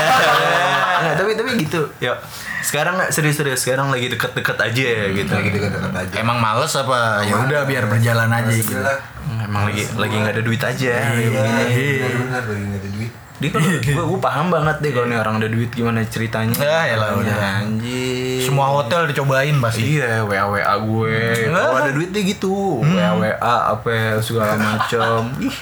Nggak, 0.99 1.15
tapi 1.15 1.31
tapi 1.33 1.51
gitu. 1.57 1.81
Yuk. 1.99 2.17
Sekarang 2.59 2.93
nggak 2.95 3.09
serius-serius. 3.09 3.59
Sekarang 3.59 3.89
lagi 3.89 4.07
deket-deket 4.07 4.57
aja 4.59 4.83
ya 4.83 5.03
gitu. 5.09 5.31
Lagi 5.31 5.49
dekat-dekat 5.49 5.93
aja. 5.95 6.13
Emang 6.15 6.37
males 6.37 6.73
apa? 6.75 7.23
Ya 7.23 7.33
udah 7.35 7.65
biar 7.65 7.87
berjalan 7.87 8.29
aja 8.29 8.51
gitu. 8.51 8.77
Gila. 8.77 8.93
Emang 9.41 9.63
lagi 9.65 9.89
lagi 9.95 10.15
nggak 10.15 10.33
ada 10.35 10.43
duit 10.43 10.61
aja. 10.61 10.93
Iya, 11.09 11.43
Iya. 11.65 12.07
benar 12.19 12.43
lagi 12.45 12.63
nggak 12.63 12.79
ada 12.79 12.89
duit. 12.93 13.11
Dia 13.39 13.49
kan 13.55 13.63
gue 13.95 14.03
gue 14.03 14.19
paham 14.19 14.51
banget 14.51 14.77
deh 14.83 14.91
kalau 14.91 15.07
nih 15.07 15.17
orang 15.19 15.39
ada 15.39 15.47
duit 15.47 15.71
gimana 15.71 16.03
ceritanya. 16.03 16.59
Ya, 16.59 16.79
elah, 16.95 17.15
udah. 17.15 17.63
anjing. 17.63 18.43
Semua 18.43 18.67
hotel 18.75 19.07
dicobain 19.07 19.55
pasti. 19.63 19.95
Iya, 19.95 20.27
WA 20.27 20.43
WA 20.51 20.75
gue. 20.75 21.47
Kalau 21.47 21.75
ada 21.79 21.91
duit 21.97 22.11
deh 22.11 22.23
gitu. 22.27 22.83
WA 22.83 23.15
WA 23.15 23.55
apa 23.75 24.19
segala 24.19 24.59
macam. 24.59 25.31
Ih, 25.47 25.55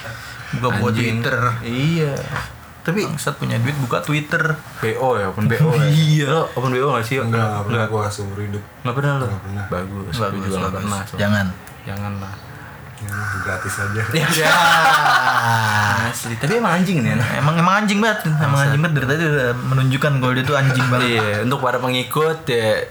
Buka 0.58 0.68
buat. 0.80 0.96
Twitter. 0.96 1.38
Iya. 1.62 2.12
Tapi 2.82 3.04
Bangsat 3.04 3.36
punya 3.36 3.60
duit 3.60 3.76
buka 3.84 4.00
Twitter. 4.00 4.56
BO 4.80 5.08
ya, 5.20 5.28
open 5.28 5.44
BO 5.44 5.76
ya. 5.76 5.86
Iya. 5.92 6.26
Lo 6.32 6.42
open 6.56 6.72
BO 6.72 6.96
gak 6.96 7.04
sih? 7.04 7.20
Enggak, 7.20 7.44
nggak 7.44 7.64
pernah 7.68 7.84
gue 7.84 8.02
seumur 8.08 8.38
hidup. 8.40 8.62
Nggak 8.80 8.94
pernah 8.96 9.12
lo? 9.20 9.26
Pernah. 9.28 9.64
Bagus. 9.68 10.14
Bagus, 10.16 10.40
juga 10.48 10.56
nggak 10.56 10.72
bagus. 10.72 10.88
pernah. 10.88 11.00
Jangan. 11.20 11.46
Jangan 11.84 12.12
lah. 12.16 12.47
Ya, 12.98 13.14
gratis 13.40 13.74
aja. 13.78 14.02
Ya. 14.10 14.26
Asli. 16.10 16.34
Tapi 16.34 16.58
emang 16.58 16.72
anjing 16.74 16.98
nih. 16.98 17.14
anak. 17.14 17.28
emang 17.38 17.54
emang 17.56 17.74
anjing 17.78 17.98
banget. 17.98 18.26
Emang 18.26 18.58
anjing 18.58 18.80
banget 18.80 18.94
dari 18.96 19.06
tadi 19.06 19.22
udah 19.24 19.50
menunjukkan 19.54 20.12
kalau 20.18 20.32
dia 20.34 20.44
tuh 20.44 20.56
anjing 20.56 20.86
banget. 20.88 21.08
Iya. 21.14 21.28
Untuk 21.46 21.58
para 21.60 21.78
pengikut 21.78 22.38
ya, 22.44 22.82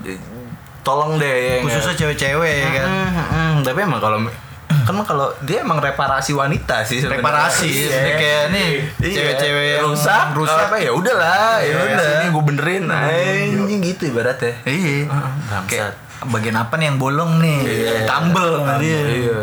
tolong 0.82 1.20
deh. 1.20 1.28
ya, 1.28 1.56
Khususnya 1.60 1.96
cewek-cewek 1.98 2.56
ya 2.58 2.70
kan. 2.74 2.88
Hmm, 2.88 3.12
hmm. 3.12 3.54
Tapi 3.62 3.80
emang 3.84 4.00
kalau 4.00 4.20
kan 4.68 4.96
kalau 5.04 5.28
dia 5.44 5.60
emang 5.60 5.84
reparasi 5.84 6.32
wanita 6.32 6.88
sih 6.88 7.04
sebenarnya. 7.04 7.20
Reparasi, 7.20 7.68
Iya. 7.68 8.16
kayak 8.16 8.46
nih, 8.56 8.70
Iya. 9.04 9.16
cewek-cewek 9.20 9.66
yang 9.76 9.84
rusak 9.84 10.26
rusak. 10.32 10.60
apa 10.64 10.76
ya 10.80 10.92
udahlah 10.92 11.60
ya 11.60 11.68
Ya 11.68 11.76
udah 11.92 12.08
sini 12.08 12.28
gue 12.32 12.44
benerin 12.46 12.84
anjing 12.88 13.82
gitu 13.84 14.04
ibaratnya 14.08 14.56
Iya. 14.64 15.12
Ah, 15.12 15.28
bangsat. 15.52 15.68
Kayak 15.68 15.92
bagian 16.32 16.56
apa 16.56 16.74
nih 16.80 16.86
yang 16.88 16.98
bolong 16.98 17.32
nih? 17.40 17.60
Tambel 18.08 18.64
sama 18.64 18.80
dia. 18.80 19.00
Iya. 19.04 19.40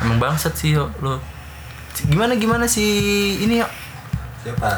Emang 0.00 0.18
bangsat 0.18 0.54
sih 0.54 0.74
yo 0.74 0.90
lo. 0.98 1.18
Gimana 1.98 2.34
gimana 2.34 2.64
sih 2.64 2.88
ini 3.38 3.58
yo 3.58 3.68
Siapa? 4.38 4.70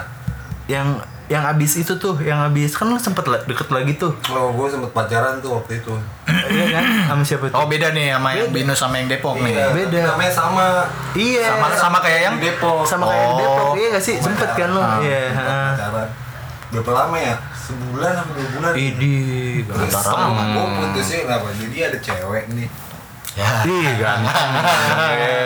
yang 0.66 0.96
yang 1.26 1.46
abis 1.46 1.78
itu 1.78 1.94
tuh, 1.94 2.18
yang 2.18 2.42
abis 2.42 2.74
kan 2.74 2.90
lo 2.90 2.98
sempet 2.98 3.22
deket 3.46 3.70
lagi 3.70 3.94
tuh. 3.94 4.10
Oh, 4.28 4.50
gue 4.50 4.66
sempet 4.66 4.90
pacaran 4.90 5.38
tuh 5.38 5.54
waktu 5.54 5.78
itu. 5.78 5.94
Iya 6.26 6.66
kan? 6.74 6.82
Sama 7.06 7.22
siapa 7.22 7.44
tuh? 7.46 7.54
Oh 7.54 7.66
beda 7.70 7.94
nih 7.94 8.10
sama 8.10 8.34
yang 8.34 8.50
Binus 8.50 8.74
sama 8.74 8.98
yang 8.98 9.06
Depok 9.06 9.38
nih. 9.38 9.54
Iya, 9.54 9.70
beda. 9.70 9.98
Namanya 10.10 10.32
sama. 10.34 10.66
iya. 11.14 11.54
Sama 11.54 11.66
sama 11.76 11.98
kayak 12.02 12.20
yang 12.24 12.36
Depok. 12.42 12.82
sama 12.82 13.06
kayak 13.06 13.22
yang 13.22 13.30
Oh. 13.30 13.38
Depok 13.38 13.70
iya 13.76 13.86
gak 13.94 14.02
sih? 14.02 14.16
Sempet 14.18 14.50
kan 14.58 14.68
lo? 14.74 14.82
Iya. 14.98 15.22
Pacaran. 15.30 16.08
Berapa 16.70 16.90
lama 16.96 17.16
ya? 17.18 17.34
Sebulan 17.54 18.12
atau 18.16 18.32
dua 18.34 18.46
bulan? 18.50 18.72
Idi, 18.74 19.18
Terus 19.62 19.90
sama 19.94 20.42
gue 20.50 20.66
putusnya 20.82 21.18
kenapa? 21.22 21.46
Jadi 21.54 21.76
ada 21.78 21.98
cewek 22.00 22.44
nih. 22.50 22.68
Ya. 23.38 23.62
Ih, 23.62 23.86
ganteng. 23.94 24.50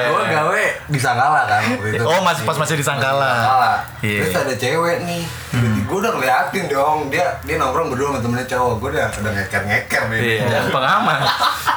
Gue 0.08 0.22
gawe 0.26 0.62
bisa 0.86 1.10
kalah 1.12 1.44
kan 1.44 1.62
waktu 1.68 1.88
itu. 1.92 2.00
Oh, 2.02 2.20
masih 2.20 2.42
pas 2.42 2.56
masih 2.56 2.76
disangkala. 2.76 3.28
Kalah. 3.38 3.78
Iya. 4.00 4.24
Terus 4.24 4.34
ada 4.34 4.54
cewek 4.54 4.96
nih. 5.04 5.22
Gue 5.84 5.98
udah 6.00 6.12
ngeliatin 6.12 6.64
dong. 6.66 7.08
Dia 7.08 7.28
dia 7.42 7.56
nongkrong 7.56 7.92
berdua 7.92 8.08
sama 8.08 8.18
temennya 8.18 8.46
cowok. 8.48 8.74
Gue 8.78 8.88
udah 8.90 9.06
udah 9.14 9.30
ngeker 9.32 9.62
ngeker 9.62 10.02
nih. 10.08 10.20
Iya, 10.40 10.58
pengamat. 10.68 11.20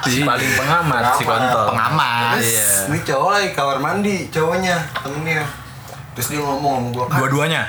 Si 0.07 0.23
paling 0.23 0.51
pengamat 0.55 1.03
si 1.13 1.23
kontol. 1.23 1.67
Pengamat. 1.67 2.39
Terus 2.39 2.47
Iya. 2.47 2.67
ini 2.87 2.99
cowok 3.03 3.29
lagi 3.29 3.49
kamar 3.51 3.77
mandi 3.77 4.15
cowoknya 4.29 4.75
temennya. 4.97 5.43
Terus 6.15 6.27
dia 6.29 6.39
ngomong 6.39 6.75
sama 6.79 6.89
gue. 6.89 7.05
Dua-duanya. 7.19 7.63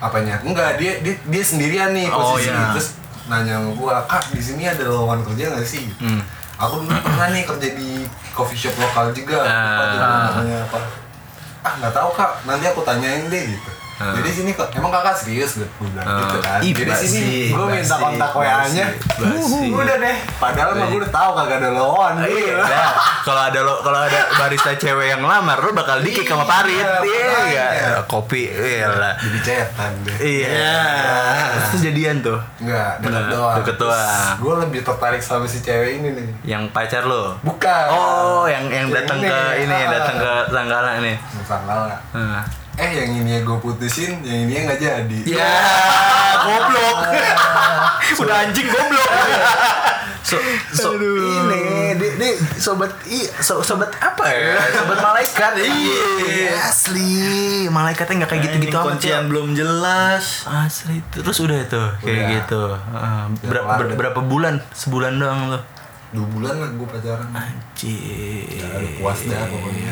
apanya 0.00 0.40
enggak 0.40 0.74
dia 0.74 0.96
dia, 0.98 1.12
dia 1.20 1.44
sendirian 1.44 1.92
nih 1.92 2.08
Oh, 2.08 2.32
posisi 2.32 2.48
iya. 2.48 2.72
terus 2.72 2.96
nanya 3.28 3.60
sama 3.60 3.68
gua 3.76 4.00
kak 4.02 4.32
di 4.32 4.40
sini 4.40 4.64
ada 4.64 4.80
lowongan 4.82 5.20
kerja 5.22 5.52
nggak 5.52 5.60
sih 5.62 5.84
Hmm. 6.00 6.24
Aku 6.60 6.74
dulu 6.78 6.98
pernah 7.00 7.28
nih 7.28 7.42
kerja 7.42 7.68
di 7.72 7.90
coffee 8.30 8.60
shop 8.60 8.76
lokal 8.76 9.10
juga. 9.10 9.40
Lupa 9.40 9.82
tuh 9.86 9.98
Ah. 9.98 10.28
namanya 10.30 10.58
apa. 10.62 10.78
Ah 11.60 11.72
nggak 11.76 11.92
tahu 11.92 12.08
kak. 12.14 12.30
Nanti 12.44 12.64
aku 12.66 12.80
tanyain 12.82 13.26
deh 13.26 13.44
gitu 13.48 13.70
Ah. 14.00 14.16
jadi 14.16 14.30
sini 14.32 14.50
kok 14.50 14.72
emang 14.72 14.88
kakak 14.90 15.12
serius 15.14 15.50
gue 15.54 15.68
bilang 15.78 16.02
Ah. 16.02 16.18
gitu 16.18 16.36
kan 16.40 16.58
Ih, 16.58 16.72
jadi 16.72 16.92
sini 16.96 17.20
gue 17.50 17.66
minta 17.68 17.94
kontak 17.94 18.32
wa 18.32 18.64
nya 18.66 18.86
basi. 19.14 19.68
udah 19.68 19.96
deh 19.98 20.16
padahal 20.34 20.70
mah 20.72 20.86
gue 20.86 20.98
udah 20.98 21.12
tahu 21.12 21.30
kagak 21.36 21.56
ada 21.58 21.68
lowongan 21.70 22.14
Iya, 22.22 22.54
dah. 22.58 22.92
kalau 23.22 23.42
ada 23.44 23.60
lo 23.60 23.74
kalau 23.80 24.00
ada 24.00 24.20
barista 24.34 24.72
cewek 24.74 25.06
yang 25.10 25.20
lamar 25.20 25.58
lo 25.58 25.70
bakal 25.70 26.00
dikik 26.00 26.24
sama 26.24 26.42
Parit. 26.42 26.80
Iya, 26.80 26.96
Iya, 27.00 27.28
makanya. 27.28 27.66
enggak. 27.76 28.04
Kopi, 28.06 28.42
iya 28.48 28.88
lah. 28.88 29.12
jadi 29.14 29.38
cetan 29.42 29.92
deh 30.00 30.16
Iya. 30.16 30.80
Terus 31.68 31.82
jadian 31.82 32.16
tuh 32.18 32.40
Enggak, 32.58 32.92
deket 32.98 33.12
Nah, 33.12 33.28
doang. 33.28 33.56
deket 33.58 33.76
doang. 33.78 34.32
Gue 34.38 34.54
lebih 34.58 34.80
tertarik 34.80 35.20
sama 35.20 35.44
si 35.44 35.60
cewek 35.60 36.00
ini 36.00 36.08
nih. 36.10 36.26
yang 36.46 36.64
pacar 36.70 37.04
lo. 37.04 37.36
Bukan. 37.40 37.84
Oh, 37.86 38.44
yang 38.46 38.64
yang 38.66 38.88
Yang 38.88 38.96
datang 38.98 39.18
ke 39.20 39.36
ini, 39.58 39.76
datang 39.86 40.16
ke 40.16 40.32
Tanggala 40.50 40.90
ini. 40.98 41.14
Nusantara. 41.30 41.96
Nah. 42.12 42.42
Eh 42.80 42.90
yang 42.96 43.12
ini 43.14 43.40
gue 43.40 43.58
putusin, 43.60 44.24
yang 44.24 44.48
ini 44.48 44.64
nggak 44.64 44.80
jadi. 44.80 45.18
Ya, 45.28 45.52
goblok. 46.40 46.98
Udah 48.20 48.36
anjing 48.42 48.66
goblok. 48.66 49.10
so, 50.20 50.36
so 50.70 50.88
ini 50.94 51.96
di, 51.96 52.08
di 52.14 52.28
sobat 52.54 52.92
i 53.04 53.24
so, 53.40 53.60
sobat 53.60 53.88
apa 53.98 54.28
ya 54.28 54.62
sobat 54.70 55.00
malaikat 55.00 55.52
iya 55.58 56.60
asli 56.62 57.66
malaikatnya 57.66 58.22
nggak 58.22 58.30
kayak 58.30 58.42
gitu-gitu 58.46 58.70
Anjing, 58.70 58.84
amat 58.84 58.94
kuncian 58.94 59.16
ya. 59.16 59.26
belum 59.26 59.48
jelas. 59.56 60.44
asli 60.46 61.02
terus 61.10 61.40
udah 61.40 61.58
itu 61.58 61.82
kayak 61.98 62.14
Udah. 62.14 62.30
gitu 62.36 62.62
Heeh. 62.68 63.22
Ber- 63.42 63.66
ber- 63.66 63.96
berapa 63.96 64.20
bulan 64.22 64.60
sebulan 64.70 65.18
doang 65.18 65.40
tuh 65.50 65.62
Dua 66.10 66.26
bulan 66.26 66.54
lah 66.58 66.70
gue 66.70 66.86
pacaran. 66.86 67.28
anjing 67.30 68.50
Ya, 68.50 68.66
udah 68.72 68.92
puas 68.98 69.18
dah 69.24 69.46
pokoknya. 69.46 69.90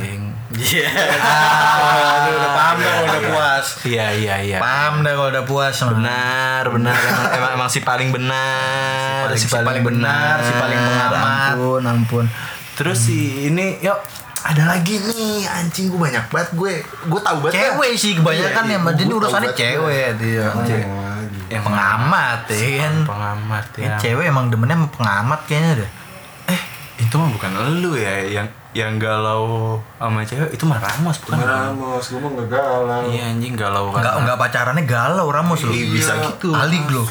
Iya. 0.49 0.89
Aduh, 2.11 2.33
udah 2.35 2.53
paham 2.53 2.77
dah 2.77 2.91
kalau 2.91 3.07
udah 3.07 3.23
puas. 3.23 3.67
iya 3.85 4.07
iya 4.11 4.35
iya 4.41 4.59
Paham 4.59 5.01
dah 5.01 5.13
kalau 5.13 5.31
udah 5.31 5.45
puas. 5.45 5.77
benar 5.79 6.63
benar 6.67 6.97
emang, 6.97 7.27
emang, 7.33 7.51
emang 7.55 7.69
si 7.69 7.81
paling 7.81 8.09
benar 8.09 9.29
Si 9.31 9.47
paling 9.47 9.85
benar, 9.85 10.41
si 10.41 10.53
paling 10.53 10.79
pengamat. 10.79 11.53
ampun 11.53 11.83
ampun 11.85 12.25
terus 12.75 12.99
si 13.01 13.19
ini 13.45 13.77
yuk 13.79 13.99
ada 14.41 14.73
lagi 14.73 14.97
nih 14.97 15.45
anjing 15.45 15.91
gue 15.91 15.99
banyak 15.99 16.25
banget 16.29 16.49
gue 16.55 16.73
gue 16.81 17.21
tahu 17.21 17.37
banget 17.41 17.55
Cewek 17.59 17.93
sih 17.93 18.13
kebanyakan 18.15 18.65
Iya, 18.65 18.71
ya, 18.71 18.79
iya, 18.79 18.79
tahu 18.81 19.19
urusannya 19.19 19.51
cewek 19.53 20.09
dia. 20.17 20.47
Cewek. 20.57 20.87
lagi. 20.87 21.39
yang 21.49 21.63
Pengamat 21.63 22.41
ya 22.47 22.59
kan. 22.79 22.95
pengamat 23.05 23.65
Ya, 23.75 23.83
ya 23.85 23.91
cewek 23.99 24.25
emang 24.25 24.47
demennya 24.49 24.79
pengamat 24.89 25.41
kayaknya 25.45 25.73
deh. 25.77 25.91
Itu 26.99 27.15
mah 27.15 27.31
bukan 27.31 27.51
lu 27.79 27.95
ya 27.95 28.11
yang 28.23 28.47
yang 28.71 28.95
galau 28.97 29.75
sama 29.97 30.21
cewek 30.21 30.51
itu 30.51 30.63
mah 30.63 30.77
Ramos 30.77 31.17
bukan 31.19 31.41
Ramos, 31.41 32.05
gue 32.05 32.19
mah 32.19 32.31
nggak 32.33 32.49
galau. 32.49 33.03
iya 33.07 33.23
anjing 33.29 33.55
galau 33.55 33.89
kan 33.89 34.01
Enggak 34.01 34.15
enggak 34.19 34.37
pacarannya 34.39 34.85
galau 34.85 35.27
Ramos 35.29 35.61
lu. 35.63 35.71
Iya, 35.71 35.87
bisa 35.89 36.13
Iya, 36.13 36.25
gitu 36.29 36.49
Alik 36.53 36.85
lu. 36.89 37.03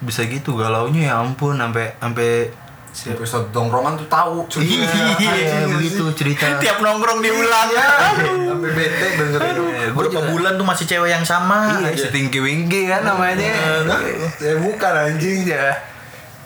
Bisa 0.00 0.20
gitu 0.24 0.50
galaunya 0.54 1.08
ya 1.08 1.14
ampun 1.18 1.54
sampai 1.54 1.94
sampai 1.94 2.50
Sampai 2.90 3.26
satu 3.26 3.50
tongkrongan 3.50 3.94
tuh 3.96 4.06
tahu. 4.06 4.46
cuy. 4.48 4.70
iya 5.18 5.66
begitu 5.66 6.02
cerita 6.14 6.46
Tiap 6.62 6.78
nongkrong 6.78 7.18
diulang. 7.20 7.68
Sampai 7.74 8.70
bete 8.70 9.06
dengerin. 9.14 9.54
Eh, 9.58 9.88
gua 9.90 10.06
Berapa 10.06 10.30
bulan 10.30 10.54
tuh 10.54 10.62
masih 10.62 10.84
cewek 10.84 11.10
yang 11.10 11.22
sama 11.22 11.74
iya 11.76 11.90
aja. 11.90 12.00
si 12.00 12.08
Tinggi 12.10 12.38
Winggi 12.38 12.86
kan 12.86 13.02
namanya 13.02 13.50
Nah, 13.82 13.98
saya 14.32 14.56
bukan 14.56 14.92
anjing. 14.94 15.42
iya 15.44 15.74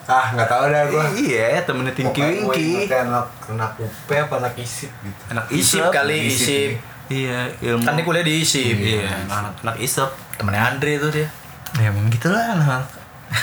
Ah, 0.09 0.33
nggak 0.33 0.49
tahu 0.49 0.65
dah 0.67 0.83
gue. 0.85 1.05
iya 1.23 1.61
temennya 1.63 1.93
Tinggi 1.93 2.17
Winggi 2.19 2.89
Kayak 2.89 3.07
anak 3.07 3.29
anak 3.47 3.71
UP 3.77 4.09
apa 4.09 4.35
anak 4.39 4.55
isip 4.57 4.89
gitu. 4.99 5.21
anak 5.29 5.45
Isip 5.49 5.85
kali, 5.89 6.19
isip. 6.27 6.71
iya 7.07 7.45
ilmu 7.61 7.85
Kan 7.85 7.93
dia 7.93 8.03
kuliah 8.03 8.25
di 8.25 8.41
ISIP. 8.41 8.77
iya 8.81 9.05
anak 9.29 9.53
anak 9.61 9.77
isep 9.79 10.09
Temennya 10.35 10.63
Andre 10.67 10.93
tuh 10.97 11.11
dia. 11.11 11.29
ya 11.75 11.87
emang 11.87 12.09
gitulah 12.09 12.41
anak 12.57 12.89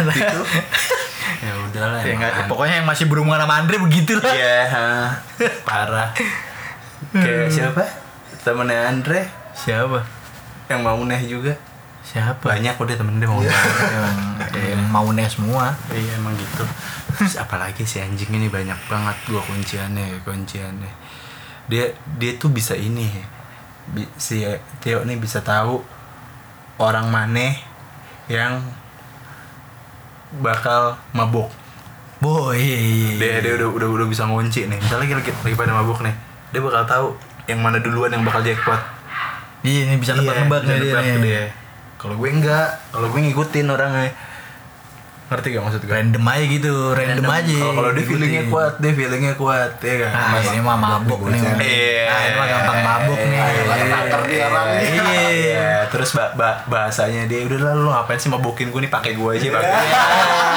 gitu 0.09 0.41
ya 1.45 1.51
udahlah 1.61 2.01
Ya, 2.01 2.09
emang 2.11 2.25
nggak- 2.25 2.49
pokoknya 2.49 2.75
yang 2.75 2.87
masih 2.87 3.05
berhubungan 3.05 3.37
sama 3.37 3.55
Andre 3.55 3.77
begitu 3.77 4.17
lah. 4.17 4.33
Iya, 4.33 4.57
parah. 5.61 6.09
Kayak 7.11 7.47
siapa? 7.47 7.85
Temennya 8.41 8.89
Andre 8.89 9.21
Siapa? 9.53 10.01
yang 10.65 10.81
mau 10.81 10.97
neh 10.99 11.21
juga. 11.23 11.53
Siapa? 12.05 12.53
Banyak 12.53 12.77
udah 12.77 12.95
temen 12.95 13.17
dia 13.17 13.25
mau. 13.25 13.41
Emang 13.41 14.17
yang 14.53 14.85
mau 14.93 15.07
nih 15.09 15.25
semua. 15.25 15.73
Iya 15.89 16.21
emang 16.21 16.37
gitu. 16.37 16.61
Terus 17.17 17.41
apalagi 17.41 17.81
si 17.81 17.97
anjing 17.97 18.29
ini 18.29 18.45
banyak 18.45 18.77
banget 18.85 19.17
gua 19.25 19.41
kunciannya, 19.41 20.21
kunciannya. 20.21 20.91
Dia 21.65 21.89
dia 22.21 22.31
tuh 22.37 22.53
bisa 22.53 22.77
ini. 22.77 23.09
Si 24.21 24.45
Theo 24.85 25.01
nih 25.01 25.17
bisa 25.17 25.41
tahu 25.41 25.81
orang 26.77 27.09
mana 27.09 27.57
yang 28.29 28.61
bakal 30.41 30.97
mabuk. 31.09 31.49
Boy. 32.21 32.61
Dia 33.17 33.41
dia 33.41 33.57
udah 33.57 33.69
udah 33.73 33.89
udah 33.89 34.07
bisa 34.07 34.29
ngunci 34.29 34.69
nih. 34.69 34.77
Misalnya 34.77 35.09
lagi, 35.09 35.13
lagi, 35.25 35.31
lagi 35.41 35.55
pada 35.57 35.73
mabuk 35.73 36.05
nih. 36.05 36.13
Dia 36.53 36.61
bakal 36.61 36.83
tahu 36.85 37.07
yang 37.49 37.61
mana 37.65 37.81
duluan 37.81 38.13
yang 38.13 38.21
bakal 38.21 38.41
jackpot. 38.45 38.77
Iya, 39.65 39.89
ini 39.89 39.97
bisa 39.97 40.13
nebak-nebak 40.13 40.61
Iya, 40.61 40.69
nih 40.69 40.77
dia. 40.77 40.93
nebak 40.93 41.21
dia. 41.25 41.43
Kalau 42.05 42.21
gue 42.21 42.29
enggak, 42.29 42.69
kalau 42.93 43.09
gue 43.09 43.17
ngikutin 43.17 43.65
orangnya. 43.65 44.13
Ngerti 45.25 45.57
gak 45.57 45.63
maksud 45.65 45.81
gue? 45.89 45.89
Random 45.89 46.21
aja 46.21 46.45
gitu, 46.45 46.73
random, 46.93 47.25
aja. 47.33 47.57
Kalau 47.57 47.73
kalau 47.73 47.89
dia 47.97 48.05
Ngikutin. 48.05 48.13
feelingnya 48.13 48.43
kuat, 48.45 48.73
dia 48.77 48.91
feelingnya 48.93 49.33
kuat, 49.33 49.71
ya 49.81 49.95
kan? 50.05 50.11
Nah, 50.13 50.41
ini 50.45 50.61
mah 50.61 50.77
mabuk 50.77 51.21
nih. 51.33 51.41
Iya. 51.41 52.05
Nah, 52.05 52.21
ini 52.21 52.35
mah 52.37 52.45
gampang 52.45 52.79
mabuk 52.85 53.19
nih. 53.25 53.39
Dia 54.29 54.45
orang 54.45 54.67
nih. 54.77 54.85
Iya, 54.85 55.89
terus 55.89 56.13
ba 56.13 56.29
ba 56.37 56.61
bahasanya 56.69 57.25
dia 57.25 57.41
udah 57.41 57.57
lah 57.57 57.73
lu 57.73 57.89
ngapain 57.89 58.21
sih 58.21 58.29
mabukin 58.29 58.69
gue 58.69 58.85
nih 58.85 58.93
pakai 58.93 59.17
gue 59.17 59.29
aja 59.33 59.49
pakai. 59.49 59.73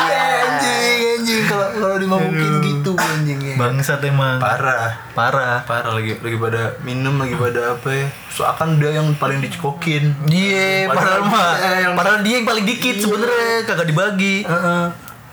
Iya, 0.05 0.21
anjing, 0.53 1.01
anjing 1.19 1.43
kalau 1.45 1.69
kalau 1.75 1.97
dimabukin 1.99 2.53
gitu 2.63 2.93
anjingnya. 2.95 3.55
Bangsat 3.59 4.01
emang. 4.01 4.39
Parah. 4.39 5.03
Parah. 5.13 5.67
Parah 5.67 5.93
lagi 5.93 6.15
lagi 6.15 6.39
pada 6.39 6.79
minum 6.81 7.19
lagi 7.19 7.35
pada 7.35 7.75
apa 7.75 7.89
ya? 7.91 8.07
Seakan 8.31 8.79
dia 8.79 8.95
yang 8.95 9.11
paling 9.15 9.43
dicekokin. 9.43 10.15
Iya, 10.25 10.87
padahal 10.87 11.27
mah. 11.27 11.53
Yang- 11.59 11.97
Padahal 11.99 12.19
dia 12.23 12.35
yang 12.39 12.47
paling 12.47 12.65
dikit 12.65 12.97
sebenernya 12.97 13.67
kagak 13.67 13.91
dibagi. 13.91 14.47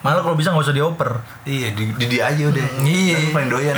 Malah 0.01 0.21
kalau 0.21 0.33
bisa 0.33 0.49
nggak 0.49 0.65
usah 0.65 0.73
dioper. 0.73 1.21
Iya, 1.45 1.73
di, 1.73 1.89
di 1.93 2.05
dia 2.05 2.29
aja 2.29 2.43
udah. 2.45 2.65
Iya. 2.81 3.17
Aku 3.19 3.29
paling 3.31 3.49
doyan. 3.49 3.77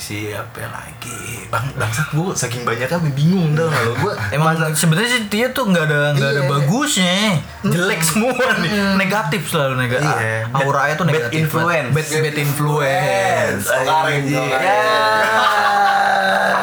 Siapa 0.00 0.64
lagi? 0.64 1.44
Bang, 1.46 1.68
bangsat 1.76 2.08
gua 2.10 2.32
saking 2.32 2.64
banyaknya 2.64 2.96
bingung 3.12 3.52
dah 3.52 3.68
kalau 3.68 3.92
gua. 4.00 4.16
Emang 4.34 4.56
sebenarnya 4.72 5.10
sih 5.10 5.22
dia 5.28 5.52
tuh 5.52 5.68
nggak 5.68 5.84
ada 5.84 6.16
nggak 6.16 6.30
ada 6.30 6.40
Iya. 6.40 6.48
bagusnya, 6.48 7.16
jelek 7.62 8.00
semua 8.00 8.32
nih, 8.58 8.72
negatif 8.96 9.44
selalu 9.46 9.76
negatif. 9.78 10.08
Iya. 10.08 10.48
Auranya 10.50 10.94
tuh 10.94 11.04
Bad 11.04 11.12
negatif. 11.14 11.36
influence. 11.38 11.92
Bad, 11.92 12.08
bad 12.18 12.36
influence. 12.38 13.62
Sokaring, 13.62 14.22
Anjing. 14.24 14.40
sokaring. 14.40 14.78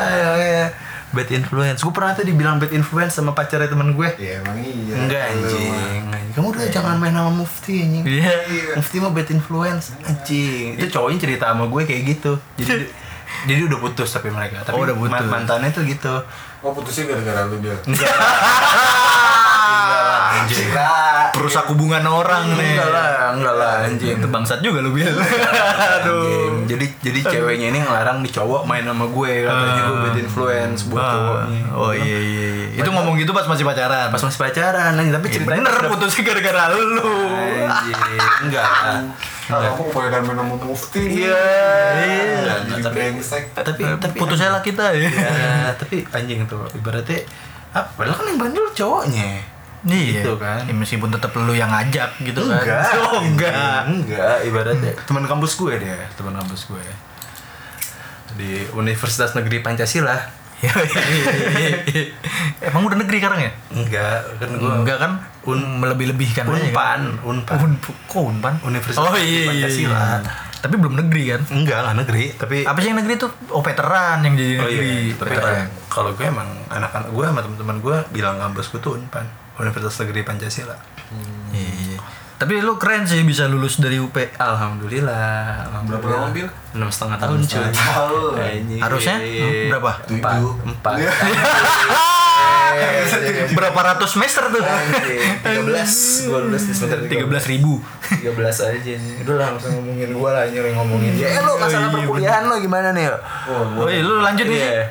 Ya, 0.09 0.29
ya. 0.35 0.65
Bad 1.07 1.29
influence. 1.31 1.79
Gue 1.79 1.93
pernah 1.93 2.11
tuh 2.11 2.25
dibilang 2.25 2.57
bad 2.57 2.73
influence 2.73 3.13
sama 3.13 3.31
pacarnya 3.31 3.67
temen 3.67 3.93
gue. 3.93 4.09
Ya 4.17 4.41
emang 4.41 4.57
iya. 4.59 4.93
Enggak 4.97 5.23
anjing. 5.29 6.03
Kamu 6.33 6.53
udah 6.53 6.69
jangan 6.69 6.97
main 6.97 7.13
sama 7.13 7.31
Mufti 7.31 7.73
anjing. 7.79 8.03
Iya. 8.03 8.33
Mufti 8.73 8.97
mah 8.97 9.11
bad 9.11 9.29
influence 9.29 9.93
anjing. 9.99 10.73
Itu 10.73 10.89
cowoknya 10.91 11.17
cerita 11.19 11.45
sama 11.49 11.65
gue 11.65 11.81
kayak 11.83 12.01
gitu. 12.07 12.33
Jadi 12.57 12.73
jadi 13.43 13.61
udah 13.63 13.77
putus 13.77 14.09
tapi 14.09 14.29
mereka. 14.29 14.61
Tapi 14.61 14.73
Oh, 14.73 14.83
udah 14.83 14.95
putus. 14.95 15.11
man- 15.13 15.31
mantannya 15.41 15.69
tuh 15.69 15.83
gitu. 15.83 16.13
Oh 16.59 16.71
putusnya 16.71 17.07
gara-gara 17.07 17.45
lu 17.45 17.57
dia. 17.59 17.75
Enggak 17.83 18.07
lah. 20.37 20.43
Anjing. 20.43 20.69
Perusak 21.33 21.65
hubungan 21.67 22.03
orang 22.03 22.53
nih. 22.53 22.73
Enggak 22.73 22.89
lah, 22.89 23.09
enggak 23.31 23.55
lah 23.55 23.73
anjing. 23.83 24.15
Itu 24.15 24.27
bangsat 24.27 24.59
juga 24.59 24.79
lu 24.79 24.91
bilang. 24.91 25.17
Aduh. 25.17 26.21
Anjing. 26.21 26.53
Jadi 26.67 26.85
jadi 27.01 27.19
ceweknya 27.27 27.67
ini 27.69 27.79
ngelarang 27.79 28.19
di 28.19 28.29
cowok 28.29 28.63
main 28.63 28.81
sama 28.81 29.05
gue 29.05 29.33
katanya 29.41 29.81
gue 29.83 29.97
bad 30.01 30.17
influence 30.17 30.79
buat 30.85 30.99
Ah. 30.99 31.11
cowoknya. 31.11 31.61
Oh 31.71 31.91
iya 31.91 32.19
iya. 32.19 32.49
iya. 32.67 32.77
Itu 32.77 32.89
ngomong 32.89 33.15
gitu 33.15 33.31
pas 33.31 33.45
masih 33.45 33.63
pacaran. 33.63 34.07
Pas 34.07 34.19
masih 34.19 34.39
pacaran 34.39 34.91
anjing 34.93 35.11
tapi 35.11 35.27
Eh, 35.27 35.33
ceritanya 35.33 35.61
bener 35.63 35.85
putusnya 35.87 36.21
gara-gara 36.23 36.63
lu. 36.69 36.85
Anjing. 37.63 37.97
Enggak. 38.43 38.65
Kalau 39.47 39.63
kamu 39.63 39.83
kebanyakan 39.87 40.21
main 40.23 40.37
sama 40.37 40.55
mufti. 40.61 41.03
Iya. 41.23 41.45
Jadi 41.87 42.11
Enggak, 42.37 42.57
tapi 42.83 42.95
brengsek. 42.97 43.43
tapi 43.55 43.81
tapi 43.97 44.15
Putusnya 44.17 44.49
lah 44.49 44.61
kita 44.61 44.91
ya. 44.91 45.07
ya 45.07 45.53
tapi 45.73 46.03
anjing 46.09 46.43
tuh 46.43 46.67
ibaratnya 46.73 47.23
ah, 47.69 47.85
padahal 47.89 48.15
kan 48.15 48.25
yang 48.25 48.37
bandel 48.37 48.65
cowoknya 48.71 49.39
Iya. 49.83 50.19
Gitu 50.19 50.33
kan. 50.35 50.63
Ya, 50.63 50.73
meskipun 50.73 51.09
tetap 51.09 51.31
lu 51.33 51.51
yang 51.51 51.69
ngajak 51.69 52.09
gitu 52.19 52.41
kan. 52.41 52.57
enggak 52.57 52.81
Oh 53.05 53.19
enggak. 53.19 53.81
enggak 53.85 54.35
ibaratnya 54.43 54.91
teman 55.03 55.23
kampus 55.23 55.53
gue 55.55 55.73
dia 55.77 55.97
teman 56.13 56.33
kampus 56.33 56.65
gue 56.65 56.83
di 58.35 58.49
Universitas 58.71 59.33
Negeri 59.33 59.59
Pancasila 59.59 60.17
Iya, 60.57 60.73
Emang 62.63 62.81
udah 62.83 62.97
negeri 62.97 63.17
sekarang 63.19 63.39
ya? 63.39 63.51
enggak 63.69 64.41
kan 64.41 64.49
gue 64.51 64.71
Enggak 64.75 64.97
kan? 64.97 65.11
Un 65.43 65.59
melebih-lebihkan 65.77 66.43
aja 66.43 66.57
unpan 66.59 66.73
kan? 66.73 67.01
unpan 67.23 67.57
Un 67.61 67.71
kok 67.77 68.17
unpan? 68.19 68.53
Universitas 68.63 68.97
oh, 68.99 69.13
iya, 69.13 69.21
iya, 69.21 69.41
Pancasila. 69.47 69.93
iya. 69.93 70.33
Tapi 70.57 70.73
belum 70.75 70.97
negeri 70.97 71.23
kan? 71.29 71.41
enggak 71.53 71.79
lah 71.79 71.93
negeri 71.93 72.33
tapi 72.33 72.65
Apa 72.65 72.77
sih 72.79 72.89
yang 72.89 72.97
negeri 72.97 73.15
tuh? 73.15 73.29
Oh 73.47 73.61
veteran 73.61 74.25
yang 74.25 74.33
jadi 74.33 74.53
oh 74.55 74.65
negeri. 74.65 74.89
iya 75.05 75.13
tapi 75.13 75.29
veteran. 75.31 75.65
kalau 75.87 76.09
gue 76.11 76.25
emang 76.25 76.49
anak-anak 76.67 77.09
gue 77.09 77.25
sama 77.27 77.39
teman-teman 77.39 77.77
gue 77.77 77.97
bilang 78.11 78.35
kampus 78.39 78.65
gue 78.67 78.81
tuh 78.81 78.97
unpan 78.97 79.25
Universitas 79.59 79.95
Negeri 80.05 80.21
Pancasila 80.23 80.75
Iya, 81.55 81.71
iya. 81.95 81.99
Tapi 82.37 82.61
lu 82.61 82.77
keren 82.77 83.01
sih 83.01 83.25
bisa 83.25 83.49
lulus 83.49 83.81
dari 83.81 83.97
UP. 83.97 84.13
Alhamdulillah. 84.37 85.65
Berapa 85.89 86.05
lama, 86.05 86.29
Bil? 86.29 86.45
Enam 86.77 86.85
setengah 86.93 87.17
tahun 87.17 87.41
cuy. 87.41 87.65
Harusnya? 88.85 89.17
Hmm, 89.17 89.73
berapa? 89.73 89.91
Empat. 90.05 90.33
Tujuh. 90.37 90.53
Empat. 90.69 90.95
Berapa 93.57 93.79
ratus 93.93 94.13
semester 94.13 94.53
tuh? 94.53 94.61
Tiga 95.41 95.61
belas. 95.65 95.91
Gue 96.29 96.39
lulus 96.45 96.63
di 96.69 96.73
semester 96.77 97.09
Tiga 97.09 97.25
belas 97.25 97.49
ribu. 97.49 97.81
Tiga 98.05 98.31
belas 98.37 98.61
aja 98.61 98.77
nih. 98.85 99.25
Udah 99.25 99.35
lah, 99.41 99.47
usah 99.57 99.73
ngomongin 99.73 100.13
gue 100.13 100.29
lah, 100.29 100.43
ini 100.45 100.71
ngomongin 100.77 101.11
dia. 101.17 101.27
Eh 101.33 101.41
lo 101.41 101.57
masalah 101.57 101.89
perkuliahan 101.89 102.43
lo 102.45 102.55
gimana 102.61 102.93
nih? 102.93 103.09
Oh, 103.49 103.81
Oh 103.81 103.89
iya, 103.89 104.05
lu 104.05 104.21
lanjut 104.21 104.45
nih. 104.45 104.61
Iya. 104.61 104.85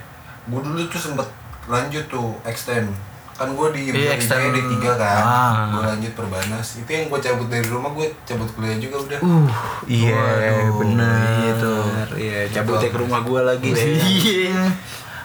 Gue 0.51 0.61
dulu 0.67 0.83
tuh 0.91 0.99
sempet 0.99 1.29
lanjut 1.67 2.05
tuh 2.11 2.35
extend 2.43 2.91
kan 3.37 3.49
gue 3.49 3.69
di 3.71 3.83
Iya, 3.91 4.11
extend. 4.13 4.41
Jaya 4.43 4.65
D3 4.65 4.75
kan 4.97 5.23
Ah. 5.23 5.55
gue 5.71 5.83
lanjut 5.87 6.13
perbanas 6.13 6.67
itu 6.75 6.89
yang 6.89 7.05
gue 7.07 7.21
cabut 7.21 7.47
dari 7.47 7.65
rumah 7.65 7.91
gue 7.91 8.07
cabut 8.23 8.49
kuliah 8.51 8.77
juga 8.77 8.97
udah 8.99 9.19
Uh, 9.19 9.49
iya, 9.87 10.17
Waduh, 10.17 10.81
bener. 10.81 11.45
itu. 11.47 11.75
Iya, 12.19 12.39
cabutnya 12.51 12.89
ke 12.89 12.99
rumah 12.99 13.21
gua 13.21 13.41
lagi. 13.47 13.69
Iya. 13.71 14.73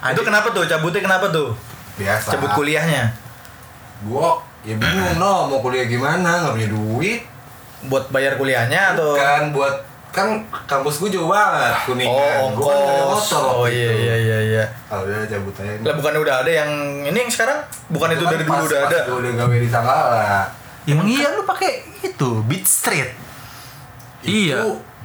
Itu 0.07 0.21
kenapa 0.21 0.51
tuh? 0.51 0.63
Cabutnya 0.65 1.01
kenapa 1.01 1.27
tuh? 1.27 1.55
biasa 1.93 2.33
Cabut 2.33 2.51
kuliahnya. 2.53 3.03
gue 4.01 4.27
ya 4.61 4.75
bingung 4.75 5.13
no 5.15 5.45
mau 5.45 5.59
kuliah 5.59 5.85
gimana 5.85 6.41
nggak 6.41 6.53
punya 6.53 6.69
duit 6.69 7.21
Buat 7.83 8.09
bayar 8.09 8.33
kuliahnya 8.35 8.93
atau 8.93 9.13
kan 9.13 9.49
buat 9.49 9.73
kan 10.11 10.27
kampus 10.67 10.99
gue 10.99 11.09
jauh 11.09 11.25
banget 11.25 11.71
kuningan 11.83 12.11
Oh, 12.37 12.51
gue 12.51 12.63
kan 12.63 12.75
nggak 12.75 12.91
ada 12.91 13.03
ongkos. 13.05 13.23
motor 13.31 13.43
Oh 13.55 13.65
iya 13.65 13.87
itu. 13.87 14.01
iya 14.01 14.15
iya 14.17 14.37
iya. 14.43 14.63
kalau 14.85 15.03
udah 15.03 15.23
cabut 15.25 15.55
aja 15.55 15.73
Lah 15.81 15.93
bukannya 15.95 16.19
udah 16.19 16.35
ada 16.37 16.51
yang 16.53 16.71
ini 17.01 17.17
yang 17.17 17.31
sekarang? 17.31 17.59
Bukan 17.87 18.07
itu 18.11 18.23
kan 18.23 18.31
dari 18.31 18.43
dulu 18.43 18.59
udah 18.61 18.79
pas 18.81 18.91
ada. 18.91 18.99
gue 19.01 19.17
udah 19.17 19.31
gawe 19.37 19.55
di 19.55 19.69
Sanggala 19.69 20.21
Emang 20.83 21.05
iya 21.05 21.27
lu 21.31 21.43
pakai 21.43 21.71
itu 22.01 22.29
Beat 22.43 22.65
Street. 22.65 23.09
Iya. 24.21 24.59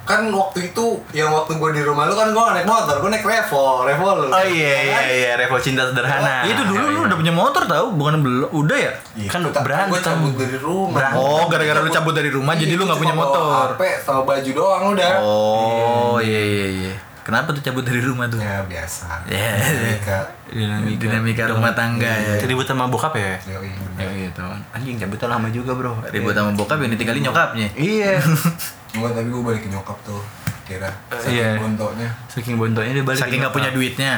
Kan 0.07 0.31
waktu 0.31 0.59
itu 0.65 0.85
yang 1.11 1.29
waktu 1.29 1.51
gue 1.53 1.69
di 1.69 1.83
rumah 1.83 2.07
lu 2.07 2.15
kan 2.15 2.31
gue 2.31 2.39
naik 2.53 2.63
motor 2.63 2.95
gue 2.97 3.09
naik 3.09 3.21
Revo 3.21 3.83
Revo 3.83 4.07
lu 4.17 4.27
Oh 4.29 4.39
iya 4.41 4.75
iya 4.81 4.99
iya, 5.05 5.31
Revo 5.35 5.59
Cinta 5.59 5.83
Sederhana. 5.83 6.47
itu 6.47 6.63
dulu 6.63 6.79
Iya, 6.81 6.87
lu 6.87 6.97
iya. 6.97 7.05
udah 7.05 7.17
punya 7.17 7.33
motor 7.33 7.63
tau? 7.63 7.85
Bukan 7.91 8.15
belum? 8.17 8.47
Udah 8.49 8.77
ya? 8.77 8.91
Iya, 9.13 9.27
Kan 9.27 9.43
kita- 9.43 9.61
berantem. 9.61 9.91
gue 9.91 9.99
cabut 10.01 10.33
dari 10.33 10.57
rumah 10.57 10.95
Berantem. 10.97 11.19
Oh, 11.21 11.43
gara-gara 11.45 11.79
lu 11.79 11.91
cabut 11.91 12.13
dari 12.13 12.29
rumah 12.29 12.53
jadi 12.53 12.71
Iya, 12.71 12.79
lu 12.79 12.83
nggak 12.85 12.99
punya 12.99 13.13
motor. 13.13 13.67
HP 13.69 13.81
sama 13.99 14.21
baju 14.23 14.49
doang 14.49 14.83
udah 14.95 15.11
Oh 15.19 16.17
iya 16.17 16.39
iya 16.41 16.67
iya. 16.81 16.95
Kenapa 17.21 17.51
tuh 17.51 17.59
cabut 17.59 17.83
dari 17.83 17.99
rumah 17.99 18.23
tuh? 18.25 18.39
ya 18.39 18.63
biasa 18.63 19.27
Ya. 19.27 19.59
Dinamika. 19.59 20.19
Dinamika, 20.47 20.95
Dinamika 21.03 21.43
rumah 21.51 21.75
tangga 21.75 22.07
ya. 22.07 22.39
Ribut 22.41 22.63
sama 22.63 22.87
bokap 22.87 23.11
ya? 23.13 23.35
Yoi, 23.45 23.67
Ya 23.67 24.07
bener. 24.07 24.31
gitu. 24.31 24.47
Anjing 24.71 24.95
cabutnya 24.95 25.27
lama 25.29 25.51
juga, 25.51 25.75
Bro. 25.75 25.99
Ribut 26.07 26.31
sama 26.31 26.55
bokap 26.55 26.79
yang 26.79 26.87
ditinggalin 26.89 27.19
nyokapnya. 27.21 27.67
Iya. 27.75 28.15
Enggak, 28.95 29.11
tapi 29.17 29.27
gue 29.27 29.43
balik 29.43 29.61
ke 29.65 29.69
nyokap 29.69 29.97
tuh 30.03 30.21
kira 30.63 30.91
Eh, 31.09 31.31
iya. 31.31 31.55
saking 31.55 31.63
bontoknya 31.63 32.09
Saking 32.27 32.55
bontonya 32.59 32.91
dia 32.91 33.03
balik. 33.03 33.19
Saking 33.19 33.39
nggak 33.43 33.55
punya 33.55 33.69
duitnya. 33.71 34.13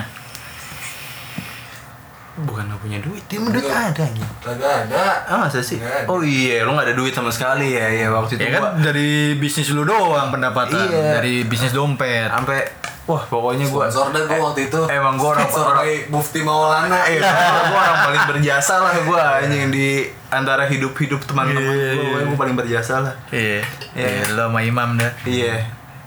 Bukan 2.40 2.64
nggak 2.72 2.80
punya 2.80 3.00
duit, 3.04 3.24
dia 3.28 3.36
duit 3.44 3.68
ada 3.68 4.06
kagak 4.40 4.74
ada 4.88 5.04
Ah 5.28 5.38
masa 5.44 5.60
sih? 5.60 5.76
Nggak 5.76 6.08
ada. 6.08 6.08
Oh 6.08 6.24
iya, 6.24 6.64
lu 6.64 6.72
gak 6.72 6.88
ada 6.88 6.96
duit 6.96 7.12
sama 7.12 7.36
sekali 7.36 7.76
ya, 7.76 7.92
ya 7.92 8.08
waktu 8.16 8.40
itu 8.40 8.48
Ya 8.48 8.56
gua 8.56 8.72
kan 8.72 8.80
dari 8.80 9.36
bisnis 9.36 9.68
lu 9.76 9.84
doang 9.84 10.32
pendapatan. 10.32 10.88
Iya. 10.88 11.20
Dari 11.20 11.44
bisnis 11.44 11.76
dompet. 11.76 12.32
sampai 12.32 12.64
wah 13.10 13.24
pokoknya 13.26 13.66
gua 13.68 13.90
sponsor 13.90 14.14
dah 14.14 14.24
gue 14.24 14.38
waktu 14.40 14.62
itu 14.68 14.80
Emang 14.86 15.18
gua 15.18 15.34
orang- 15.34 15.44
sponsor 15.44 15.66
orang- 15.68 15.82
by 15.82 15.94
Mufti 16.08 16.40
Maulana 16.40 17.00
Eh, 17.04 17.18
gua 17.18 17.80
orang 17.82 18.00
paling 18.06 18.24
berjasa 18.30 18.74
lah 18.78 18.94
gua 19.02 19.42
anjing 19.42 19.68
di 19.68 19.88
antara 20.30 20.64
hidup-hidup 20.64 21.26
teman-teman 21.26 21.74
Iya, 21.74 21.94
gua, 21.96 22.06
iya. 22.16 22.24
gua 22.24 22.38
paling 22.38 22.56
berjasa 22.56 23.02
lah. 23.02 23.14
Iya. 23.30 23.66
Iya. 23.92 24.08
Iya. 24.22 24.24
Lo 24.32 24.46
sama 24.46 24.62
Imam 24.62 24.94
dah. 24.96 25.10
Iya. 25.24 25.58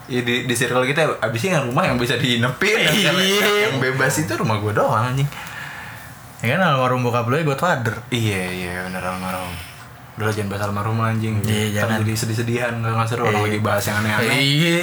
Ya, 0.05 0.21
di, 0.21 0.47
di 0.47 0.55
circle 0.55 0.83
kita 0.85 1.19
abisnya 1.19 1.59
rumah 1.59 1.83
yang 1.83 1.97
bisa 1.97 2.15
diinepin 2.15 2.79
Iya. 2.79 3.11
yang 3.67 3.79
bebas 3.79 4.15
itu 4.17 4.31
rumah 4.33 4.59
gua 4.59 4.71
doang 4.73 5.05
anjing 5.09 5.27
Ya 6.39 6.55
kan 6.55 6.63
almarhum 6.65 7.03
bokap 7.03 7.27
lu 7.27 7.35
ya 7.35 7.45
Godfather. 7.45 7.95
iya 8.09 8.43
iya 8.47 8.75
bener 8.83 8.99
almarhum 9.01 9.51
udah 10.13 10.23
lah, 10.23 10.31
jangan 10.31 10.49
bahas 10.49 10.63
almarhum 10.65 10.97
lah 10.97 11.09
anjing 11.09 11.35
Iya, 11.41 11.65
jangan. 11.79 11.97
jadi 12.01 12.13
sedih-sedihan 12.15 12.73
nggak 12.77 12.93
nggak 12.93 13.07
seru 13.07 13.23
orang 13.25 13.35
Iya. 13.35 13.45
lagi 13.47 13.59
bahas 13.61 13.83
yang 13.83 13.97
aneh-aneh 13.99 14.37
Iya. 14.37 14.79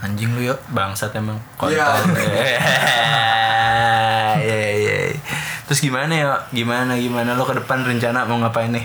Anjing 0.00 0.28
lu 0.30 0.40
yuk. 0.42 0.58
bangsat 0.68 1.12
emang 1.12 1.36
Iya. 1.60 1.84
kontol 1.84 2.16
Iya, 4.34 4.58
iya, 4.72 4.96
iya. 5.06 5.18
terus 5.62 5.78
gimana 5.80 6.10
ya 6.10 6.26
gimana 6.50 6.92
gimana 6.94 7.32
lo 7.32 7.42
ke 7.42 7.54
depan 7.54 7.80
rencana 7.80 8.22
mau 8.24 8.38
ngapain 8.38 8.70
nih 8.70 8.84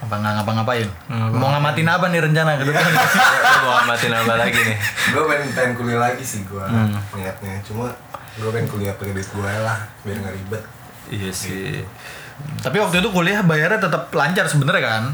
Apa 0.00 0.14
nggak 0.14 0.32
ngapa-ngapain? 0.36 0.84
Ngapa- 1.06 1.34
Mau 1.34 1.48
ngamatin 1.48 1.86
apa 1.86 2.06
nih 2.06 2.20
rencana 2.20 2.54
ke 2.54 2.62
depan? 2.66 2.82
mau 3.62 3.70
ngamatin 3.78 4.10
apa 4.14 4.32
lagi 4.34 4.58
nih 4.58 4.76
gue 5.06 5.22
pengen, 5.24 5.46
pengen 5.50 5.70
kuliah 5.74 5.98
lagi 6.02 6.22
sih 6.22 6.42
gue 6.42 6.60
Hmm. 6.60 6.94
niatnya 7.14 7.54
cuma 7.62 7.86
gue 8.34 8.48
pengen 8.50 8.66
kuliah 8.66 8.92
pakai 8.92 9.12
duit 9.12 9.26
gue 9.26 9.50
lah 9.58 9.78
biar 10.02 10.16
nggak 10.18 10.34
ribet 10.34 10.62
iya 11.06 11.30
sih 11.30 11.78
Tapi 12.62 12.76
waktu 12.80 13.04
itu 13.04 13.08
kuliah 13.12 13.44
bayarnya 13.44 13.80
tetap 13.82 14.08
lancar 14.10 14.48
sebenarnya 14.48 14.82
kan? 14.82 15.04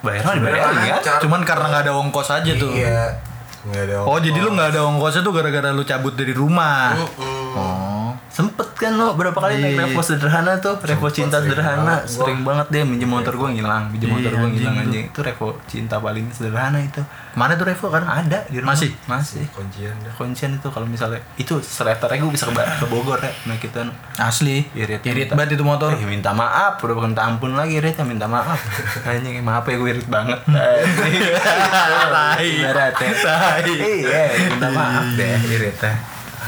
bayar 0.00 0.22
mah 0.24 0.34
dibayar 0.36 0.72
ya. 0.80 0.96
Cuman 1.20 1.44
karena 1.44 1.66
nggak 1.68 1.82
ada 1.88 1.92
ongkos 1.92 2.28
aja 2.32 2.52
tuh. 2.56 2.72
iya 2.72 3.20
ada 3.68 4.08
Oh 4.08 4.16
jadi 4.16 4.40
lu 4.40 4.56
nggak 4.56 4.72
ada 4.72 4.88
ongkosnya 4.88 5.20
tuh 5.20 5.36
gara-gara 5.36 5.68
lu 5.76 5.84
cabut 5.84 6.16
dari 6.16 6.32
rumah. 6.32 6.96
Mm-mm. 6.96 7.52
Oh. 7.52 7.99
Sempet 8.30 8.62
kan 8.74 8.94
lo 8.94 9.12
berapa 9.12 9.34
kali 9.34 9.58
naik 9.58 9.74
Iya. 9.74 9.82
revo 9.86 10.00
sederhana 10.00 10.54
tuh 10.56 10.78
revo 10.78 11.06
Sempet, 11.06 11.16
cinta 11.18 11.36
sederhana 11.40 11.98
banget 11.98 12.04
sering 12.06 12.40
banget 12.40 12.66
dia 12.70 12.82
minjem 12.82 13.06
motor 13.06 13.34
gue 13.34 13.48
ngilang 13.52 13.90
minjem 13.90 14.06
Iya, 14.06 14.14
motor 14.14 14.32
gue 14.36 14.48
ngilang 14.54 14.76
anjing 14.78 15.04
itu 15.06 15.20
revo 15.20 15.58
cinta 15.64 15.98
paling 15.98 16.30
sederhana 16.30 16.78
itu 16.78 17.02
Mana 17.30 17.54
tuh 17.54 17.62
Revo 17.62 17.86
kan? 17.88 18.02
ada 18.02 18.42
di 18.46 18.58
rumah 18.58 18.74
Masih? 18.74 18.90
masih 19.06 19.46
kuncian 19.50 19.94
dah 20.02 20.10
kuncian 20.14 20.50
itu 20.52 20.66
kalau 20.66 20.82
misalnya 20.82 21.18
itu 21.36 21.58
seleternya 21.58 22.18
gue 22.20 22.30
bisa 22.30 22.46
ke, 22.46 22.54
ke 22.54 22.86
Bogor 22.86 23.18
ya 23.18 23.30
nah 23.46 23.54
kita 23.54 23.82
Asli. 24.16 24.66
Irit. 24.74 25.00
Irit 25.02 25.30
banget 25.30 25.56
itu 25.56 25.64
motor. 25.64 25.90
Eh, 25.90 26.04
minta 26.04 26.30
maaf, 26.30 26.76
udah 26.76 26.92
bukan 26.92 27.16
ampun 27.16 27.56
lagi 27.56 27.80
Rit, 27.80 27.96
ya 27.96 28.04
minta 28.04 28.28
maaf. 28.28 28.58
Kayaknya 29.06 29.40
maaf 29.40 29.64
ya 29.64 29.74
gue 29.74 29.90
irit 29.90 30.04
banget. 30.06 30.36
Tai. 30.50 32.44
Ibarat 32.44 32.94
ya. 32.94 33.10
Tai. 33.16 33.64
Iya, 33.64 34.22
minta 34.50 34.68
maaf 34.70 35.06
deh 35.16 35.34
irit 35.48 35.78
ya. 35.78 35.92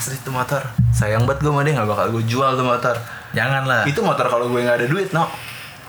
Asli 0.03 0.19
itu 0.19 0.31
motor. 0.31 0.59
Sayang 0.91 1.23
banget 1.23 1.39
gue 1.41 1.51
sama 1.51 1.63
dia 1.63 1.79
gak 1.79 1.87
bakal 1.87 2.07
gue 2.11 2.25
jual 2.27 2.51
tuh 2.53 2.67
motor. 2.67 2.99
Jangan 3.31 3.63
lah. 3.63 3.87
Itu 3.87 4.03
motor 4.03 4.27
kalau 4.27 4.51
gue 4.51 4.59
gak 4.61 4.83
ada 4.83 4.87
duit, 4.87 5.15
no. 5.15 5.31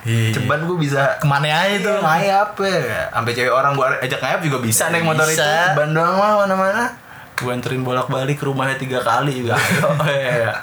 Iya. 0.03 0.35
Ceban 0.35 0.67
gue 0.67 0.77
bisa 0.77 1.15
Ke 1.15 1.25
mana 1.25 1.49
aja 1.49 1.81
tuh? 1.81 1.95
Iya, 1.95 2.03
ngayap 2.03 2.49
ya. 2.59 3.09
Sampai 3.09 3.31
cewek 3.33 3.49
orang 3.49 3.73
gue 3.73 3.85
ajak 4.03 4.19
ngayap 4.19 4.39
juga 4.43 4.57
bisa 4.61 4.83
naik 4.87 5.01
motor 5.01 5.25
itu. 5.25 5.33
Bisa. 5.33 5.73
Ceban 5.73 5.89
doang 5.91 6.13
mah 6.13 6.45
mana-mana. 6.45 6.93
Gue 7.33 7.49
anterin 7.49 7.81
bolak-balik 7.81 8.37
ke 8.37 8.45
rumahnya 8.45 8.77
tiga 8.77 9.01
kali 9.01 9.41
juga. 9.41 9.57
Ayo, 9.57 9.89
iya. 10.13 10.53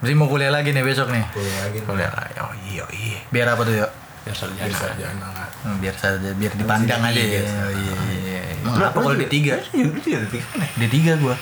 Berarti 0.00 0.14
mau 0.14 0.26
kuliah 0.26 0.48
lagi 0.48 0.72
nih 0.72 0.80
besok 0.80 1.12
nih. 1.12 1.24
kuliah 1.28 1.58
lagi 1.60 1.78
Boleh 1.82 2.08
lah. 2.08 2.24
Oh 2.40 2.54
iya, 2.64 2.84
iya. 2.88 3.20
Biar 3.28 3.52
apa 3.52 3.60
tuh 3.62 3.76
yuk? 3.76 3.90
Biar 4.24 4.32
sarjana. 4.34 4.64
bisa 4.64 4.88
jangan 4.96 5.28
lah 5.28 5.48
Hmm, 5.64 5.80
biar 5.80 5.96
saja 5.96 6.28
biar 6.30 6.52
dipandang 6.54 7.00
aja 7.02 7.16
ya. 7.16 7.40
Oh, 7.40 7.72
iya 7.72 7.96
iya. 8.14 8.40
Emang 8.54 8.76
Lu- 8.76 8.84
apa 8.84 8.98
kalau 8.98 9.16
juga- 9.16 9.32
D3? 9.32 9.48
Lu 9.80 9.96
juga 9.96 10.18
D3 10.22 10.36
kan 10.44 10.58
ya? 10.60 10.68
D3 10.78 10.96
gua. 11.18 11.36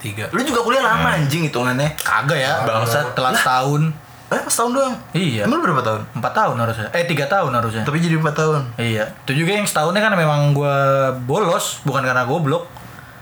Tiga. 0.00 0.24
Lu 0.32 0.40
juga 0.40 0.60
kuliah 0.64 0.80
lama 0.80 1.12
anjing 1.12 1.44
hitungannya. 1.46 1.92
Kagak 2.00 2.40
ya, 2.40 2.64
bangsat 2.64 3.12
telat 3.12 3.36
setahun. 3.36 3.92
Eh, 4.30 4.38
pas 4.38 4.54
tahun 4.54 4.70
doang. 4.72 4.94
Iya. 5.10 5.42
Emang 5.42 5.58
lu 5.58 5.66
berapa 5.66 5.82
tahun? 5.82 6.00
Empat 6.14 6.32
tahun 6.32 6.56
harusnya. 6.56 6.88
Eh 6.94 7.02
tiga 7.04 7.26
tahun 7.26 7.50
harusnya. 7.50 7.82
Tapi 7.82 7.98
jadi 7.98 8.14
empat 8.14 8.34
tahun. 8.38 8.62
Iya. 8.78 9.04
Itu 9.26 9.32
juga 9.34 9.58
yang 9.58 9.66
setahunnya 9.66 10.00
kan 10.00 10.14
memang 10.14 10.54
gua 10.54 11.10
bolos, 11.26 11.82
bukan 11.82 12.00
karena 12.00 12.22
goblok. 12.24 12.70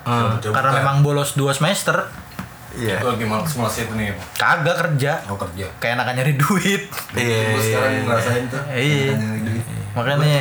Hmm. 0.05 0.37
Coba 0.37 0.53
karena 0.61 0.71
buka. 0.73 0.81
memang 0.85 0.97
bolos 1.01 1.33
dua 1.33 1.57
semester. 1.57 1.97
Iya. 2.77 3.01
Lu 3.01 3.17
lagi 3.17 3.25
males 3.25 3.49
males 3.57 3.75
itu 3.75 3.93
nih 3.97 4.13
Kagak 4.37 4.77
kerja. 4.77 5.25
mau 5.25 5.41
kerja 5.41 5.67
Kayak 5.81 5.93
enakan 5.99 6.15
nyari 6.21 6.35
duit. 6.37 6.83
Iya. 7.17 7.41
gue 7.57 7.63
sekarang 7.65 7.93
ngerasain 8.05 8.45
tuh 8.47 8.63
Iya. 8.69 9.17
Makanya 9.17 9.25
nyari 9.25 9.41
duit. 9.43 9.65
Makanya 9.97 10.37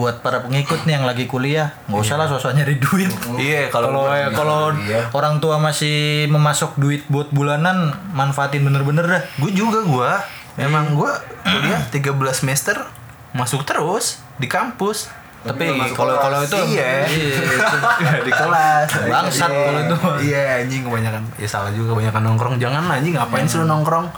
buat 0.00 0.24
para 0.24 0.40
pengikut 0.40 0.80
nih 0.82 0.96
yang 0.96 1.04
lagi 1.04 1.28
kuliah, 1.28 1.76
nggak 1.84 2.00
usah 2.00 2.16
lah 2.16 2.24
sosok 2.24 2.56
nyari 2.56 2.80
duit. 2.80 3.12
Iya, 3.36 3.68
kalau 3.68 3.92
Kalau 3.92 4.32
kalau 4.32 4.60
Iya. 4.80 5.12
orang 5.12 5.36
tua 5.38 5.60
masih 5.60 6.24
memasok 6.26 6.74
duit 6.74 7.04
buat 7.06 7.28
bulanan, 7.28 7.92
manfaatin 8.10 8.64
bener-bener 8.64 9.04
dah. 9.04 9.22
gue 9.36 9.52
juga 9.52 9.84
gua 9.84 10.24
memang 10.56 10.96
gua 10.96 11.20
kuliah 11.42 11.84
13 11.86 12.16
semester 12.34 12.80
masuk 13.30 13.62
terus 13.62 14.24
di 14.36 14.48
kampus. 14.48 15.12
Tapi 15.40 15.68
kalau 15.92 16.16
kalau 16.16 16.40
itu 16.40 16.56
Iya. 16.70 17.04
iya, 17.04 17.36
di 18.26 18.32
kelas. 18.32 18.88
Bangsat 19.12 19.48
Iya. 19.48 19.60
kalau 19.62 19.80
itu. 19.80 19.96
Iya, 20.26 20.42
anjing 20.60 20.82
kebanyakan. 20.82 21.22
Ya 21.36 21.48
salah 21.48 21.68
juga 21.70 21.92
kebanyakan 21.92 22.22
nongkrong. 22.24 22.54
Jangan 22.56 22.88
anjing 22.90 23.16
ngapain 23.16 23.44
sih 23.44 23.56
lu 23.56 23.64
nongkrong? 23.64 24.08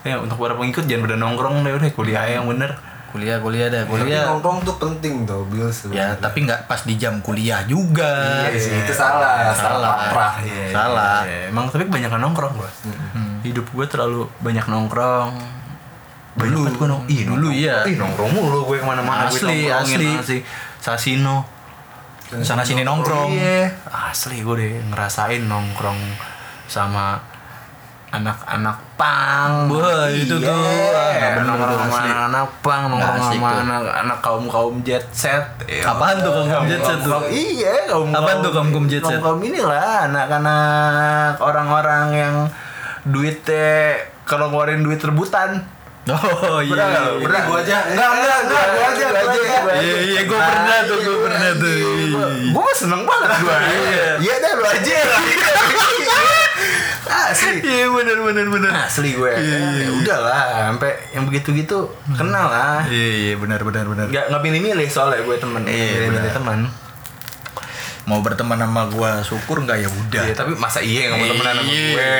Ya 0.00 0.16
untuk 0.16 0.36
para 0.36 0.56
pengikut 0.56 0.84
jangan 0.84 1.04
pada 1.04 1.16
nongkrong 1.16 1.60
deh 1.60 1.72
udah 1.74 1.90
kuliah 1.92 2.24
yang 2.26 2.44
bener. 2.44 2.72
Kuliah 3.10 3.36
kuliah 3.36 3.66
dah 3.66 3.82
Tapi 3.82 3.90
kuliah. 4.00 4.24
nongkrong 4.24 4.62
tuh 4.62 4.76
penting 4.76 5.22
tau 5.22 5.42
Bil 5.44 5.66
Ya 5.90 6.14
tapi 6.14 6.42
nggak 6.42 6.64
pas 6.64 6.82
di 6.82 6.94
jam 6.94 7.18
kuliah 7.18 7.60
juga. 7.64 8.46
Iya 8.46 8.56
sih, 8.56 8.72
itu 8.72 8.94
salah, 8.94 9.50
Salah. 9.52 10.08
kaprah. 10.08 10.34
Iya, 10.40 10.64
Salah. 10.70 11.18
iya. 11.22 11.50
Emang 11.50 11.66
tapi 11.66 11.84
kebanyakan 11.84 12.20
nongkrong 12.22 12.54
gua. 12.54 12.70
Hidup 13.42 13.66
gua 13.70 13.84
terlalu 13.84 14.30
banyak 14.38 14.64
nongkrong. 14.64 15.32
Banyak 16.30 16.54
Dulu. 16.54 16.78
gua 16.78 16.86
nong. 16.88 17.02
Ih, 17.06 17.26
Dulu 17.26 17.50
nongkrong. 17.50 17.54
iya. 17.56 17.76
Ih, 17.84 17.96
nongkrong 17.96 18.30
mulu 18.30 18.58
gue 18.64 18.78
ke 18.78 18.86
mana-mana 18.86 19.26
gue 19.26 19.34
Asli, 19.36 19.66
nongkrongin, 19.66 19.98
asli. 19.98 20.08
asli. 20.16 20.38
Sasino. 20.78 21.36
Sana 22.40 22.62
sini 22.62 22.86
nongkrong. 22.86 23.34
Iya. 23.34 23.74
Asli 23.90 24.38
gue 24.40 24.54
deh 24.54 24.72
ngerasain 24.86 25.42
nongkrong 25.42 25.98
sama 26.64 27.18
anak-anak 28.10 28.76
pang. 28.98 29.70
Wah, 29.70 30.10
itu 30.10 30.34
tuh. 30.42 30.50
Ah, 30.50 31.38
bener 31.38 31.46
nongkrong 31.46 31.70
tuh, 31.70 31.78
sama 31.78 31.98
asli. 32.02 32.10
anak 32.10 32.48
pang, 32.58 32.82
nongkrong 32.90 33.22
sama 33.22 33.48
anak-anak 33.62 34.18
kaum-kaum 34.18 34.74
jet 34.82 35.06
set. 35.14 35.46
Iya. 35.64 35.94
Apaan 35.94 36.18
tuh 36.18 36.30
kaum-kaum 36.34 36.66
jet 36.66 36.82
set 36.82 36.98
tuh? 37.06 37.22
Iya, 37.30 37.86
kaum 37.86 38.10
Apaan 38.10 38.42
tuh 38.42 38.50
kaum-kaum 38.50 38.86
jet 38.90 39.02
set? 39.06 39.22
Kaum 39.22 39.38
inilah 39.38 40.10
anak-anak 40.10 41.38
orang-orang 41.38 42.06
yang 42.12 42.34
duitnya 43.06 43.94
kalau 44.26 44.50
ngeluarin 44.50 44.82
duit 44.82 44.98
rebutan. 44.98 45.62
Oh 46.10 46.58
iya. 46.58 46.72
Pernah 46.74 46.86
nggak 46.90 47.02
lo? 47.06 47.12
Ini 47.14 47.24
Pernah? 47.28 47.42
gua 47.46 47.58
aja. 47.62 47.76
Enggak, 47.86 48.10
enggak, 48.18 48.38
enggak, 48.42 48.64
gua 48.66 48.86
aja, 48.90 49.06
gua 49.06 49.20
aja. 49.30 49.42
Iya 49.80 49.96
iya 50.02 50.20
gue 50.26 50.38
pernah 50.40 50.78
tuh 50.84 50.98
gue 50.98 51.16
pernah 51.22 51.50
tuh. 51.54 51.78
Gue 52.50 52.70
seneng 52.74 53.02
banget 53.06 53.30
gue. 53.38 53.58
Iya 54.18 54.34
dah 54.42 54.52
lu 54.58 54.64
aja. 54.66 54.98
Asli. 57.30 57.58
Iya 57.70 57.86
benar 57.88 58.18
benar 58.20 58.46
benar. 58.48 58.70
Asli 58.84 59.10
gue. 59.14 59.32
Ya 59.78 59.88
udah 59.94 60.18
lah, 60.20 60.42
sampai 60.68 60.92
yang 61.10 61.24
begitu-gitu 61.24 61.88
kenal 62.12 62.46
lah. 62.46 62.82
Iya 62.84 63.08
iya 63.14 63.34
benar 63.36 63.60
benar 63.62 63.86
benar. 63.86 64.06
Nggak 64.10 64.24
nggak 64.28 64.42
pilih-milih 64.42 64.88
soalnya 64.88 65.22
gue 65.22 65.36
temen. 65.36 65.62
Iya, 65.64 65.86
Pilih-milih 65.96 66.20
benar. 66.26 66.36
teman. 66.36 66.58
Mau 68.10 68.18
berteman 68.20 68.58
sama 68.58 68.90
gua 68.90 69.22
syukur 69.22 69.62
nggak 69.62 69.78
ya 69.78 69.88
udah. 69.88 70.22
Iya, 70.24 70.34
tapi 70.34 70.52
masa 70.54 70.82
iya 70.82 71.06
nggak 71.06 71.16
mau 71.16 71.28
temenan 71.28 71.54
sama 71.54 71.70
Iya, 71.70 71.86
gue? 71.86 72.10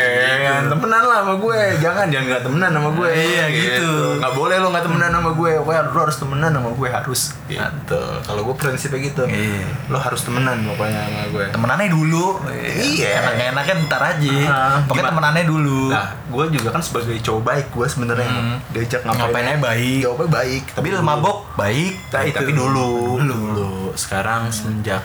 Kan 0.41 0.65
temenan 0.71 1.03
lah 1.03 1.19
sama 1.21 1.35
gue. 1.37 1.61
Jangan 1.81 2.07
jangan 2.07 2.27
nggak 2.29 2.43
temenan 2.47 2.71
sama 2.71 2.91
gue. 2.93 3.11
Iya, 3.11 3.45
gitu. 3.51 3.91
Nggak 4.17 4.33
boleh 4.33 4.57
lo 4.57 4.69
nggak 4.71 4.85
temenan 4.87 5.11
sama 5.11 5.31
gue. 5.33 5.51
Pokoknya 5.59 5.83
lo 5.85 6.01
harus 6.01 6.17
temenan 6.17 6.51
sama 6.53 6.71
gue 6.71 6.89
harus. 6.89 7.21
Gitu. 7.45 8.03
Kalau 8.23 8.41
gue 8.41 8.55
prinsipnya 8.55 9.01
gitu. 9.03 9.23
Iya. 9.27 9.67
Lo 9.87 9.99
harus 9.99 10.21
temenan 10.23 10.57
pokoknya 10.65 11.01
sama 11.03 11.23
gue. 11.29 11.45
Temenannya 11.51 11.89
dulu. 11.89 12.27
Iya. 12.71 13.11
Enak-enaknya 13.21 13.75
ntar 13.85 14.03
aja. 14.07 14.37
Ah, 14.47 14.79
Pokoknya 14.81 14.95
gimana? 15.03 15.11
temenannya 15.11 15.45
dulu. 15.45 15.81
Nah, 15.91 16.07
gue 16.25 16.45
juga 16.53 16.69
kan 16.71 16.81
sebagai 16.81 17.19
cowok 17.19 17.43
baik 17.43 17.67
gue 17.69 17.87
sebenarnya 17.87 18.29
Hmm. 18.31 18.57
diajak 18.71 19.03
ngapain 19.03 19.19
Ngapainnya 19.27 19.59
baik. 19.59 20.01
Jawabnya 20.01 20.29
baik. 20.31 20.63
Tapi 20.71 20.87
lu 20.89 21.03
mabok 21.03 21.39
baik. 21.53 21.93
Tapi, 22.09 22.31
tapi 22.31 22.53
dulu, 22.53 23.19
Dulu. 23.19 23.35
dulu. 23.51 23.71
Sekarang 23.93 24.47
semenjak 24.49 25.03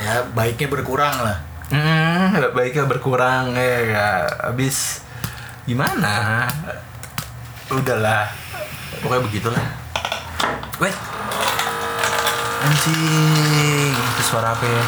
Ya 0.00 0.24
baiknya 0.32 0.68
berkurang 0.72 1.16
lah. 1.22 1.38
Hmm, 1.70 2.34
baiknya 2.50 2.84
berkurang 2.90 3.54
ya, 3.54 3.78
ya. 3.86 4.08
Abis 4.50 5.06
gimana? 5.68 6.48
Udahlah. 7.70 8.26
Pokoknya 9.00 9.22
begitulah. 9.30 9.66
Wait. 10.82 10.96
Anjing, 12.60 13.92
itu 13.94 14.22
suara 14.26 14.52
apa 14.52 14.66
ya? 14.66 14.84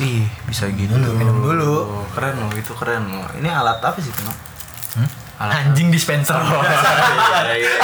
Ih, 0.00 0.24
bisa 0.48 0.68
gitu. 0.72 0.96
minum 0.96 1.44
dulu. 1.44 1.72
Oh, 1.84 2.04
keren 2.16 2.40
loh, 2.40 2.52
itu 2.56 2.72
keren 2.72 3.04
loh. 3.08 3.28
Ini 3.36 3.48
alat 3.48 3.80
apa 3.84 3.96
sih, 4.00 4.12
Tino? 4.12 4.32
Alat 5.40 5.72
Anjing 5.72 5.88
dispenser. 5.88 6.36
Iya, 7.50 7.56
iya, 7.56 7.74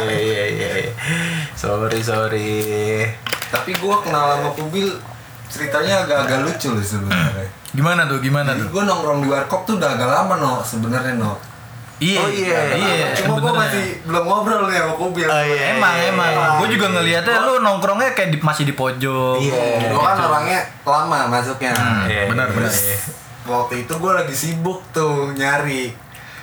iya, 0.00 0.14
iya, 0.16 0.44
iya, 0.48 0.70
iya. 0.88 0.92
Sorry, 1.52 2.00
sorry. 2.00 3.04
Tapi 3.52 3.76
gua 3.76 4.00
kenal 4.00 4.40
sama 4.40 4.50
Kubil 4.56 4.88
ceritanya 5.52 5.94
agak-agak 6.02 6.38
lucu 6.42 6.68
loh 6.72 6.80
sebenarnya. 6.80 7.46
Gimana 7.76 8.08
tuh? 8.08 8.18
Gimana 8.18 8.48
Jadi 8.50 8.64
tuh? 8.64 8.68
gua 8.72 8.82
nongkrong 8.84 9.18
di 9.20 9.28
warkop 9.28 9.60
tuh 9.62 9.76
udah 9.76 9.90
agak 9.92 10.08
lama 10.08 10.34
no 10.36 10.52
sebenarnya 10.60 11.14
no. 11.14 11.36
Iya, 12.02 12.18
Oh, 12.18 12.26
iya, 12.26 12.58
iya. 12.74 13.08
Cuma 13.14 13.38
gua 13.38 13.54
sebenarnya. 13.54 13.62
masih 13.62 13.86
belum 14.02 14.24
ngobrol 14.26 14.62
nih 14.66 14.74
sama 14.76 14.94
Kubil. 14.98 15.22
Oh, 15.22 15.44
iya. 15.44 15.62
Emang, 15.70 15.94
emang. 15.94 16.30
Iya. 16.34 16.48
Gue 16.58 16.68
juga 16.72 16.86
ngeliatnya 16.90 17.36
lu 17.40 17.52
nongkrongnya 17.62 18.10
kayak 18.10 18.30
di, 18.32 18.38
masih 18.42 18.64
di 18.66 18.74
pojok. 18.74 19.38
Iya. 19.38 19.86
Gua 19.86 20.02
kan 20.02 20.16
orangnya 20.18 20.60
lama 20.82 21.18
masuknya. 21.30 21.70
Iya, 22.10 22.26
benar, 22.26 22.50
iya, 22.50 22.54
benar. 22.58 22.72
iya. 22.74 22.96
Waktu 23.42 23.74
itu 23.86 23.92
gua 23.96 24.12
lagi 24.18 24.34
sibuk 24.34 24.82
tuh 24.90 25.30
nyari. 25.32 25.94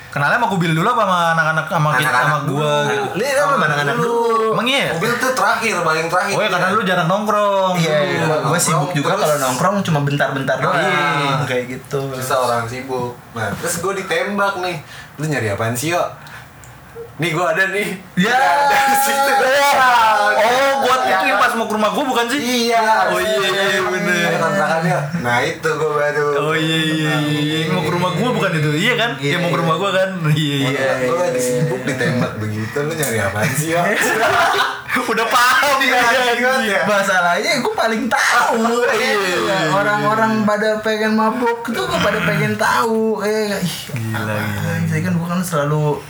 Kenalnya 0.09 0.41
sama 0.41 0.49
Kubil 0.49 0.73
dulu 0.73 0.89
apa 0.89 1.05
sama 1.05 1.19
anak-anak 1.37 1.65
sama 1.69 1.89
kita 2.01 2.09
sama 2.09 2.37
gua 2.49 2.73
gitu. 2.89 3.05
Ini 3.21 3.25
apa 3.37 3.53
anak-anak 3.61 3.95
dulu? 4.01 4.17
Emang 4.57 4.65
iya? 4.65 4.89
Kubil 4.97 5.11
tuh 5.21 5.31
terakhir, 5.37 5.75
paling 5.85 6.09
terakhir. 6.09 6.33
Oh 6.33 6.41
ya 6.41 6.49
karena 6.49 6.67
lu 6.73 6.81
jarang 6.81 7.05
nongkrong. 7.05 7.73
Iya, 7.77 7.97
Iya, 8.09 8.25
gua, 8.25 8.37
gua 8.49 8.57
sibuk 8.57 8.91
juga 8.97 9.13
kalau 9.13 9.37
nongkrong 9.37 9.75
cuma 9.85 10.01
bentar-bentar 10.01 10.57
doang. 10.57 10.81
Iya. 10.81 11.45
Kayak 11.45 11.65
gitu. 11.77 12.01
Bisa 12.17 12.33
orang 12.41 12.65
sibuk. 12.65 13.13
Nah, 13.37 13.53
terus 13.61 13.85
gue 13.85 13.93
ditembak 14.01 14.57
nih. 14.65 14.81
Lu 15.21 15.29
nyari 15.29 15.53
apaan 15.53 15.77
sih, 15.77 15.93
yo? 15.93 16.01
Nih 17.21 17.29
gua 17.29 17.53
ada 17.53 17.69
nih. 17.69 17.87
Ya. 18.17 18.33
Situ. 19.05 19.33
Oh, 20.39 20.71
buat 20.89 20.98
rumah 21.79 21.95
gua 21.95 22.05
bukan 22.11 22.25
sih? 22.27 22.39
Iya. 22.67 23.07
Oh, 23.07 23.19
iya, 23.23 23.39
iya, 23.39 23.79
bener. 23.87 24.27
Ada 24.35 24.37
kontrakannya. 24.43 24.97
Nah, 25.23 25.37
itu 25.47 25.69
gua 25.79 25.91
baru. 25.95 26.27
Oh 26.51 26.55
iya 26.59 26.79
iya 26.83 27.13
iya 27.23 27.57
Yang 27.63 27.71
mau 27.71 27.83
ke 27.87 27.91
rumah 27.95 28.11
gua 28.19 28.29
bukan 28.35 28.51
itu 28.59 28.69
iya 28.75 28.93
kan? 28.99 29.11
Iya, 29.15 29.35
mau 29.39 29.47
ke 29.47 29.55
iya. 29.55 29.61
rumah 29.63 29.75
gua 29.79 29.89
kan? 29.95 30.09
Iya 30.39 30.55
iya. 30.59 30.69
Iya, 30.75 30.91
gue 31.07 31.15
lagi 31.15 31.39
sibuk 31.39 31.81
ditembak 31.87 32.33
begitu, 32.43 32.77
lu 32.83 32.91
nyari 32.91 33.19
apaan 33.23 33.51
sih, 33.55 33.71
yo? 33.71 33.81
Udah 35.11 35.27
paham 35.31 35.77
Iya, 35.79 35.95
ya. 35.95 36.11
iya, 36.35 36.51
iya. 36.67 36.79
Masalahnya 36.83 37.51
gue 37.63 37.73
paling 37.73 38.03
tahu. 38.11 38.83
Iya. 38.91 39.71
Orang-orang 39.71 40.43
pada 40.43 40.83
pengen 40.83 41.15
mabuk 41.15 41.63
itu 41.71 41.79
gue 41.79 41.99
pada 42.03 42.19
pengen 42.27 42.59
tahu. 42.59 43.23
Eh, 43.23 43.55
Gila, 43.55 44.35
gila, 44.35 44.35
Saya 44.91 45.01
kan 45.07 45.13
gue 45.15 45.27
kan 45.31 45.39
selalu 45.39 46.03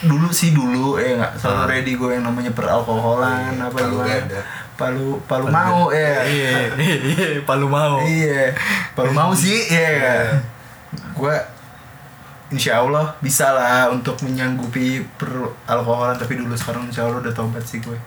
dulu 0.00 0.28
sih 0.28 0.50
dulu 0.50 0.94
eh 0.94 1.14
nggak 1.14 1.34
selalu 1.36 1.58
Ah. 1.58 1.68
ready 1.68 1.92
gue 1.92 2.10
yang 2.12 2.24
namanya 2.24 2.50
peralkoholan 2.50 3.56
apa 3.56 3.72
Palu 3.72 3.90
gimana 3.96 4.14
gada. 4.14 4.40
palu 4.72 5.08
palu 5.20 5.46
mau 5.48 5.90
eh 5.90 6.22
Iya 6.30 6.50
iya 6.76 6.94
iya 7.02 7.26
palu 7.42 7.66
mau. 7.66 7.98
iya 8.00 8.54
palu 8.92 9.10
mau 9.10 9.32
sih 9.32 9.58
ya 9.66 10.38
gue 11.12 11.34
insya 12.48 12.78
Allah 12.78 13.12
bisa 13.18 13.50
lah 13.50 13.88
untuk 13.88 14.16
menyanggupi 14.22 15.02
peralkoholan 15.14 16.14
tapi 16.14 16.34
dulu 16.34 16.54
sekarang 16.54 16.86
insya 16.86 17.04
Allah 17.04 17.18
udah 17.20 17.32
tobat 17.32 17.62
sih 17.62 17.78
gue 17.78 17.98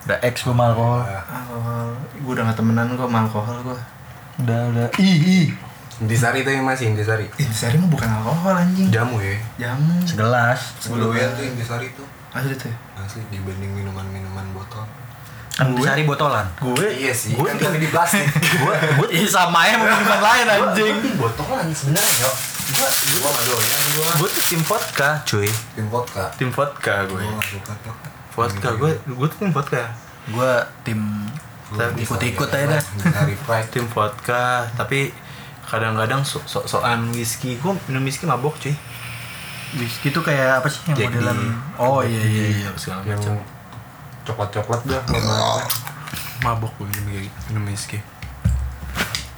Udah 0.00 0.16
ex 0.22 0.40
sama 0.40 0.64
alkohol. 0.66 1.04
alkohol 1.04 1.92
gue 2.16 2.32
udah 2.32 2.44
gak 2.46 2.56
temenan 2.56 2.88
gue 2.88 3.02
sama 3.02 3.18
alkohol 3.20 3.56
gue 3.62 3.78
Udah 4.40 4.60
udah. 4.68 4.86
Ih 4.96 5.18
ih. 5.20 5.46
Intisari 6.00 6.40
tuh 6.40 6.52
yang 6.52 6.64
masih 6.64 6.90
Intisari. 6.90 7.28
Intisari 7.36 7.76
mah 7.76 7.88
bukan 7.88 8.08
alkohol 8.10 8.56
anjing 8.56 8.88
Jamu 8.88 9.20
ya. 9.20 9.36
jamu 9.60 10.00
Segelas. 10.02 10.60
Sebelumnya 10.80 11.28
tuh 11.32 11.44
Intisari 11.44 11.92
tuh 11.92 12.08
asli 12.30 12.54
tuh 12.54 12.70
ya? 12.70 12.76
asli 12.96 13.20
dibanding 13.28 13.72
minuman-minuman 13.74 14.46
botol. 14.52 14.86
Kan 15.50 15.76
disari 15.76 16.08
botolan. 16.08 16.46
gue 16.56 16.88
Iya 16.88 17.12
sih, 17.12 17.36
gue 17.36 17.44
kan 17.44 17.58
tapi 17.58 17.76
di 17.76 17.90
plastik. 17.90 18.24
gue 18.64 18.74
gue 18.96 19.08
Ih 19.12 19.28
sama 19.28 19.66
ya 19.66 19.76
mau 19.76 19.84
minuman 19.84 20.20
lain 20.20 20.46
anjing. 20.48 20.94
botolan 21.20 21.68
sebenarnya 21.68 22.14
yo 22.22 22.30
gue 22.70 22.86
Gua 23.18 23.28
nggak 23.28 23.44
doyan 23.44 23.80
gua. 23.92 24.12
gue 24.14 24.28
tuh 24.30 24.44
tim 24.46 24.62
vodka 24.62 25.10
cuy 25.26 25.50
Tim 25.74 25.86
vodka. 25.90 26.24
tim 26.38 26.48
vodka 26.48 26.94
gue 27.04 27.22
vodka 28.30 28.68
gue 28.78 28.90
gue 29.04 29.26
tuh 29.28 29.38
tim 29.42 29.50
vodka 29.50 29.82
Gua 30.30 30.52
tim 30.80 31.00
ikut-ikut 31.98 32.46
aja 32.46 32.78
dah. 32.78 32.82
Tim 33.68 33.86
vodka 33.90 34.70
tapi 34.74 35.10
kadang-kadang 35.70 36.26
so 36.26 36.42
sokan 36.44 37.14
whisky. 37.14 37.54
Gue 37.56 37.78
minum 37.86 38.02
whisky 38.02 38.26
mabok 38.26 38.58
cuy. 38.58 38.74
Whisky 39.78 40.10
tuh 40.10 40.20
kayak 40.20 40.58
apa 40.58 40.66
sih 40.66 40.82
yang 40.90 40.98
Jack 40.98 41.14
modelan? 41.14 41.38
Oh 41.78 42.02
iya 42.02 42.18
iya 42.20 42.44
iya. 42.58 42.68
segala 42.74 43.06
macam. 43.06 43.38
Coklat-coklat 44.26 44.80
dah. 44.84 45.02
warna- 45.06 45.70
mabok 46.40 46.72
gue 46.76 46.86
minum 46.90 47.22
gitu, 47.22 47.38
minum 47.48 47.64
whisky. 47.64 48.02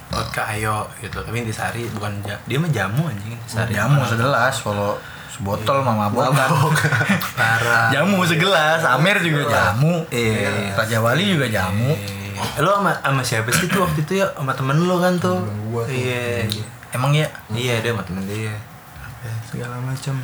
Vodka 0.08 0.44
ayo 0.50 0.88
gitu. 1.00 1.20
Tapi 1.20 1.36
intisari 1.38 1.88
bukan 1.90 2.20
ja 2.22 2.36
dia 2.44 2.56
mah 2.56 2.68
jamu 2.68 3.08
anjing. 3.08 3.32
Intisari 3.32 3.72
Jamu 3.72 4.00
segelas. 4.04 4.54
Kalau 4.60 4.96
sebotol 5.32 5.80
mah 5.80 6.08
mabok. 6.08 6.32
Kan. 6.32 6.48
parah. 7.40 7.88
Jamu 7.88 8.20
segelas, 8.24 8.84
Amer 8.84 9.20
juga 9.20 9.48
jamu. 9.48 10.04
Iya. 10.08 10.76
Raja 10.76 10.98
Wali 11.00 11.32
juga 11.32 11.48
jamu. 11.48 11.92
Eh, 11.92 12.21
lo 12.58 12.70
sama 12.80 12.92
sama 13.00 13.22
siapa 13.22 13.48
sih 13.50 13.66
tuh 13.68 13.84
waktu 13.84 14.00
itu 14.02 14.12
ya 14.22 14.26
sama 14.36 14.52
temen 14.52 14.76
lo 14.82 14.96
kan 14.98 15.16
tuh 15.18 15.42
gua 15.68 15.84
tuh. 15.84 15.92
iya 15.92 16.44
Emang 16.92 17.12
ya? 17.16 17.24
iya 17.56 17.80
dia 17.80 17.96
sama 17.96 18.04
temen 18.04 18.24
dia 18.28 18.52
Apa 19.00 19.24
ya, 19.24 19.34
segala 19.48 19.76
macam 19.80 20.16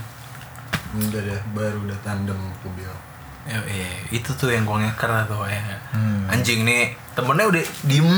Udah 0.89 1.21
deh, 1.21 1.41
baru 1.53 1.85
udah 1.85 1.99
tandem 2.01 2.41
kubil. 2.65 2.89
Ya, 3.45 3.61
iya, 3.69 3.89
itu 4.09 4.33
tuh 4.33 4.49
yang 4.49 4.65
gua 4.65 4.81
ngeker 4.81 5.09
tuh 5.29 5.45
ya. 5.45 5.61
Hmm. 5.93 6.25
Anjing 6.29 6.65
nih, 6.65 6.97
temennya 7.13 7.45
udah 7.49 7.65
diem 7.85 8.09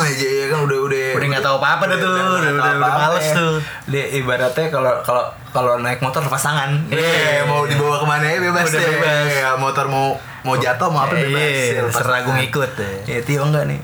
aja 0.00 0.26
ya 0.26 0.46
kan 0.48 0.58
udah 0.62 0.78
udah 0.80 1.06
Udah 1.12 1.26
nggak 1.28 1.42
tahu 1.42 1.56
apa-apa 1.56 1.84
dah 1.86 1.96
tuh, 1.96 2.10
udah 2.10 2.24
udah, 2.30 2.52
udah 2.74 2.92
males 2.96 3.22
ya. 3.22 3.34
tuh. 3.34 3.54
Dia 3.86 4.04
ibaratnya 4.12 4.66
kalau 4.68 4.92
kalau 5.00 5.24
kalau 5.50 5.72
naik 5.78 5.98
motor 5.98 6.20
lepas 6.20 6.40
tangan. 6.40 6.70
Iya. 6.86 7.00
Eh, 7.00 7.42
mau 7.44 7.62
dibawa 7.62 7.96
ke 7.96 8.06
mana 8.06 8.24
ya 8.24 8.38
bebas 8.40 8.66
Udah 8.66 8.76
deh. 8.76 8.88
bebas. 8.90 9.26
Ya, 9.28 9.50
motor 9.54 9.86
mau 9.86 10.06
mau 10.40 10.54
jatuh 10.54 10.88
mau 10.88 11.04
apa 11.04 11.14
bebas. 11.14 11.36
Iya, 11.36 11.80
Ya, 11.80 11.90
tangan. 11.90 12.36
ngikut 12.36 12.70
ya. 12.74 12.90
Ya, 13.06 13.18
Tio 13.20 13.42
enggak 13.42 13.64
nih. 13.66 13.80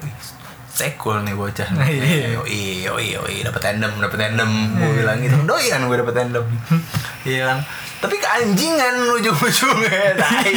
Sekul 0.68 1.24
nih 1.24 1.32
bocah. 1.32 1.68
Iya. 1.80 2.36
Yoi, 2.36 2.84
yoi, 2.84 3.06
yoi, 3.12 3.36
dapat 3.40 3.62
tandem, 3.62 3.92
dapat 3.96 4.18
tandem. 4.18 4.50
Gue 4.74 5.00
bilang 5.00 5.16
gitu, 5.18 5.36
doyan 5.42 5.80
gue 5.82 5.96
dapat 5.96 6.14
tandem. 6.14 6.44
Iya 7.26 7.42
kan. 7.44 7.58
Tapi 7.96 8.16
keanjingan 8.16 8.94
ujung-ujungnya. 9.10 10.14
Tai, 10.20 10.52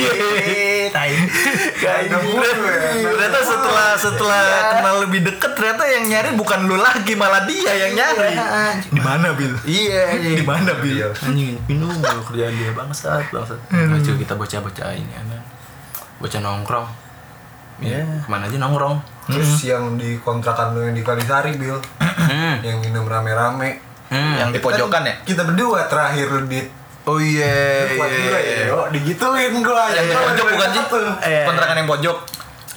tai. 0.92 1.12
Keanjingan. 1.76 2.56
Ternyata 3.00 3.40
setelah 3.40 3.90
setelah 3.96 4.42
Iya. 4.42 4.62
kenal 4.76 4.96
lebih 5.02 5.20
deket 5.24 5.52
ternyata 5.54 5.84
yang 5.86 6.04
nyari 6.06 6.30
bukan 6.34 6.60
lu 6.66 6.76
lagi 6.76 7.14
malah 7.14 7.44
dia 7.44 7.72
yang 7.78 7.94
nyari. 7.96 8.36
Di 8.86 9.02
mana 9.02 9.32
Bil? 9.34 9.54
Iya, 9.64 10.20
Di 10.20 10.44
mana 10.44 10.72
Bil? 10.76 11.00
Anjing 11.16 11.56
minum 11.66 11.92
kalau 12.00 12.24
kerjaan 12.24 12.54
dia 12.54 12.72
bangsat, 12.72 13.30
bangsat. 13.30 13.60
Lucu 13.72 14.12
kita 14.16 14.34
bocah-bocah 14.34 14.90
ini 14.94 15.10
ya 15.10 15.22
kan. 15.22 15.42
Bocah 16.20 16.40
nongkrong. 16.40 16.88
Ya, 17.80 18.04
ke 18.04 18.28
mana 18.28 18.52
aja 18.52 18.60
nongkrong. 18.60 19.00
Terus 19.30 19.64
yang 19.64 19.96
di 19.96 20.20
kontrakan 20.20 20.76
lu 20.76 20.84
yang 20.84 20.96
di 20.96 21.00
Kalisari, 21.00 21.56
Bil. 21.56 21.80
Hmm. 22.02 22.60
yang 22.60 22.84
minum 22.84 23.08
rame-rame. 23.08 23.80
Hmm. 24.12 24.36
Yang 24.36 24.50
di 24.52 24.60
pojokan 24.60 25.08
ya? 25.08 25.16
Kita 25.24 25.48
berdua 25.48 25.88
terakhir 25.88 26.28
di 26.50 26.60
Oh 27.10 27.18
iya, 27.18 27.90
Kuat 27.98 28.10
iya, 28.14 28.20
juga 28.22 28.38
iya. 28.38 28.54
ya, 28.54 28.70
yo. 28.70 28.80
digituin 28.94 29.54
gua. 29.66 29.90
Yang 29.90 30.06
Gua 30.14 30.22
pojok 30.30 30.46
bukan 30.54 30.70
sih? 30.70 30.84
Iya. 31.26 31.44
Kontrakan 31.50 31.76
yang 31.82 31.90
pojok. 31.90 32.18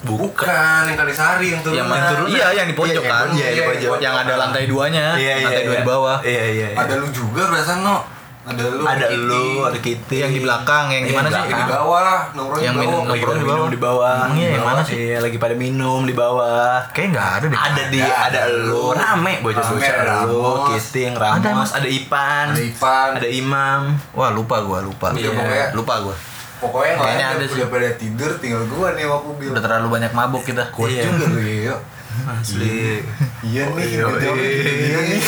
Bukan, 0.03 0.83
yang 0.91 0.99
kali 0.99 1.14
sari 1.14 1.47
yang 1.55 1.61
turunan. 1.62 1.78
Yang 1.78 1.89
mana? 1.93 2.07
Iya, 2.26 2.47
yang 2.59 2.66
di 2.66 2.74
pojok 2.74 3.03
Iya, 3.05 3.12
kan. 3.12 3.26
iya, 3.37 3.47
di 3.55 3.62
pojok. 3.62 3.97
Yang 4.01 4.14
ada 4.24 4.35
lantai 4.41 4.64
duanya, 4.66 5.07
Iya, 5.14 5.35
iya, 5.39 5.47
lantai 5.47 5.62
dua 5.68 5.74
iya. 5.76 5.83
di 5.85 5.87
bawah. 5.87 6.18
Iya, 6.24 6.43
iya. 6.49 6.66
iya. 6.74 6.78
Ada 6.80 6.95
lu 6.99 7.09
juga 7.12 7.43
perasaan 7.53 7.80
no. 7.85 7.97
Ada 8.43 8.64
lu. 8.66 8.82
ada 8.82 9.07
lu, 9.09 9.45
ada 9.62 9.78
Kitty. 9.78 10.18
Yang 10.18 10.32
di 10.34 10.40
belakang, 10.43 10.90
yang 10.90 11.07
di 11.07 11.14
Iya, 11.14 11.22
sih? 11.24 11.43
Di 11.47 11.64
bawah 11.64 12.01
lah, 12.03 12.20
nongkrong 12.34 12.59
Yang 12.59 12.74
di 12.74 12.80
minum- 12.80 12.95
bawah. 12.99 13.09
nongkrong 13.09 13.36
di 13.38 13.45
minum 13.45 13.55
bawah. 13.57 13.70
di 13.70 13.78
bawah. 13.78 14.16
Iya, 14.34 14.49
yang 14.51 14.64
mana 14.66 14.80
sih? 14.82 14.97
Iya, 14.99 15.16
lagi 15.22 15.38
pada 15.38 15.55
minum 15.55 16.01
di 16.03 16.12
bawah. 16.12 16.74
Kayaknya 16.90 17.11
nggak 17.12 17.28
ada 17.30 17.47
deh. 17.47 17.59
Ada 17.61 17.82
di 17.86 18.01
ada 18.03 18.40
lu 18.51 18.84
rame 18.90 19.32
bocah-bocah 19.40 19.95
Rame, 19.95 20.03
ada 20.03 20.14
lu. 20.24 20.43
Kiting? 20.68 21.12
Ramos, 21.14 21.70
ada 21.70 21.86
Ipan, 21.86 22.47
Ada 22.51 22.62
Ipan. 22.64 23.09
ada 23.14 23.28
Imam. 23.28 23.80
Wah 24.11 24.30
lupa 24.30 24.59
gua 24.61 24.78
lupa. 24.80 25.14
Iya, 25.14 25.70
lupa 25.70 26.03
gua. 26.03 26.14
Pokoknya 26.59 26.95
Kayaknya 26.97 27.26
ada 27.28 27.45
sih. 27.45 27.59
udah 27.59 27.68
pada 27.70 27.88
tidur, 27.95 28.30
tinggal 28.38 28.62
gua 28.66 28.95
nih 28.95 29.07
mobil. 29.07 29.51
Udah 29.51 29.59
terlalu 29.61 29.86
banyak 29.93 30.11
mabuk 30.11 30.43
kita. 30.43 30.66
Kuat 30.70 30.90
Iya. 30.90 31.07
juga 31.09 31.26
lu 31.28 31.40
ya. 31.43 31.74
Asli. 32.23 33.03
Iya 33.43 33.63
nih, 33.69 33.85
Iya, 33.85 34.05
ngejawabnya 34.07 34.31
iya 34.39 34.99
nih. 35.03 35.21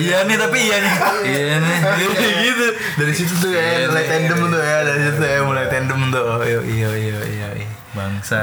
Iya 0.00 0.18
nih 0.24 0.36
tapi 0.36 0.58
iya 0.58 0.76
nih. 0.80 0.94
Iya 1.26 1.54
nih. 1.60 1.76
gitu. 2.44 2.66
Dari 2.96 3.12
situ 3.12 3.32
tuh 3.36 3.50
ya 3.52 3.86
mulai 3.86 4.04
tandem 4.06 4.38
tuh 4.48 4.60
ya, 4.60 4.78
dari 4.82 5.00
situ 5.04 5.22
ya 5.22 5.38
mulai 5.44 5.66
tandem 5.68 6.00
tuh. 6.08 6.26
Iya 6.42 6.60
iya 6.64 6.90
iya 6.96 7.18
iya. 7.26 7.48
iya. 7.56 7.68
Bangsa, 7.90 8.38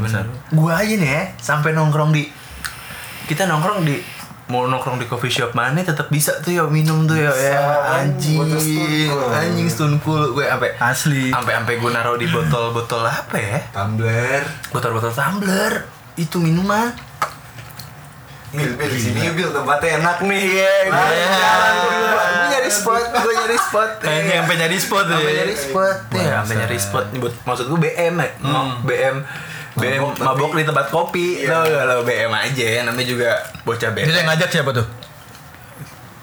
Benar. 0.00 0.24
Gua 0.50 0.80
aja 0.80 0.94
nih 0.96 1.10
ya, 1.10 1.22
sampai 1.36 1.76
nongkrong 1.76 2.16
di 2.16 2.24
kita 3.26 3.44
nongkrong 3.44 3.84
di 3.84 4.00
mau 4.46 4.62
nongkrong 4.64 5.02
di 5.02 5.10
coffee 5.10 5.28
shop 5.28 5.58
mana 5.58 5.82
tetap 5.82 6.06
bisa 6.06 6.38
tuh 6.38 6.54
ya 6.54 6.62
minum 6.70 7.02
tuh 7.02 7.18
ya, 7.18 7.34
ya. 7.34 7.58
anjing 7.98 8.38
botol 8.38 8.62
Stone 8.62 9.10
Cool. 9.10 9.30
anjing 9.34 9.66
stone 9.66 9.96
cool 10.06 10.22
gue 10.30 10.46
sampai 10.46 10.70
Asli. 10.78 11.34
sampai 11.34 11.52
sampai 11.58 11.74
gue 11.82 11.90
naruh 11.90 12.14
di 12.14 12.30
botol-botol 12.30 13.02
apa 13.02 13.34
ya 13.34 13.58
Tumbler. 13.74 14.46
botol-botol 14.70 15.10
tumbler 15.10 15.82
itu 16.14 16.38
minuman 16.38 16.94
Bil, 18.56 18.72
bil 18.74 18.88
di 18.88 18.98
sini 18.98 19.20
bil 19.30 19.50
tempatnya 19.50 19.90
enak 19.98 20.18
nih. 20.22 20.40
iya 20.40 20.74
gue 20.84 20.96
Iya. 20.96 21.26
jalan 21.30 21.74
gue 21.76 22.24
nyari 22.48 22.70
spot 22.70 23.02
gue 23.14 23.32
nyari 23.34 23.58
spot 23.58 23.90
Kayaknya 23.98 24.34
sampai 24.38 24.54
nyari 24.56 24.78
spot 24.78 25.04
ya. 25.04 25.14
sampai 25.14 25.32
nyari 25.34 25.54
spot 25.54 25.96
ya 26.10 26.32
sampai 26.38 26.54
nyari 26.56 26.78
spot 26.78 27.04
nyebut 27.10 27.32
maksud 27.42 27.64
gue 27.66 27.78
BM 27.80 28.14
ya 28.16 28.30
BM 28.82 29.16
BM 29.76 30.02
Mabok, 30.16 30.50
di 30.52 30.64
tempat 30.64 30.88
kopi 30.88 31.42
Iya. 31.42 31.60
gak 31.60 31.84
lo 31.86 32.00
BM 32.02 32.32
aja 32.32 32.64
namanya 32.82 33.06
juga 33.06 33.30
bocah 33.62 33.90
BM 33.90 34.08
yang 34.08 34.24
ngajak 34.26 34.48
siapa 34.50 34.72
tuh? 34.72 34.86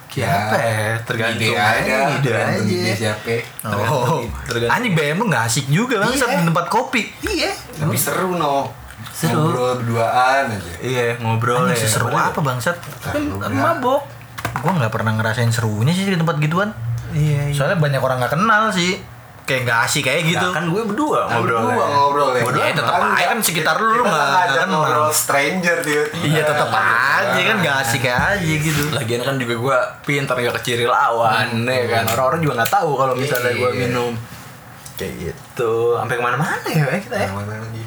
Siapa 0.10 0.54
ya? 0.56 0.94
Tergantung 1.02 1.42
Ide 1.44 1.58
aja, 1.58 1.98
ide 2.14 2.22
tergantung 2.24 2.70
aja. 2.70 2.78
ide 2.78 2.92
siapa. 2.94 3.34
Oh, 3.66 4.22
tergantung. 4.44 4.70
anjing 4.72 4.94
BM 4.94 5.18
lu 5.18 5.26
nggak 5.26 5.44
asik 5.44 5.66
juga 5.68 5.96
bang 6.00 6.14
Iya. 6.14 6.38
di 6.38 6.46
tempat 6.46 6.66
kopi. 6.68 7.02
Iya. 7.24 7.52
Tapi 7.76 7.98
seru 7.98 8.34
no. 8.34 8.70
Seru. 9.14 9.46
Ngobrol 9.46 9.78
berduaan 9.78 10.44
aja. 10.50 10.74
Iya, 10.80 11.16
ngobrol 11.18 11.64
Anjing 11.64 11.72
ya. 11.72 11.80
seseru 11.80 12.08
apa 12.10 12.34
bangsat? 12.36 12.78
Seru, 13.00 13.38
Kan 13.38 13.50
ya. 13.50 13.62
mabok. 13.64 14.02
Gua 14.56 14.72
nggak 14.74 14.90
pernah 14.92 15.14
ngerasain 15.14 15.48
serunya 15.48 15.90
sih 15.90 16.06
di 16.06 16.16
tempat 16.16 16.38
gituan. 16.38 16.74
Iya, 17.10 17.48
iya. 17.48 17.54
Soalnya 17.54 17.78
banyak 17.78 18.00
orang 18.00 18.18
nggak 18.18 18.34
kenal 18.34 18.68
sih. 18.70 18.98
Kayak 19.44 19.68
nggak 19.68 19.80
asik 19.84 20.04
kayak 20.04 20.24
gitu. 20.26 20.40
Nah, 20.42 20.56
kan 20.56 20.66
gue 20.66 20.82
berdua 20.82 21.20
Kan 21.28 21.36
ngobrol. 21.38 21.62
berdua 21.68 21.86
ngobrol 21.86 22.30
ya. 22.32 22.42
Ya, 22.64 22.72
tetep 22.72 22.96
aja 22.96 23.26
kan 23.28 23.38
sekitar 23.38 23.76
lu, 23.76 23.92
lu 23.92 23.94
kita 24.00 24.08
nggak- 24.08 24.24
nggak 24.24 24.48
kenal. 24.56 24.72
ngobrol 24.80 25.10
stranger 25.12 25.78
tiba-tiba. 25.78 26.24
Iya 26.24 26.42
tetap 26.44 26.70
aja 26.72 27.42
kan 27.44 27.58
nggak 27.60 27.76
asik 27.78 28.04
aja 28.08 28.40
gitu. 28.40 28.82
Lagian 28.90 29.22
kan 29.22 29.36
juga 29.36 29.54
gue 29.54 29.78
pintar 30.02 30.40
gak 30.40 30.56
keciri 30.58 30.88
lawan, 30.88 31.48
ya 31.62 31.84
kan. 31.92 32.04
Orang-orang 32.10 32.40
juga 32.40 32.54
nggak 32.58 32.72
tahu 32.72 32.92
kalau 32.96 33.14
misalnya 33.14 33.52
gue 33.52 33.70
Iya. 33.70 33.80
minum. 33.84 34.12
Kayak 34.96 35.14
gitu. 35.22 35.74
Sampai 35.94 36.16
ke 36.16 36.24
mana-mana 36.24 36.64
ya 36.66 36.84
eh, 36.88 37.02
kita 37.04 37.16
ya. 37.16 37.28
Yang 37.28 37.36
mana 37.36 37.54
lagi? 37.60 37.84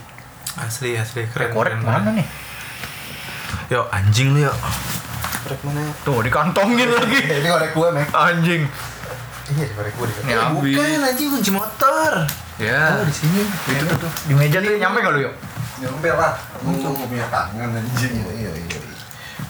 Asli, 0.56 0.96
asli. 0.96 1.28
Keren, 1.28 1.52
Korek 1.52 1.76
keren. 1.76 1.84
mana 1.84 2.10
nih? 2.12 2.26
Yo, 3.68 3.84
anjing 3.90 4.32
lu 4.32 4.40
yo. 4.42 4.52
Korek 5.44 5.60
mana? 5.62 5.80
Tuh 6.02 6.24
dikantongin 6.24 6.88
lagi. 6.88 7.20
Ini 7.20 7.48
korek 7.48 7.70
gua, 7.72 7.88
Mek. 7.92 8.08
Anjing. 8.10 8.62
Iya, 9.46 9.64
di 9.68 9.74
korek 9.76 9.92
gua 9.94 10.06
di 10.06 10.14
Ini 10.18 10.32
habis. 10.34 10.74
Bukan 10.74 11.00
anjing 11.04 11.28
kunci 11.30 11.50
motor. 11.52 12.12
Ya. 12.56 12.96
Oh, 12.96 13.04
di 13.04 13.12
sini. 13.12 13.42
Itu 13.68 13.94
tuh. 13.94 14.10
Di 14.24 14.34
meja 14.34 14.58
tuh 14.58 14.72
nyampe 14.72 14.98
nggak 14.98 15.12
lu 15.12 15.20
yuk? 15.22 15.34
Nyampe 15.76 16.08
lah. 16.10 16.32
Lu 16.64 16.72
nggak 16.72 17.06
punya 17.06 17.26
tangan 17.28 17.68
anjing. 17.74 18.12
Iya, 18.16 18.32
iya, 18.32 18.50
iya. 18.56 18.78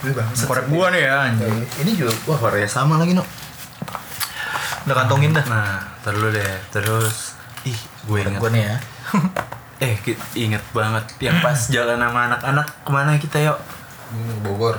Ini 0.03 0.11
bangsat. 0.13 0.47
Korek 0.51 0.67
gua 0.67 0.91
nih 0.91 1.03
ya 1.07 1.15
anjing. 1.31 1.55
Ini 1.87 1.91
juga 1.95 2.13
wah 2.27 2.39
warnanya 2.43 2.67
sama 2.67 2.99
lagi, 2.99 3.15
no. 3.15 3.23
Udah 4.85 4.97
kantongin 4.97 5.31
dah. 5.33 5.45
Nah, 5.47 5.81
terus 6.03 6.19
dulu 6.19 6.29
deh. 6.31 6.55
Terus 6.71 7.17
ih, 7.65 7.79
gue 8.05 8.19
Korek 8.19 8.27
inget. 8.29 8.41
gua 8.43 8.51
nih 8.51 8.63
ya. 8.65 8.77
Eh, 9.77 9.93
inget 10.35 10.65
banget 10.73 11.05
yang 11.21 11.37
pas 11.39 11.69
jalan 11.69 12.01
sama 12.01 12.33
anak-anak 12.33 12.65
ke 12.81 12.91
mana 12.91 13.13
kita 13.17 13.37
yuk? 13.39 13.59
Ini 14.09 14.35
Bogor. 14.41 14.77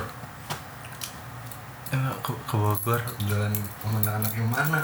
Eh, 1.88 2.14
ke, 2.18 2.34
ke 2.44 2.54
Bogor. 2.54 2.98
Jalan 3.22 3.54
sama 3.78 4.02
anak-anak 4.02 4.32
yang 4.34 4.50
mana? 4.50 4.80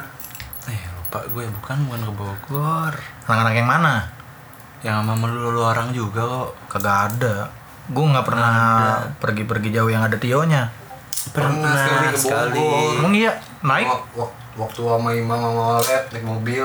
Eh, 0.64 0.78
lupa 0.94 1.18
gue 1.26 1.44
bukan 1.50 1.76
bukan 1.84 2.00
ke 2.00 2.12
Bogor. 2.14 2.94
Anak-anak 3.26 3.54
yang 3.54 3.66
mana? 3.66 3.94
Yang 4.80 4.96
sama 5.02 5.14
melulu 5.18 5.60
orang 5.60 5.90
juga 5.90 6.22
kok. 6.22 6.50
Kagak 6.70 6.98
ada. 7.10 7.50
Gue 7.84 8.04
nggak 8.06 8.24
pernah 8.24 8.54
pergi-pergi 9.18 9.68
jauh 9.72 9.90
yang 9.90 10.06
ada 10.06 10.14
Tionya. 10.14 10.70
Pernah 11.34 11.74
sekali 11.74 12.06
ke 12.08 12.18
sekali. 12.20 12.54
Bogor. 12.54 13.02
Emang 13.02 13.14
iya? 13.14 13.32
Naik? 13.60 13.86
Wak- 13.88 14.08
wak- 14.14 14.36
Waktu 14.54 14.86
sama 14.86 15.10
Imam 15.10 15.34
sama 15.34 15.82
Olet 15.82 16.14
naik 16.14 16.22
mobil. 16.22 16.62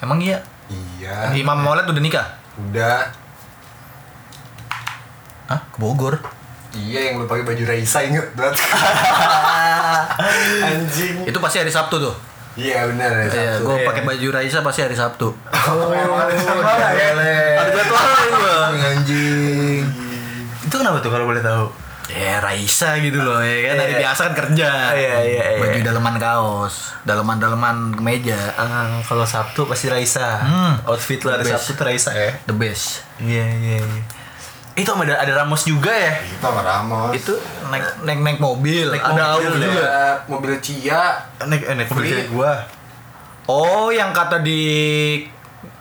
Emang 0.00 0.18
iya? 0.18 0.42
Iya. 0.70 1.34
Imam 1.34 1.58
Maulid 1.58 1.86
udah 1.90 2.02
nikah? 2.02 2.26
Udah. 2.56 3.10
Hah? 5.50 5.60
Ke 5.74 5.78
Bogor? 5.82 6.14
Iya 6.70 7.10
yang 7.10 7.18
lu 7.18 7.26
pakai 7.26 7.42
baju 7.42 7.62
Raisa 7.66 7.98
inget 8.06 8.30
banget. 8.38 8.54
Anjing. 10.70 11.26
Itu 11.26 11.38
pasti 11.42 11.58
hari 11.58 11.74
Sabtu 11.74 11.98
tuh. 11.98 12.14
Iya 12.54 12.86
benar 12.86 13.10
ya. 13.10 13.26
Iya, 13.26 13.52
Sabtu. 13.58 13.66
gue 13.66 13.76
pakai 13.82 14.02
baju 14.06 14.26
Raisa 14.30 14.58
pasti 14.62 14.80
hari 14.86 14.94
Sabtu. 14.94 15.34
Oh, 15.34 15.90
emang 15.90 16.30
ada 16.30 16.34
jadwal 16.34 16.78
ya? 16.94 17.18
Ada 17.58 17.70
jadwal 17.74 18.30
bang 18.38 18.82
anjing. 18.94 19.82
Itu 20.62 20.74
kenapa 20.78 21.02
tuh 21.02 21.10
kalau 21.10 21.26
boleh 21.26 21.42
tahu? 21.42 21.89
Ya 22.10 22.38
Raisa 22.38 22.98
gitu 22.98 23.16
loh 23.16 23.38
ya 23.38 23.70
kan 23.70 23.76
hari 23.78 23.94
Iya. 23.94 24.00
biasa 24.02 24.20
kan 24.22 24.34
kerja. 24.36 24.70
Iya, 24.92 25.14
iya, 25.22 25.44
iya. 25.54 25.58
Baju 25.58 25.78
daleman 25.80 26.16
kaos, 26.16 26.74
daleman-daleman 27.02 27.76
kemeja. 27.94 28.38
Ah, 28.54 28.98
kalau 29.00 29.22
Sabtu 29.22 29.64
pasti 29.64 29.86
Raisa. 29.86 30.40
Hmm. 30.40 30.74
Outfit 30.84 31.20
lo 31.20 31.30
hari 31.30 31.46
Sabtu 31.46 31.72
tuh 31.72 31.84
Raisa 31.84 32.10
ya. 32.10 32.34
The 32.44 32.52
best. 32.52 33.06
Iya 33.16 33.46
iya 33.46 33.76
iya. 33.78 34.02
Itu 34.72 34.90
sama 34.90 35.02
ada, 35.02 35.18
ada 35.18 35.32
Ramos 35.36 35.62
juga 35.62 35.90
ya. 35.90 36.18
Itu 36.20 36.40
sama 36.40 36.60
Ramos. 36.60 37.12
Itu 37.12 37.34
Naik 37.68 38.02
naik 38.02 38.20
naik 38.20 38.38
mobil, 38.38 38.86
Naik 38.88 38.98
ada 39.00 39.12
mobil 39.30 39.46
Audi 39.46 39.46
ya. 39.46 39.62
juga. 39.62 39.82
Ada 39.84 40.04
mobil 40.26 40.52
Cia. 40.58 41.04
naik 41.40 41.62
eh, 41.62 41.74
naik 41.76 41.88
mobil 41.88 42.06
cewek 42.08 42.28
gua. 42.28 42.52
Oh, 43.46 43.90
yang 43.90 44.10
kata 44.10 44.40
di 44.40 44.62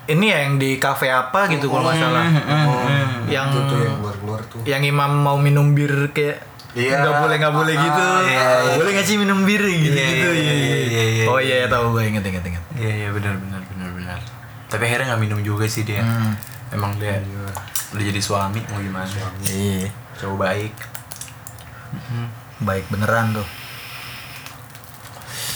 ini 0.10 0.26
ya 0.28 0.38
yang 0.42 0.58
di 0.58 0.76
kafe 0.76 1.08
apa 1.08 1.46
gitu 1.48 1.68
kalau 1.68 1.86
nggak 1.86 1.98
salah. 1.98 2.26
Oh, 2.66 2.82
Yang- 3.26 3.50
itu 3.52 3.60
tuh 3.64 3.80
yang 3.80 3.96
keluar-keluar 3.98 4.40
tuh. 4.46 4.60
Yang 4.64 4.84
imam 4.90 5.12
mau 5.16 5.38
minum 5.38 5.72
bir 5.72 6.10
kayak 6.10 6.42
Iya. 6.70 6.98
nggak 6.98 7.16
boleh 7.20 7.36
nggak 7.36 7.56
boleh 7.56 7.74
Ah, 7.74 7.82
gitu. 7.82 8.06
iya, 8.24 8.42
iya. 8.64 8.76
Boleh 8.76 8.92
nggak 8.94 9.08
sih 9.08 9.18
minum 9.18 9.40
bir 9.42 9.58
gitu 9.60 9.90
Iya, 9.92 10.06
gitu. 10.08 10.28
iya, 10.32 10.54
iya, 10.54 10.76
iya, 10.86 11.04
iya. 11.08 11.26
Oh 11.26 11.40
iya 11.40 11.66
tahu 11.66 11.94
gue 11.94 12.04
inget 12.06 12.22
inget 12.24 12.44
inget. 12.44 12.64
Iya 12.76 12.94
iya 12.96 13.10
benar 13.10 13.34
benar 13.38 13.62
benar 13.66 13.90
benar. 13.92 14.20
Tapi 14.68 14.84
akhirnya 14.84 15.06
nggak 15.10 15.22
minum 15.24 15.40
juga 15.42 15.66
sih 15.66 15.82
dia. 15.82 16.02
Hmm. 16.02 16.34
Emang 16.70 16.94
dia 16.98 17.18
udah 17.90 18.04
jadi 18.04 18.22
suami 18.22 18.62
mau 18.66 18.78
gimana? 18.78 19.10
Iya. 19.44 19.90
Cowok 20.16 20.38
baik. 20.40 20.74
Baik 22.60 22.86
beneran 22.88 23.34
tuh. 23.34 23.48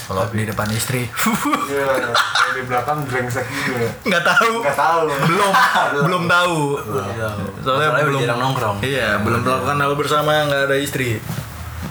Kalau 0.03 0.27
di 0.27 0.43
depan 0.43 0.67
istri 0.69 1.07
Iya, 1.71 1.85
kalau 2.11 2.51
di 2.51 2.63
belakang 2.63 2.99
brengsek 3.03 3.45
juga. 3.47 3.87
nggak 4.03 4.23
tahu. 4.25 4.53
Enggak 4.59 4.75
tahu 4.75 4.97
lu. 5.01 5.13
belum 5.25 5.51
belum 6.03 6.23
tahu 6.25 6.57
soalnya 6.83 7.29
Masalahnya 7.57 8.03
belum 8.05 8.19
jarang 8.19 8.39
nongkrong. 8.41 8.77
iya 8.81 9.07
belum 9.17 9.39
melakukan 9.41 9.77
hal 9.77 9.93
bersama 9.93 10.31
nggak 10.45 10.61
ada 10.65 10.77
istri 10.77 11.17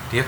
Dia 0.09 0.25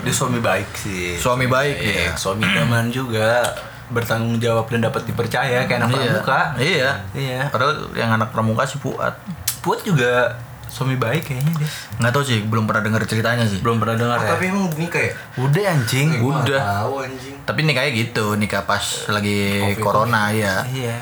dia 0.00 0.12
suami 0.12 0.36
baik 0.38 0.68
sih. 0.74 1.16
suami 1.16 1.46
baik 1.46 1.76
Iya, 1.76 1.94
ya 2.02 2.12
suami 2.14 2.44
idaman 2.44 2.88
juga 2.88 3.40
bertanggung 3.86 4.36
jawab 4.36 4.64
dan 4.66 4.80
dapat 4.82 5.04
dipercaya 5.04 5.64
kayak 5.64 5.76
anak 5.78 5.88
iya 5.90 6.00
pramuka. 6.10 6.40
iya 6.58 6.90
Iya. 7.12 7.40
padahal 7.48 7.72
yang 7.92 8.10
anak 8.10 8.28
pramuka 8.28 8.64
si 8.64 8.76
Fuad 8.76 9.12
Puat 9.60 9.80
juga 9.80 10.36
suami 10.74 10.96
baik 10.96 11.22
kayaknya 11.24 11.54
dia. 11.56 11.68
nggak 11.96 12.10
tahu 12.10 12.24
sih 12.24 12.42
belum 12.42 12.66
pernah 12.66 12.82
dengar 12.82 13.02
ceritanya 13.04 13.44
sih 13.44 13.62
Belum 13.62 13.78
pernah 13.78 13.94
dengar 13.94 14.18
Oh, 14.18 14.24
ya. 14.24 14.30
tapi 14.32 14.44
emang 14.44 14.66
nikah 14.74 14.98
ya? 15.00 15.12
Udah 15.38 15.62
anjing. 15.70 16.08
Eh, 16.08 16.18
nggak 16.18 16.34
udah. 16.42 16.60
Tahu 16.60 16.92
anjing. 17.00 17.36
tapi 17.40 17.58
nih 17.62 17.74
kayak 17.74 17.92
gitu 17.94 18.24
nikah 18.34 18.62
pas 18.62 18.82
lagi 19.06 19.38
Covid. 19.62 19.78
corona 19.80 20.22
ya 20.28 20.66
Iya. 20.66 20.98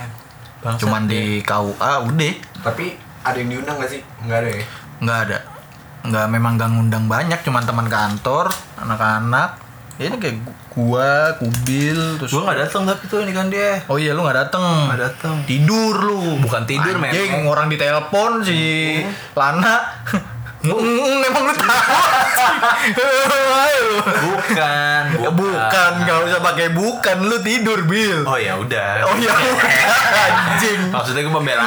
Bangsat 0.60 0.78
cuman 0.78 1.02
dia. 1.04 1.16
di 1.16 1.22
KUA 1.40 1.92
udah 2.04 2.32
Tapi 2.62 2.84
ada 3.22 3.34
yang 3.34 3.48
diundang 3.50 3.76
gak 3.76 3.88
sih? 3.88 4.00
Enggak 4.20 4.38
ada 4.38 4.50
ya? 4.52 4.64
nggak 4.98 5.18
ada 5.24 5.38
nggak 6.02 6.26
memang 6.28 6.52
gak 6.54 6.68
ngundang 6.68 7.04
banyak 7.06 7.40
cuman 7.40 7.62
teman 7.62 7.86
kantor 7.86 8.50
anak-anak 8.76 9.61
Ya 9.94 10.08
ini 10.08 10.16
kayak 10.16 10.36
gu- 10.38 10.56
gua, 10.72 11.12
kubil, 11.36 12.16
terus 12.16 12.32
Gue 12.32 12.42
nggak 12.42 12.60
datang 12.60 12.82
tapi 12.84 13.04
tuh 13.06 13.20
ini 13.20 13.30
kan 13.30 13.46
dia. 13.46 13.84
Oh 13.86 13.96
iya 13.96 14.12
lu 14.12 14.20
nggak 14.20 14.38
dateng. 14.40 14.64
Nggak 14.88 15.00
datang. 15.02 15.34
Tidur 15.44 15.94
lu. 15.98 16.40
Bukan 16.40 16.64
tidur, 16.64 16.96
memang. 16.96 17.44
orang 17.44 17.68
ditelepon 17.68 18.40
si 18.40 18.60
Lana. 19.32 19.76
Mm, 20.62 20.78
Emang 21.26 21.42
lu 21.42 21.54
tahu? 21.58 21.66
Ayo. 23.58 23.86
Bukan, 23.98 25.02
Bukan, 25.34 25.92
nggak 25.98 26.18
usah 26.22 26.38
pakai 26.38 26.70
bukan, 26.70 27.16
lu 27.18 27.42
tidur, 27.42 27.82
Bil. 27.82 28.22
Oh 28.22 28.38
ya 28.38 28.54
udah. 28.54 29.02
Oh 29.02 29.14
iya, 29.16 29.34
anjing. 30.22 30.86
Maksudnya 30.86 31.26
gue 31.26 31.34
pembelaan 31.34 31.66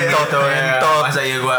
Entot, 0.00 0.24
gitu 0.24 0.40
ya. 0.40 0.56
entot. 0.72 1.02
Masa 1.04 1.20
iya 1.20 1.36
gue 1.36 1.58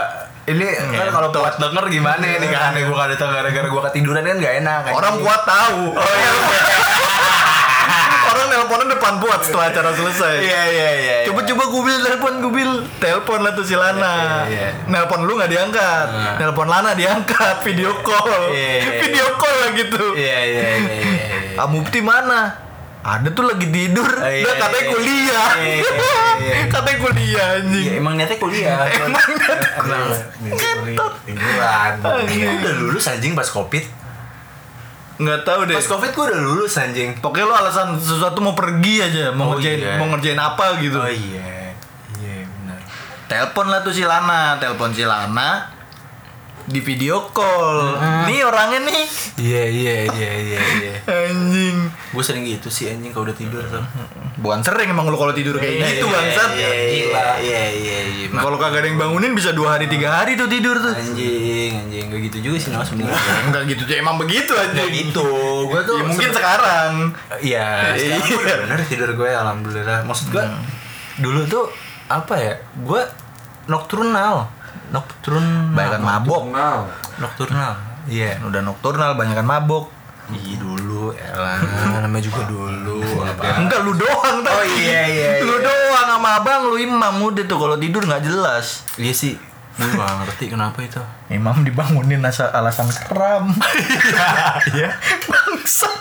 ini 0.51 0.67
kan 0.97 1.07
kalau 1.09 1.29
kuat 1.31 1.55
denger 1.57 1.85
gimana 1.87 2.23
nih 2.23 2.49
kan 2.51 2.75
gue 2.75 2.95
gak 2.95 3.09
datang 3.15 3.29
gara-gara 3.31 3.67
gue 3.67 3.81
ketiduran 3.91 4.23
kan 4.23 4.37
gak 4.37 4.55
enak 4.63 4.77
kan 4.87 4.91
Orang 4.93 5.15
kuat 5.23 5.41
tahu. 5.47 5.83
Oh 5.95 6.13
iya. 6.15 6.31
Orang 8.31 8.47
nelponan 8.47 8.87
depan 8.87 9.13
buat 9.19 9.43
setelah 9.43 9.75
acara 9.75 9.91
selesai. 9.91 10.35
iya 10.39 10.63
iya 10.71 10.89
iya 10.95 11.15
Coba 11.27 11.43
coba 11.43 11.63
Gubil 11.67 11.97
telepon 11.99 12.33
Gubil 12.39 12.69
telepon 13.03 13.39
lah 13.43 13.51
tuh 13.51 13.65
si 13.67 13.75
Lana. 13.75 14.47
Iya, 14.47 14.47
iya. 14.47 14.67
Nelpon 14.87 15.27
lu 15.27 15.35
nggak 15.35 15.51
diangkat. 15.51 16.07
Nah. 16.15 16.35
Nelpon 16.39 16.67
Lana 16.71 16.95
diangkat 16.95 17.59
video 17.67 17.91
call. 17.99 18.55
Iya, 18.55 18.71
iya, 18.79 18.91
Video 19.03 19.27
call 19.35 19.55
lah 19.59 19.69
gitu. 19.75 20.03
iya 20.15 20.37
iya 20.47 20.67
iya 20.79 20.95
iya 20.95 21.39
iya. 21.59 21.59
Ah 21.59 21.67
mana? 22.01 22.70
Ada 23.01 23.33
tuh 23.33 23.49
lagi 23.49 23.65
tidur. 23.65 24.05
Oh, 24.05 24.29
iya, 24.29 24.45
Udah 24.45 24.55
katanya 24.61 24.83
iya. 24.85 24.91
kuliah. 24.93 25.49
Iya, 25.57 25.73
iya, 25.73 26.21
iya. 26.37 26.55
katanya 26.69 26.97
kuliah 27.01 27.47
anjing. 27.57 27.81
Iya, 27.81 27.93
emang 27.97 28.13
niatnya 28.13 28.37
kuliah 28.37 28.77
Emang 28.85 29.09
niatnya. 29.09 29.57
Tiduran. 31.25 31.91
Gue 32.29 32.51
udah 32.61 32.73
lulus 32.77 33.05
anjing 33.07 33.33
pas 33.33 33.47
covid 33.47 33.85
Nggak 35.17 35.39
tahu 35.41 35.59
deh. 35.65 35.75
Pas 35.77 35.87
covid 35.87 36.09
gue 36.11 36.25
udah 36.29 36.39
lulus 36.39 36.73
anjing 36.77 37.13
Pokoknya 37.17 37.45
lu 37.45 37.53
alasan 37.53 37.93
sesuatu 37.95 38.37
mau 38.37 38.53
pergi 38.53 39.01
aja, 39.01 39.29
mau 39.31 39.49
Oh, 39.49 39.57
ngerjain 39.57 39.79
iya. 39.79 39.93
mau 39.97 40.07
ngerjain 40.09 40.37
apa 40.37 40.77
gitu. 40.77 40.97
Oh 40.97 41.09
iya 41.09 41.73
Iya 42.17 42.37
benar 42.45 42.79
Telepon 43.25 43.65
lah 43.65 43.81
tuh 43.81 43.93
si 43.93 44.01
Lana, 44.01 44.57
telepon 44.57 44.91
si 44.91 45.01
Lana 45.01 45.80
di 46.71 46.79
video 46.79 47.27
call. 47.29 47.99
Nih 48.25 48.41
orangnya 48.41 48.79
nih. 48.81 49.03
Iya 49.37 49.63
iya 49.65 49.95
iya 50.07 50.31
iya 50.37 50.61
iya 50.77 50.93
Anjing. 51.27 51.77
Gue 52.09 52.19
sering 52.19 52.43
gitu 52.43 52.67
sih 52.67 52.87
anjing 52.87 53.09
kalau 53.09 53.23
udah 53.23 53.33
tidur 53.33 53.63
tuh 53.63 53.83
Bukan 54.37 54.59
sering 54.59 54.87
emang 54.87 55.05
lu 55.05 55.15
kalau 55.15 55.31
tidur 55.31 55.55
kayak 55.55 55.75
gitu 55.93 56.05
bangsat. 56.05 56.49
Iya 56.53 56.71
iya 56.71 57.23
iya 57.37 57.63
iya 57.69 57.97
iya 58.05 58.25
Kalau 58.31 58.55
kagak 58.55 58.81
ada 58.81 58.87
yang 58.87 58.97
bangunin 58.97 59.31
bisa 59.31 59.51
dua 59.51 59.75
hari 59.75 59.85
tiga 59.85 60.11
hari 60.13 60.33
tuh 60.33 60.47
tidur 60.47 60.75
tuh. 60.77 60.91
Anjing 60.91 61.71
anjing 61.77 62.05
Gak 62.07 62.21
gitu 62.25 62.37
juga 62.41 62.57
sih 62.57 62.69
Nah 62.69 62.81
sebenernya 62.81 63.15
Enggak 63.45 63.63
gitu 63.67 63.81
tuh 63.83 63.95
emang 63.95 64.15
begitu 64.15 64.53
aja. 64.53 64.71
Gak 64.73 64.89
gitu 64.89 65.27
Gue 65.67 65.81
tuh 65.83 65.97
Ya, 65.97 66.03
mungkin 66.03 66.29
sekarang. 66.31 66.91
Iya 67.41 67.67
sekarang 67.93 68.27
Iya. 68.39 68.55
bener 68.61 68.79
tidur 68.85 69.09
gue 69.13 69.29
alhamdulillah 69.29 69.99
Maksud 70.03 70.27
gue 70.29 70.43
Dulu 71.17 71.43
tuh 71.45 71.67
Apa 72.07 72.33
ya 72.35 72.53
Gue 72.77 73.03
Nocturnal 73.63 74.60
Nocturnal 74.91 75.71
Banyakan 75.71 76.03
mabok. 76.03 76.43
Nocturnal 77.17 77.73
Iya 78.11 78.37
Udah 78.43 78.61
nokturnal 78.61 79.15
banyakan 79.15 79.47
mabok. 79.47 79.85
Iya 80.31 80.55
dulu 80.59 81.11
Elah 81.15 81.59
Namanya 82.03 82.23
juga 82.23 82.43
dulu 82.47 83.03
apa 83.23 83.41
Enggak 83.63 83.79
lu 83.83 83.95
doang 83.95 84.43
tadi. 84.43 84.55
Oh, 84.55 84.63
iya, 84.79 85.01
iya, 85.07 85.29
Lu 85.47 85.55
iya. 85.59 85.65
doang 85.65 86.07
sama 86.11 86.29
abang 86.39 86.61
lu 86.67 86.77
imam 86.79 87.15
udah 87.23 87.43
tuh 87.47 87.57
kalau 87.57 87.75
tidur 87.79 88.03
nggak 88.03 88.23
jelas. 88.23 88.85
Iya 88.99 89.13
sih 89.15 89.35
Gue 89.71 89.87
gak 89.95 90.27
ngerti 90.27 90.51
kenapa 90.51 90.83
itu 90.83 90.99
Imam 91.31 91.63
dibangunin 91.63 92.19
asa 92.27 92.51
alasan 92.51 92.91
kram. 93.07 93.55
Iya. 94.75 94.99
Bangsat. 95.31 95.95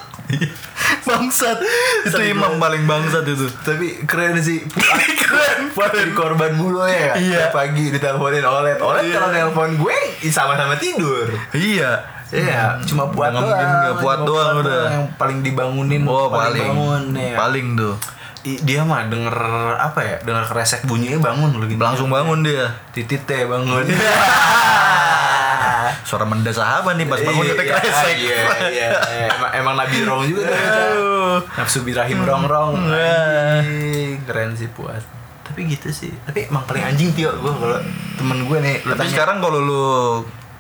Bangsat. 1.13 1.59
Itu 2.03 2.21
imam 2.21 2.57
paling 2.57 2.85
bangsat 2.85 3.25
itu. 3.25 3.47
Tapi 3.61 4.05
keren 4.05 4.37
sih 4.37 4.63
Keren 5.21 5.71
Buat 5.71 5.91
jadi 5.93 6.13
korban 6.13 6.53
mulu 6.53 6.83
ya 6.83 7.15
Iya. 7.15 7.47
Tiap 7.47 7.53
pagi 7.53 7.91
diteleponin 7.91 8.43
Olet 8.43 8.79
Olet 8.79 9.03
Iya. 9.03 9.15
kalau 9.15 9.29
nelpon 9.31 9.71
gue 9.77 9.97
Sama-sama 10.25 10.75
tidur 10.75 11.27
Iya. 11.51 11.99
Iya, 12.31 12.79
cuma 12.81 13.07
buat 13.07 13.29
Nggak 13.29 13.43
doang. 13.43 13.51
mungkin 13.51 13.69
puat 13.99 14.17
Cuma 14.17 14.29
doang 14.29 14.51
udah. 14.63 14.83
Yang 14.89 15.07
paling 15.17 15.39
dibangunin, 15.43 16.03
Oh 16.05 16.31
paling 16.31 16.63
bangun 16.65 17.03
ya. 17.13 17.35
paling 17.35 17.67
tuh 17.75 17.95
I- 18.41 18.63
dia 18.63 18.81
mah 18.81 19.05
denger 19.05 19.37
apa 19.75 20.01
ya? 20.01 20.17
Denger 20.23 20.47
kresek 20.47 20.87
bunyinya 20.87 21.21
bangun 21.21 21.59
lagi. 21.59 21.77
langsung 21.77 22.07
bangun 22.07 22.41
dia. 22.41 22.71
Titit 22.89 23.21
teh 23.25 23.45
bangun. 23.45 23.83
Suara 26.05 26.25
mendas 26.27 26.57
sahabat 26.57 26.95
nih 26.97 27.07
pas 27.07 27.21
bangun 27.21 27.45
Iya, 27.45 27.53
kita 27.55 27.65
iya, 27.65 27.75
kresek. 27.79 28.17
Iya, 28.17 28.39
iya, 28.71 28.89
iya. 28.91 29.29
Emang, 29.35 29.51
emang 29.55 29.75
Nabi 29.79 29.97
Rong 30.07 30.23
juga 30.27 30.43
tuh. 30.51 31.39
Nafsu 31.57 31.79
birahim 31.87 32.21
rong-rong. 32.25 32.71
Wah. 32.79 33.61
Anjing, 33.63 34.21
Keren 34.25 34.57
sih 34.57 34.69
puas. 34.71 35.03
Tapi 35.47 35.67
gitu 35.67 35.91
sih. 35.91 36.15
Tapi 36.27 36.47
emang 36.47 36.63
paling 36.67 36.85
anjing 36.87 37.11
Tio 37.15 37.35
gue 37.35 37.53
kalau 37.53 37.79
temen 38.15 38.39
gue 38.47 38.59
nih 38.63 38.77
Tapi 38.87 39.07
sekarang 39.11 39.43
kalau 39.43 39.59
lu 39.59 39.85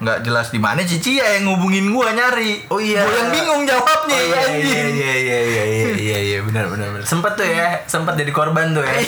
nggak 0.01 0.25
jelas 0.25 0.49
di 0.49 0.57
mana 0.57 0.81
Cici 0.81 1.21
ya 1.21 1.37
yang 1.37 1.53
ngubungin 1.53 1.93
gua 1.93 2.09
nyari. 2.11 2.65
Oh 2.73 2.81
iya. 2.81 3.05
Gua 3.05 3.17
yang 3.21 3.31
bingung 3.31 3.63
jawabnya 3.69 4.17
Oh, 4.17 4.25
iya, 4.25 4.39
anjing. 4.49 4.89
iya, 4.97 5.13
iya, 5.13 5.13
iya, 5.13 5.39
iya, 5.45 5.65
iya, 5.69 5.89
iya, 5.93 6.19
iya, 6.25 6.39
benar, 6.41 6.73
benar, 6.73 6.89
benar. 6.91 7.05
Sempet 7.05 7.37
tuh 7.37 7.45
ya, 7.45 7.85
sempet 7.85 8.17
jadi 8.17 8.33
korban 8.33 8.73
tuh 8.73 8.81
ya. 8.81 8.97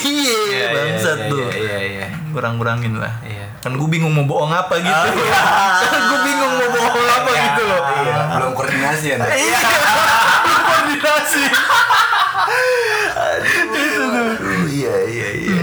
Iya, 0.52 0.64
bangsat 0.70 1.18
iya, 1.18 1.30
tuh. 1.32 1.48
Iya, 1.48 1.56
iya, 1.56 1.78
iya. 1.80 2.06
Kurang-kurangin 2.30 3.00
lah. 3.00 3.08
Iya. 3.24 3.48
Kan 3.64 3.80
gue 3.80 3.88
bingung 3.88 4.12
mau 4.12 4.28
bohong 4.28 4.52
apa 4.52 4.74
gitu. 4.76 5.08
kan 5.92 6.02
gue 6.12 6.20
bingung 6.22 6.52
mau 6.60 6.68
bohong 6.70 7.08
apa 7.08 7.30
Iya, 7.32 7.40
gitu 7.48 7.62
loh. 7.64 7.80
Iya, 7.88 8.16
belum 8.36 8.50
koordinasi 8.52 9.06
ya. 9.08 9.16
Iya. 9.32 9.58
Koordinasi. 10.68 11.42
Aduh, 13.22 14.68
iya, 14.68 14.94
iya, 15.08 15.28
iya, 15.40 15.56
iya. 15.56 15.61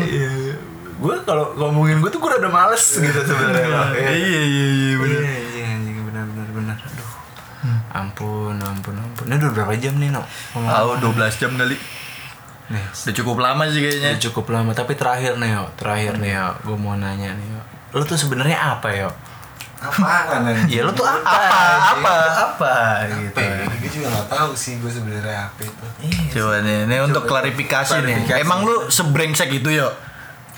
Kalau 1.29 1.45
ngomongin 1.53 2.01
gue 2.01 2.09
tuh 2.09 2.17
gue 2.17 2.31
rada 2.31 2.49
males 2.49 2.81
gitu 2.81 3.19
sebenarnya. 3.21 3.69
Iya 3.93 4.11
iya 4.11 4.41
iya 4.41 4.93
bener. 4.97 5.21
Iya, 5.21 5.65
anjing, 5.69 5.97
benar, 6.03 6.25
benar, 6.25 6.47
benar. 6.49 6.77
Aduh. 6.79 7.09
Ampun, 7.91 8.55
ampun, 8.57 8.95
ampun. 8.95 9.25
Ini 9.25 9.37
udah 9.37 9.51
berapa 9.51 9.73
jam 9.77 9.93
nih, 9.95 10.09
No? 10.09 10.25
Tahu 10.51 10.89
12 11.05 11.37
jam 11.37 11.53
kali. 11.53 11.77
Nih, 12.69 12.83
Udah 12.85 13.13
cukup 13.15 13.37
lama 13.39 13.65
sih 13.67 13.81
kayaknya. 13.81 14.09
udah 14.13 14.23
cukup 14.25 14.45
lama. 14.49 14.71
Tapi 14.73 14.93
terakhir 14.93 15.37
nih, 15.37 15.53
yo. 15.53 15.65
Terakhir 15.73 16.17
nih, 16.17 16.33
yo. 16.33 16.47
Gue 16.63 16.77
mau 16.77 16.93
nanya 16.93 17.33
nih, 17.33 17.47
yo. 17.47 17.61
Lu 17.91 18.03
tuh 18.03 18.13
sebenarnya 18.13 18.57
apa, 18.77 18.89
yo? 18.89 19.09
Apaan 19.79 20.43
anjing? 20.43 20.69
Ya 20.69 20.81
lu 20.83 20.91
tuh 20.91 21.01
apa? 21.01 21.23
Apa? 21.23 21.53
Apa? 21.95 22.15
Apa? 22.45 22.73
Gitu. 23.07 23.37
Apa 23.37 23.41
ya? 23.41 23.63
Gue 23.79 23.89
juga 23.89 24.07
gak 24.11 24.27
tahu 24.27 24.51
sih 24.51 24.75
gue 24.77 24.91
sebenarnya 24.91 25.47
apa 25.47 25.61
itu. 25.61 25.85
Coba 26.31 26.59
nih, 26.61 26.77
ini 26.83 26.95
untuk 26.99 27.23
klarifikasi, 27.23 27.95
nih. 27.97 28.27
klarifikasi. 28.27 28.39
Emang 28.43 28.59
lu 28.63 28.75
sebrengsek 28.87 29.49
itu 29.51 29.71
yo? 29.71 29.89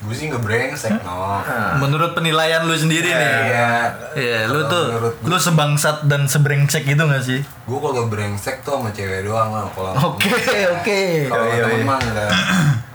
Gue 0.02 0.14
sih 0.14 0.28
ngebrengsek 0.28 0.98
no. 1.00 1.38
Menurut 1.78 2.12
penilaian 2.12 2.62
lu 2.62 2.74
sendiri 2.74 3.06
nih. 3.08 3.34
Iya. 3.46 3.70
Iya, 4.12 4.38
lu 4.48 4.66
tuh 4.66 4.90
gua- 4.90 5.14
lu 5.24 5.38
sebangsat 5.38 6.06
dan 6.06 6.26
sebrengsek 6.26 6.84
itu 6.84 6.98
gak 7.00 7.22
sih? 7.22 7.38
Gue 7.64 7.78
kalau 7.78 8.06
brengsek 8.06 8.62
tuh 8.62 8.76
sama 8.76 8.90
cewek 8.90 9.22
doang 9.24 9.50
lah. 9.52 9.70
Kalau 9.70 9.94
Oke, 10.10 10.34
oke. 10.68 11.02
kalau 11.28 11.46
Iya, 11.48 11.64
temen 11.64 11.78
iya. 11.78 11.86
mah 11.86 11.98
enggak. 12.02 12.32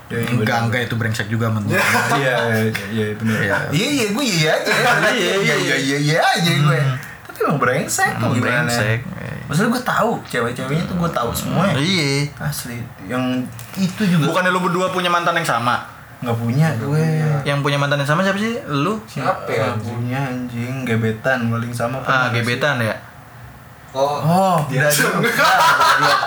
Enggak, 0.08 0.58
enggak 0.60 0.80
itu 0.84 0.94
brengsek 0.94 1.26
juga 1.26 1.46
menurut. 1.48 1.78
Iya, 2.12 2.62
iya, 2.90 3.06
benar. 3.14 3.38
Iya. 3.40 3.56
Iya, 3.70 3.86
iya, 3.88 4.06
gue 4.08 4.24
iya 4.24 4.50
aja. 4.52 4.70
Iya, 5.08 5.34
iya, 5.36 5.54
iya, 5.56 5.76
iya, 5.76 5.96
iya 6.00 6.18
aja 6.22 6.50
gue. 6.52 6.78
Tapi 7.24 7.38
emang 7.40 7.58
brengsek 7.58 8.12
Emang 8.12 8.30
gimana? 8.32 8.66
brengsek. 8.66 9.00
Maksudnya 9.46 9.70
gue 9.70 9.82
tahu 9.84 10.10
cewek-ceweknya 10.26 10.84
tuh 10.84 10.96
gue 10.96 11.10
tahu 11.12 11.30
semua. 11.30 11.70
Iya. 11.72 12.34
Asli. 12.36 12.82
Yang 13.04 13.46
itu 13.76 14.02
juga 14.04 14.26
Bukannya 14.26 14.50
lu 14.50 14.58
berdua 14.60 14.90
punya 14.90 15.06
mantan 15.06 15.34
yang 15.34 15.46
sama? 15.48 15.86
Nggak 16.16 16.36
punya 16.36 16.68
gue. 16.76 17.04
Yang 17.44 17.58
punya 17.60 17.76
mantan 17.76 18.00
yang 18.00 18.08
sama 18.08 18.24
siapa 18.24 18.36
sih? 18.36 18.56
Lu? 18.66 18.96
Siapa 19.04 19.46
ya? 19.46 19.68
Nggak 19.68 19.76
punya 19.82 20.18
anjing 20.26 20.74
gebetan 20.82 21.38
paling 21.48 21.72
sama. 21.72 22.00
Ah, 22.02 22.32
gebetan 22.32 22.80
ya? 22.80 22.96
Oh, 23.92 24.20
Oh, 24.20 24.56
dia 24.68 24.84
juga. 24.92 25.24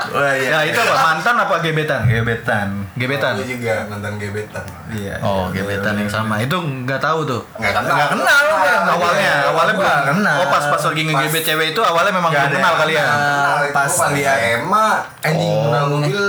Oh 0.09 0.25
Ya, 0.25 0.65
itu 0.65 0.73
apa? 0.73 0.95
Mantan 1.13 1.37
apa 1.37 1.61
gebetan? 1.61 2.01
Gebetan. 2.09 2.81
Gebetan. 2.97 3.37
Gue 3.37 3.45
juga 3.45 3.85
mantan 3.85 4.17
gebetan. 4.17 4.65
Iya. 4.89 5.21
Oh, 5.21 5.53
iya, 5.53 5.61
gebetan 5.61 5.93
iya, 5.93 6.01
yang 6.01 6.09
iya. 6.09 6.17
sama. 6.17 6.41
Itu 6.41 6.57
nggak 6.57 6.97
tahu 6.97 7.29
tuh. 7.29 7.41
Enggak 7.61 7.73
kenal. 7.77 7.93
Nggak 7.93 8.09
kenal 8.09 8.39
lu 8.41 8.55
kan? 8.57 8.81
Awalnya, 8.89 9.33
awalnya 9.53 9.73
belum 9.77 10.01
kenal. 10.17 10.35
Oh, 10.41 10.47
pas 10.49 10.65
pas 10.65 10.81
lagi 10.81 11.01
ngegebet 11.05 11.43
cewek 11.45 11.67
itu 11.73 11.81
awalnya 11.85 12.09
memang 12.09 12.31
Nggak 12.33 12.45
ada 12.45 12.55
kenal 12.57 12.73
kalian. 12.73 13.05
kenal. 13.05 13.57
Kenal, 13.61 13.73
Pas 13.75 13.93
lihat. 14.17 14.37
SMA 14.57 14.87
anjing 15.21 15.53
Oh. 15.53 15.63
kenal 15.69 15.83
mobil 15.89 16.23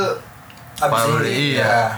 abis 0.81 1.03
iya. 1.29 1.93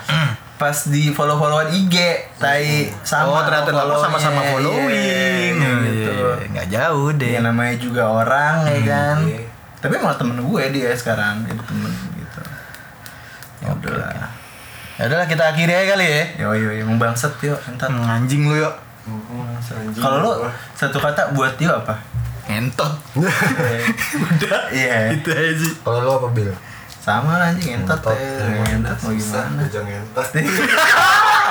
Pas 0.62 0.78
di 0.86 1.10
follow-followan 1.10 1.74
IG, 1.74 1.96
tai 2.38 2.86
sama. 3.02 3.26
oh, 3.28 3.42
ternyata 3.42 3.74
follow-nya. 3.74 3.98
sama-sama 4.00 4.40
following. 4.46 4.94
Iya, 4.94 5.58
Oh, 5.58 5.78
gitu. 5.82 6.12
iya. 6.14 6.46
Nggak 6.48 6.66
jauh 6.70 7.08
deh. 7.12 7.28
Dia 7.28 7.40
namanya 7.42 7.74
juga 7.76 8.02
orang 8.06 8.62
ya 8.64 8.78
kan. 8.84 9.16
Iya. 9.26 9.42
Tapi 9.76 9.98
malah 9.98 10.14
temen 10.14 10.38
gue 10.38 10.62
dia 10.70 10.94
sekarang 10.94 11.42
jadi 11.42 11.58
temen 11.60 11.90
gitu. 12.14 12.40
Ya 13.58 13.68
udahlah. 13.72 14.30
Ya 14.94 15.02
udahlah 15.04 15.26
kita 15.26 15.42
akhiri 15.48 15.72
aja 15.72 15.86
kali 15.92 16.06
ya. 16.06 16.22
Yo 16.38 16.54
yo 16.54 16.70
yo 16.70 16.86
emang 16.86 16.94
bangsat 16.96 17.34
yo 17.40 17.58
entar. 17.66 17.90
Hmm, 17.90 18.06
Anjing 18.06 18.46
lu 18.46 18.54
yuk. 18.56 18.74
Anjing 19.02 19.98
Kalau 19.98 20.18
lu 20.20 20.32
satu 20.72 20.96
kata 20.96 21.34
buat 21.34 21.58
dia 21.58 21.74
apa? 21.74 21.98
ngentot 22.44 22.90
udah 24.18 24.62
Iya. 24.68 25.14
itu 25.14 25.30
aja 25.30 25.68
Kalau 25.80 25.98
lo 26.00 26.10
apa 26.18 26.28
bil? 26.32 26.50
Sama 27.02 27.34
lah 27.34 27.50
anjing 27.50 27.82
Ngentot. 27.82 27.98
ya. 28.14 28.62
Ngentot 28.62 28.94
mau 28.96 29.10
gimana? 29.10 29.58
Bocah 29.58 29.82
ngentot. 29.82 30.26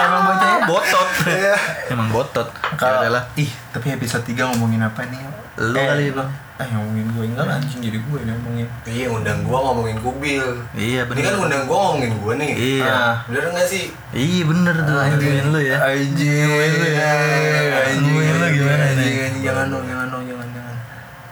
Emang 0.01 0.21
bocahnya 0.25 0.59
botot 0.65 1.09
Iya. 1.27 1.55
emang 1.87 2.07
botot 2.09 2.47
Kalau 2.73 3.03
ya 3.03 3.11
lah 3.11 3.23
ih, 3.35 3.51
tapi 3.69 3.91
episode 3.91 4.23
3 4.23 4.49
ngomongin 4.49 4.81
apa 4.81 5.03
nih? 5.05 5.19
Lu 5.59 5.75
kali, 5.75 6.09
lo. 6.09 6.25
Eh, 6.55 6.67
ngomongin 6.71 7.05
gue 7.11 7.25
enggak 7.27 7.45
lah, 7.45 7.55
anjing 7.57 7.81
jadi 7.81 7.97
gue 7.99 8.17
yang 8.17 8.33
ngomongin. 8.33 8.67
Iya 8.87 9.05
undang 9.09 9.39
gua 9.43 9.59
ngomongin 9.67 9.97
kubil. 9.99 10.45
iya 10.71 11.03
Ini 11.03 11.21
kan 11.21 11.33
bener 11.33 11.43
undang 11.43 11.63
gua 11.65 11.77
ngomongin 11.83 12.13
gua 12.17 12.33
nih. 12.39 12.51
Iya. 12.55 12.85
Ah, 12.87 13.13
Bener 13.27 13.43
nggak 13.51 13.67
sih? 13.67 13.85
iya 14.11 14.41
bener 14.43 14.75
tuh 14.77 14.97
anjingin 14.97 15.45
lu 15.49 15.59
ya 15.59 15.77
Anjing, 15.81 16.49
anjing, 16.49 18.01
Ngomongin 18.01 18.35
lu 18.35 18.47
gimana 18.51 18.83
anjing, 18.89 19.33
Jangan 19.41 19.65
dong, 19.69 19.83
jangan 19.85 20.07
dong, 20.09 20.23
jangan, 20.25 20.47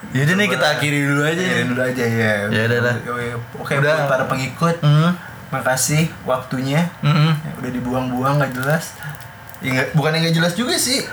jangan. 0.10 0.18
Yaudah 0.20 0.36
nih 0.36 0.48
kita 0.50 0.66
akhiri 0.70 1.00
dulu 1.04 1.22
aja 1.22 1.34
Akhiri 1.36 1.54
nih 1.54 1.66
dulu 1.66 1.82
aja 1.82 2.04
ya. 2.04 2.34
Ya 2.48 2.62
udah 2.66 2.80
lah. 2.82 2.96
Oke, 3.00 3.26
Oke, 3.56 3.74
Udah. 3.76 3.94
buat 3.96 4.08
para 4.08 4.26
pengikut, 4.26 4.76
Hmm. 4.80 5.12
makasih 5.50 6.04
waktunya. 6.24 6.82
Mm-mm. 7.00 7.32
Ya, 7.36 7.52
udah 7.56 7.72
dibuang-buang 7.72 8.34
nggak 8.38 8.54
jelas. 8.54 8.98
Ya, 9.60 9.70
nggak- 9.72 9.92
bukan 9.94 10.14
yang 10.14 10.24
nggak 10.24 10.36
jelas 10.36 10.54
juga 10.54 10.74
sih. 10.74 11.04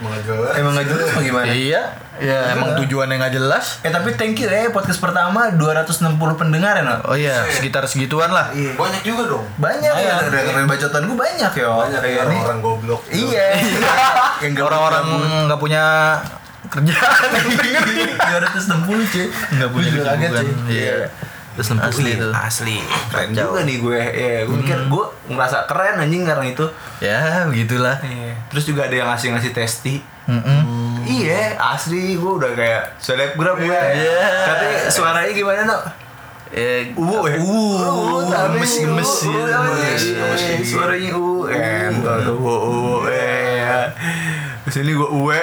Mau 0.00 0.08
jelas. 0.16 0.56
Emang 0.56 0.72
nggak 0.72 0.88
jelas 0.88 1.06
apa 1.06 1.20
gimana? 1.20 1.44
Iya, 1.46 1.82
ya 2.16 2.38
emang 2.50 2.72
tujuannya 2.74 3.20
nggak 3.20 3.34
jelas. 3.36 3.84
Eh 3.84 3.92
tapi 3.92 4.16
thank 4.16 4.32
you 4.34 4.48
ya 4.48 4.72
podcast 4.72 4.96
pertama 4.96 5.52
260 5.52 6.16
pendengar 6.34 6.72
ya 6.72 6.82
no? 6.82 6.96
Oh 7.04 7.12
iya, 7.12 7.44
sekitar 7.46 7.84
segituan 7.84 8.32
lah. 8.32 8.48
Iya. 8.50 8.72
Banyak 8.74 9.02
juga 9.04 9.28
dong. 9.28 9.44
Banyak 9.60 9.92
ya, 9.92 10.24
udah 10.24 10.40
keren 10.42 10.64
bacotan 10.64 11.04
gue 11.04 11.18
banyak 11.18 11.52
ya. 11.52 11.66
Banyak 11.68 12.00
ini. 12.00 12.16
orang-orang 12.24 12.58
goblok. 12.58 13.00
Iya. 13.12 13.44
Yang 14.40 14.52
Orang-orang 14.62 15.04
nggak 15.52 15.60
punya 15.60 15.84
kerjaan. 16.70 17.30
260 18.30 19.12
cuy. 19.12 19.26
Nggak 19.28 19.68
punya 19.68 19.88
Gua 19.88 19.92
juga 19.92 20.04
kaget 20.06 20.30
kesibukan. 20.30 20.44
cuy. 20.46 20.70
Iya. 20.70 20.96
Terus 21.50 21.68
asli 21.74 22.10
tuh. 22.14 22.30
Asli. 22.32 22.76
Keren 23.10 23.28
Kacau. 23.28 23.44
juga 23.50 23.60
nih 23.66 23.76
gue. 23.76 24.00
Ya, 24.00 24.36
gue 24.46 24.56
mikir 24.56 24.78
gue 24.86 25.04
ngerasa 25.28 25.66
keren 25.66 25.98
anjing 25.98 26.22
karena 26.22 26.46
itu. 26.46 26.66
Ya, 26.98 27.44
begitulah. 27.44 27.98
Iya. 28.00 28.32
Terus 28.48 28.64
juga 28.64 28.86
ada 28.86 28.94
yang 28.94 29.08
ngasih-ngasih 29.10 29.52
testi. 29.52 29.98
Mm-mm. 30.24 31.02
Iya, 31.02 31.58
asli 31.58 32.14
gue 32.14 32.32
udah 32.32 32.54
kayak 32.54 32.94
selebgram 32.96 33.58
gue. 33.58 33.66
Iya. 33.74 34.24
Katanya 34.46 34.78
suaranya 34.88 35.32
gimana, 35.34 35.60
no? 35.66 35.78
Eh, 36.50 36.90
Uwu 36.94 37.26
ya? 37.26 37.38
Uh, 37.38 38.26
gemes 38.26 38.74
gemes 38.80 39.12
ya. 39.22 39.42
Gemes. 39.46 40.02
Suaranya 40.64 41.10
uwu. 41.14 41.46
Entar 41.46 42.24
tuh 42.24 42.38
uwu. 42.38 43.06
Eh. 43.06 43.86
Terus 44.64 44.76
ini 44.80 44.92
gue 44.92 45.08
uwe. 45.10 45.38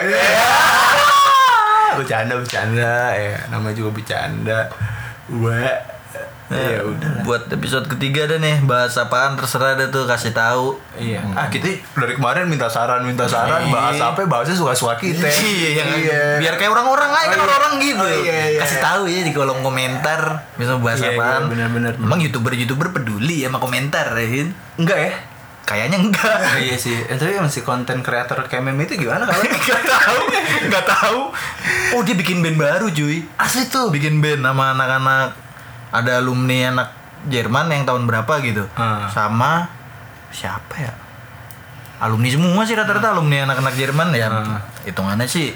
Bercanda 1.98 2.34
bercanda 2.36 2.94
ya. 3.14 3.38
Nama 3.48 3.68
juga 3.72 3.90
bercanda. 3.94 4.60
Uwe. 5.28 5.68
Ya 6.48 6.80
udah 6.80 7.10
lah. 7.12 7.24
Buat 7.28 7.52
episode 7.52 7.92
ketiga 7.92 8.24
deh 8.24 8.40
nih, 8.40 8.64
bahas 8.64 8.96
apaan 8.96 9.36
terserah 9.36 9.76
deh 9.76 9.92
tuh 9.92 10.08
kasih 10.08 10.32
tahu. 10.32 10.80
Iya. 10.96 11.20
Ah 11.36 11.52
kita 11.52 11.68
dari 11.92 12.16
kemarin 12.16 12.48
minta 12.48 12.72
saran, 12.72 13.04
minta 13.04 13.28
saran, 13.28 13.68
Iya. 13.68 13.74
bahas 13.76 14.00
apa, 14.00 14.24
bahasnya 14.24 14.56
suka-suka 14.56 14.96
kita. 14.96 15.28
Iya, 15.28 15.84
yang 15.84 15.88
biar 16.40 16.56
kayak 16.56 16.72
orang-orang 16.72 17.12
aja 17.12 17.28
kan 17.28 17.28
Oh, 17.28 17.36
iya. 17.36 17.44
orang-orang 17.44 17.74
gitu. 17.84 18.00
Oh, 18.00 18.24
iya, 18.24 18.36
iya. 18.56 18.60
Kasih 18.64 18.80
tahu 18.80 19.02
ya 19.12 19.28
di 19.28 19.36
kolom 19.36 19.60
komentar 19.60 20.48
bisa 20.56 20.80
bahas 20.80 21.04
Iya, 21.04 21.12
iya, 21.12 21.20
apaan. 21.20 21.42
benar-benar. 21.52 21.94
Emang 22.00 22.20
youtuber-youtuber 22.24 22.96
peduli 22.96 23.44
sama 23.44 23.60
komentar 23.60 24.16
ya? 24.16 24.48
Enggak 24.80 25.00
ya? 25.04 25.12
Kayaknya 25.68 26.00
enggak. 26.00 26.40
iya 26.64 26.80
sih. 26.80 26.96
Eh, 26.96 27.20
tapi 27.20 27.36
masih 27.36 27.68
konten 27.68 28.00
kreator 28.00 28.40
kayak 28.48 28.64
meme 28.64 28.88
itu 28.88 28.96
gimana 28.96 29.28
kalau? 29.28 29.44
Gak 29.68 29.84
tahu, 29.84 30.22
gak 30.72 30.86
tahu. 30.88 31.20
Oh 31.92 32.02
dia 32.08 32.16
bikin 32.16 32.40
band 32.40 32.56
baru 32.56 32.88
cuy. 32.88 33.28
Asli 33.36 33.68
tuh. 33.68 33.92
Bikin 33.92 34.24
band 34.24 34.48
sama 34.48 34.72
anak-anak 34.72 35.36
ada 35.92 36.24
alumni 36.24 36.72
anak 36.72 36.90
Jerman 37.28 37.68
yang 37.68 37.84
tahun 37.84 38.08
berapa 38.08 38.34
gitu. 38.48 38.64
Ah. 38.80 39.12
Sama 39.12 39.68
siapa 40.32 40.76
ya? 40.80 40.94
Alumni 42.00 42.32
semua 42.32 42.64
sih 42.64 42.78
rata-rata 42.80 43.12
alumni 43.12 43.44
anak-anak 43.44 43.76
Jerman 43.76 44.16
ya. 44.16 44.32
Ah. 44.32 44.64
Hitungannya 44.88 45.28
sih 45.28 45.52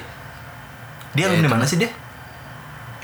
Dia 1.16 1.28
Ya, 1.28 1.32
alumni 1.32 1.55
mana 1.55 1.64
sih 1.64 1.80
dia? 1.80 1.91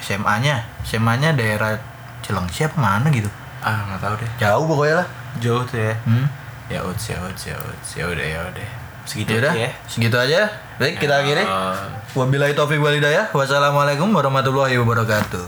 SMA-nya, 0.03 0.63
SMA-nya 0.83 1.33
daerah 1.33 1.79
Cilengsi 2.23 2.67
apa 2.67 2.75
mana 2.75 3.07
gitu. 3.15 3.31
Ah 3.63 3.87
nggak 3.87 3.99
tahu 4.03 4.13
deh. 4.19 4.29
Jauh 4.43 4.65
pokoknya 4.67 4.95
lah. 5.03 5.07
Jauh 5.39 5.63
tuh 5.63 5.79
ya. 5.79 5.95
Hmm. 6.03 6.27
Ya 6.67 6.83
udah, 6.83 6.99
ya 6.99 7.17
udah, 7.23 7.45
ya 7.47 7.55
udah, 7.55 7.77
ya 7.95 8.05
udah, 8.11 8.27
ya 8.27 8.41
udah. 8.51 8.69
Segitu 9.07 9.39
aja 9.39 9.55
ya. 9.55 9.71
segitu 9.87 10.17
aja. 10.19 10.51
Baik, 10.75 10.99
kita 10.99 11.23
akhiri. 11.23 11.47
Ah. 11.47 12.03
Wabillahi 12.11 12.51
taufik 12.51 12.83
walhidayah. 12.83 13.31
Wassalamualaikum 13.31 14.11
warahmatullahi 14.11 14.75
wabarakatuh. 14.75 15.47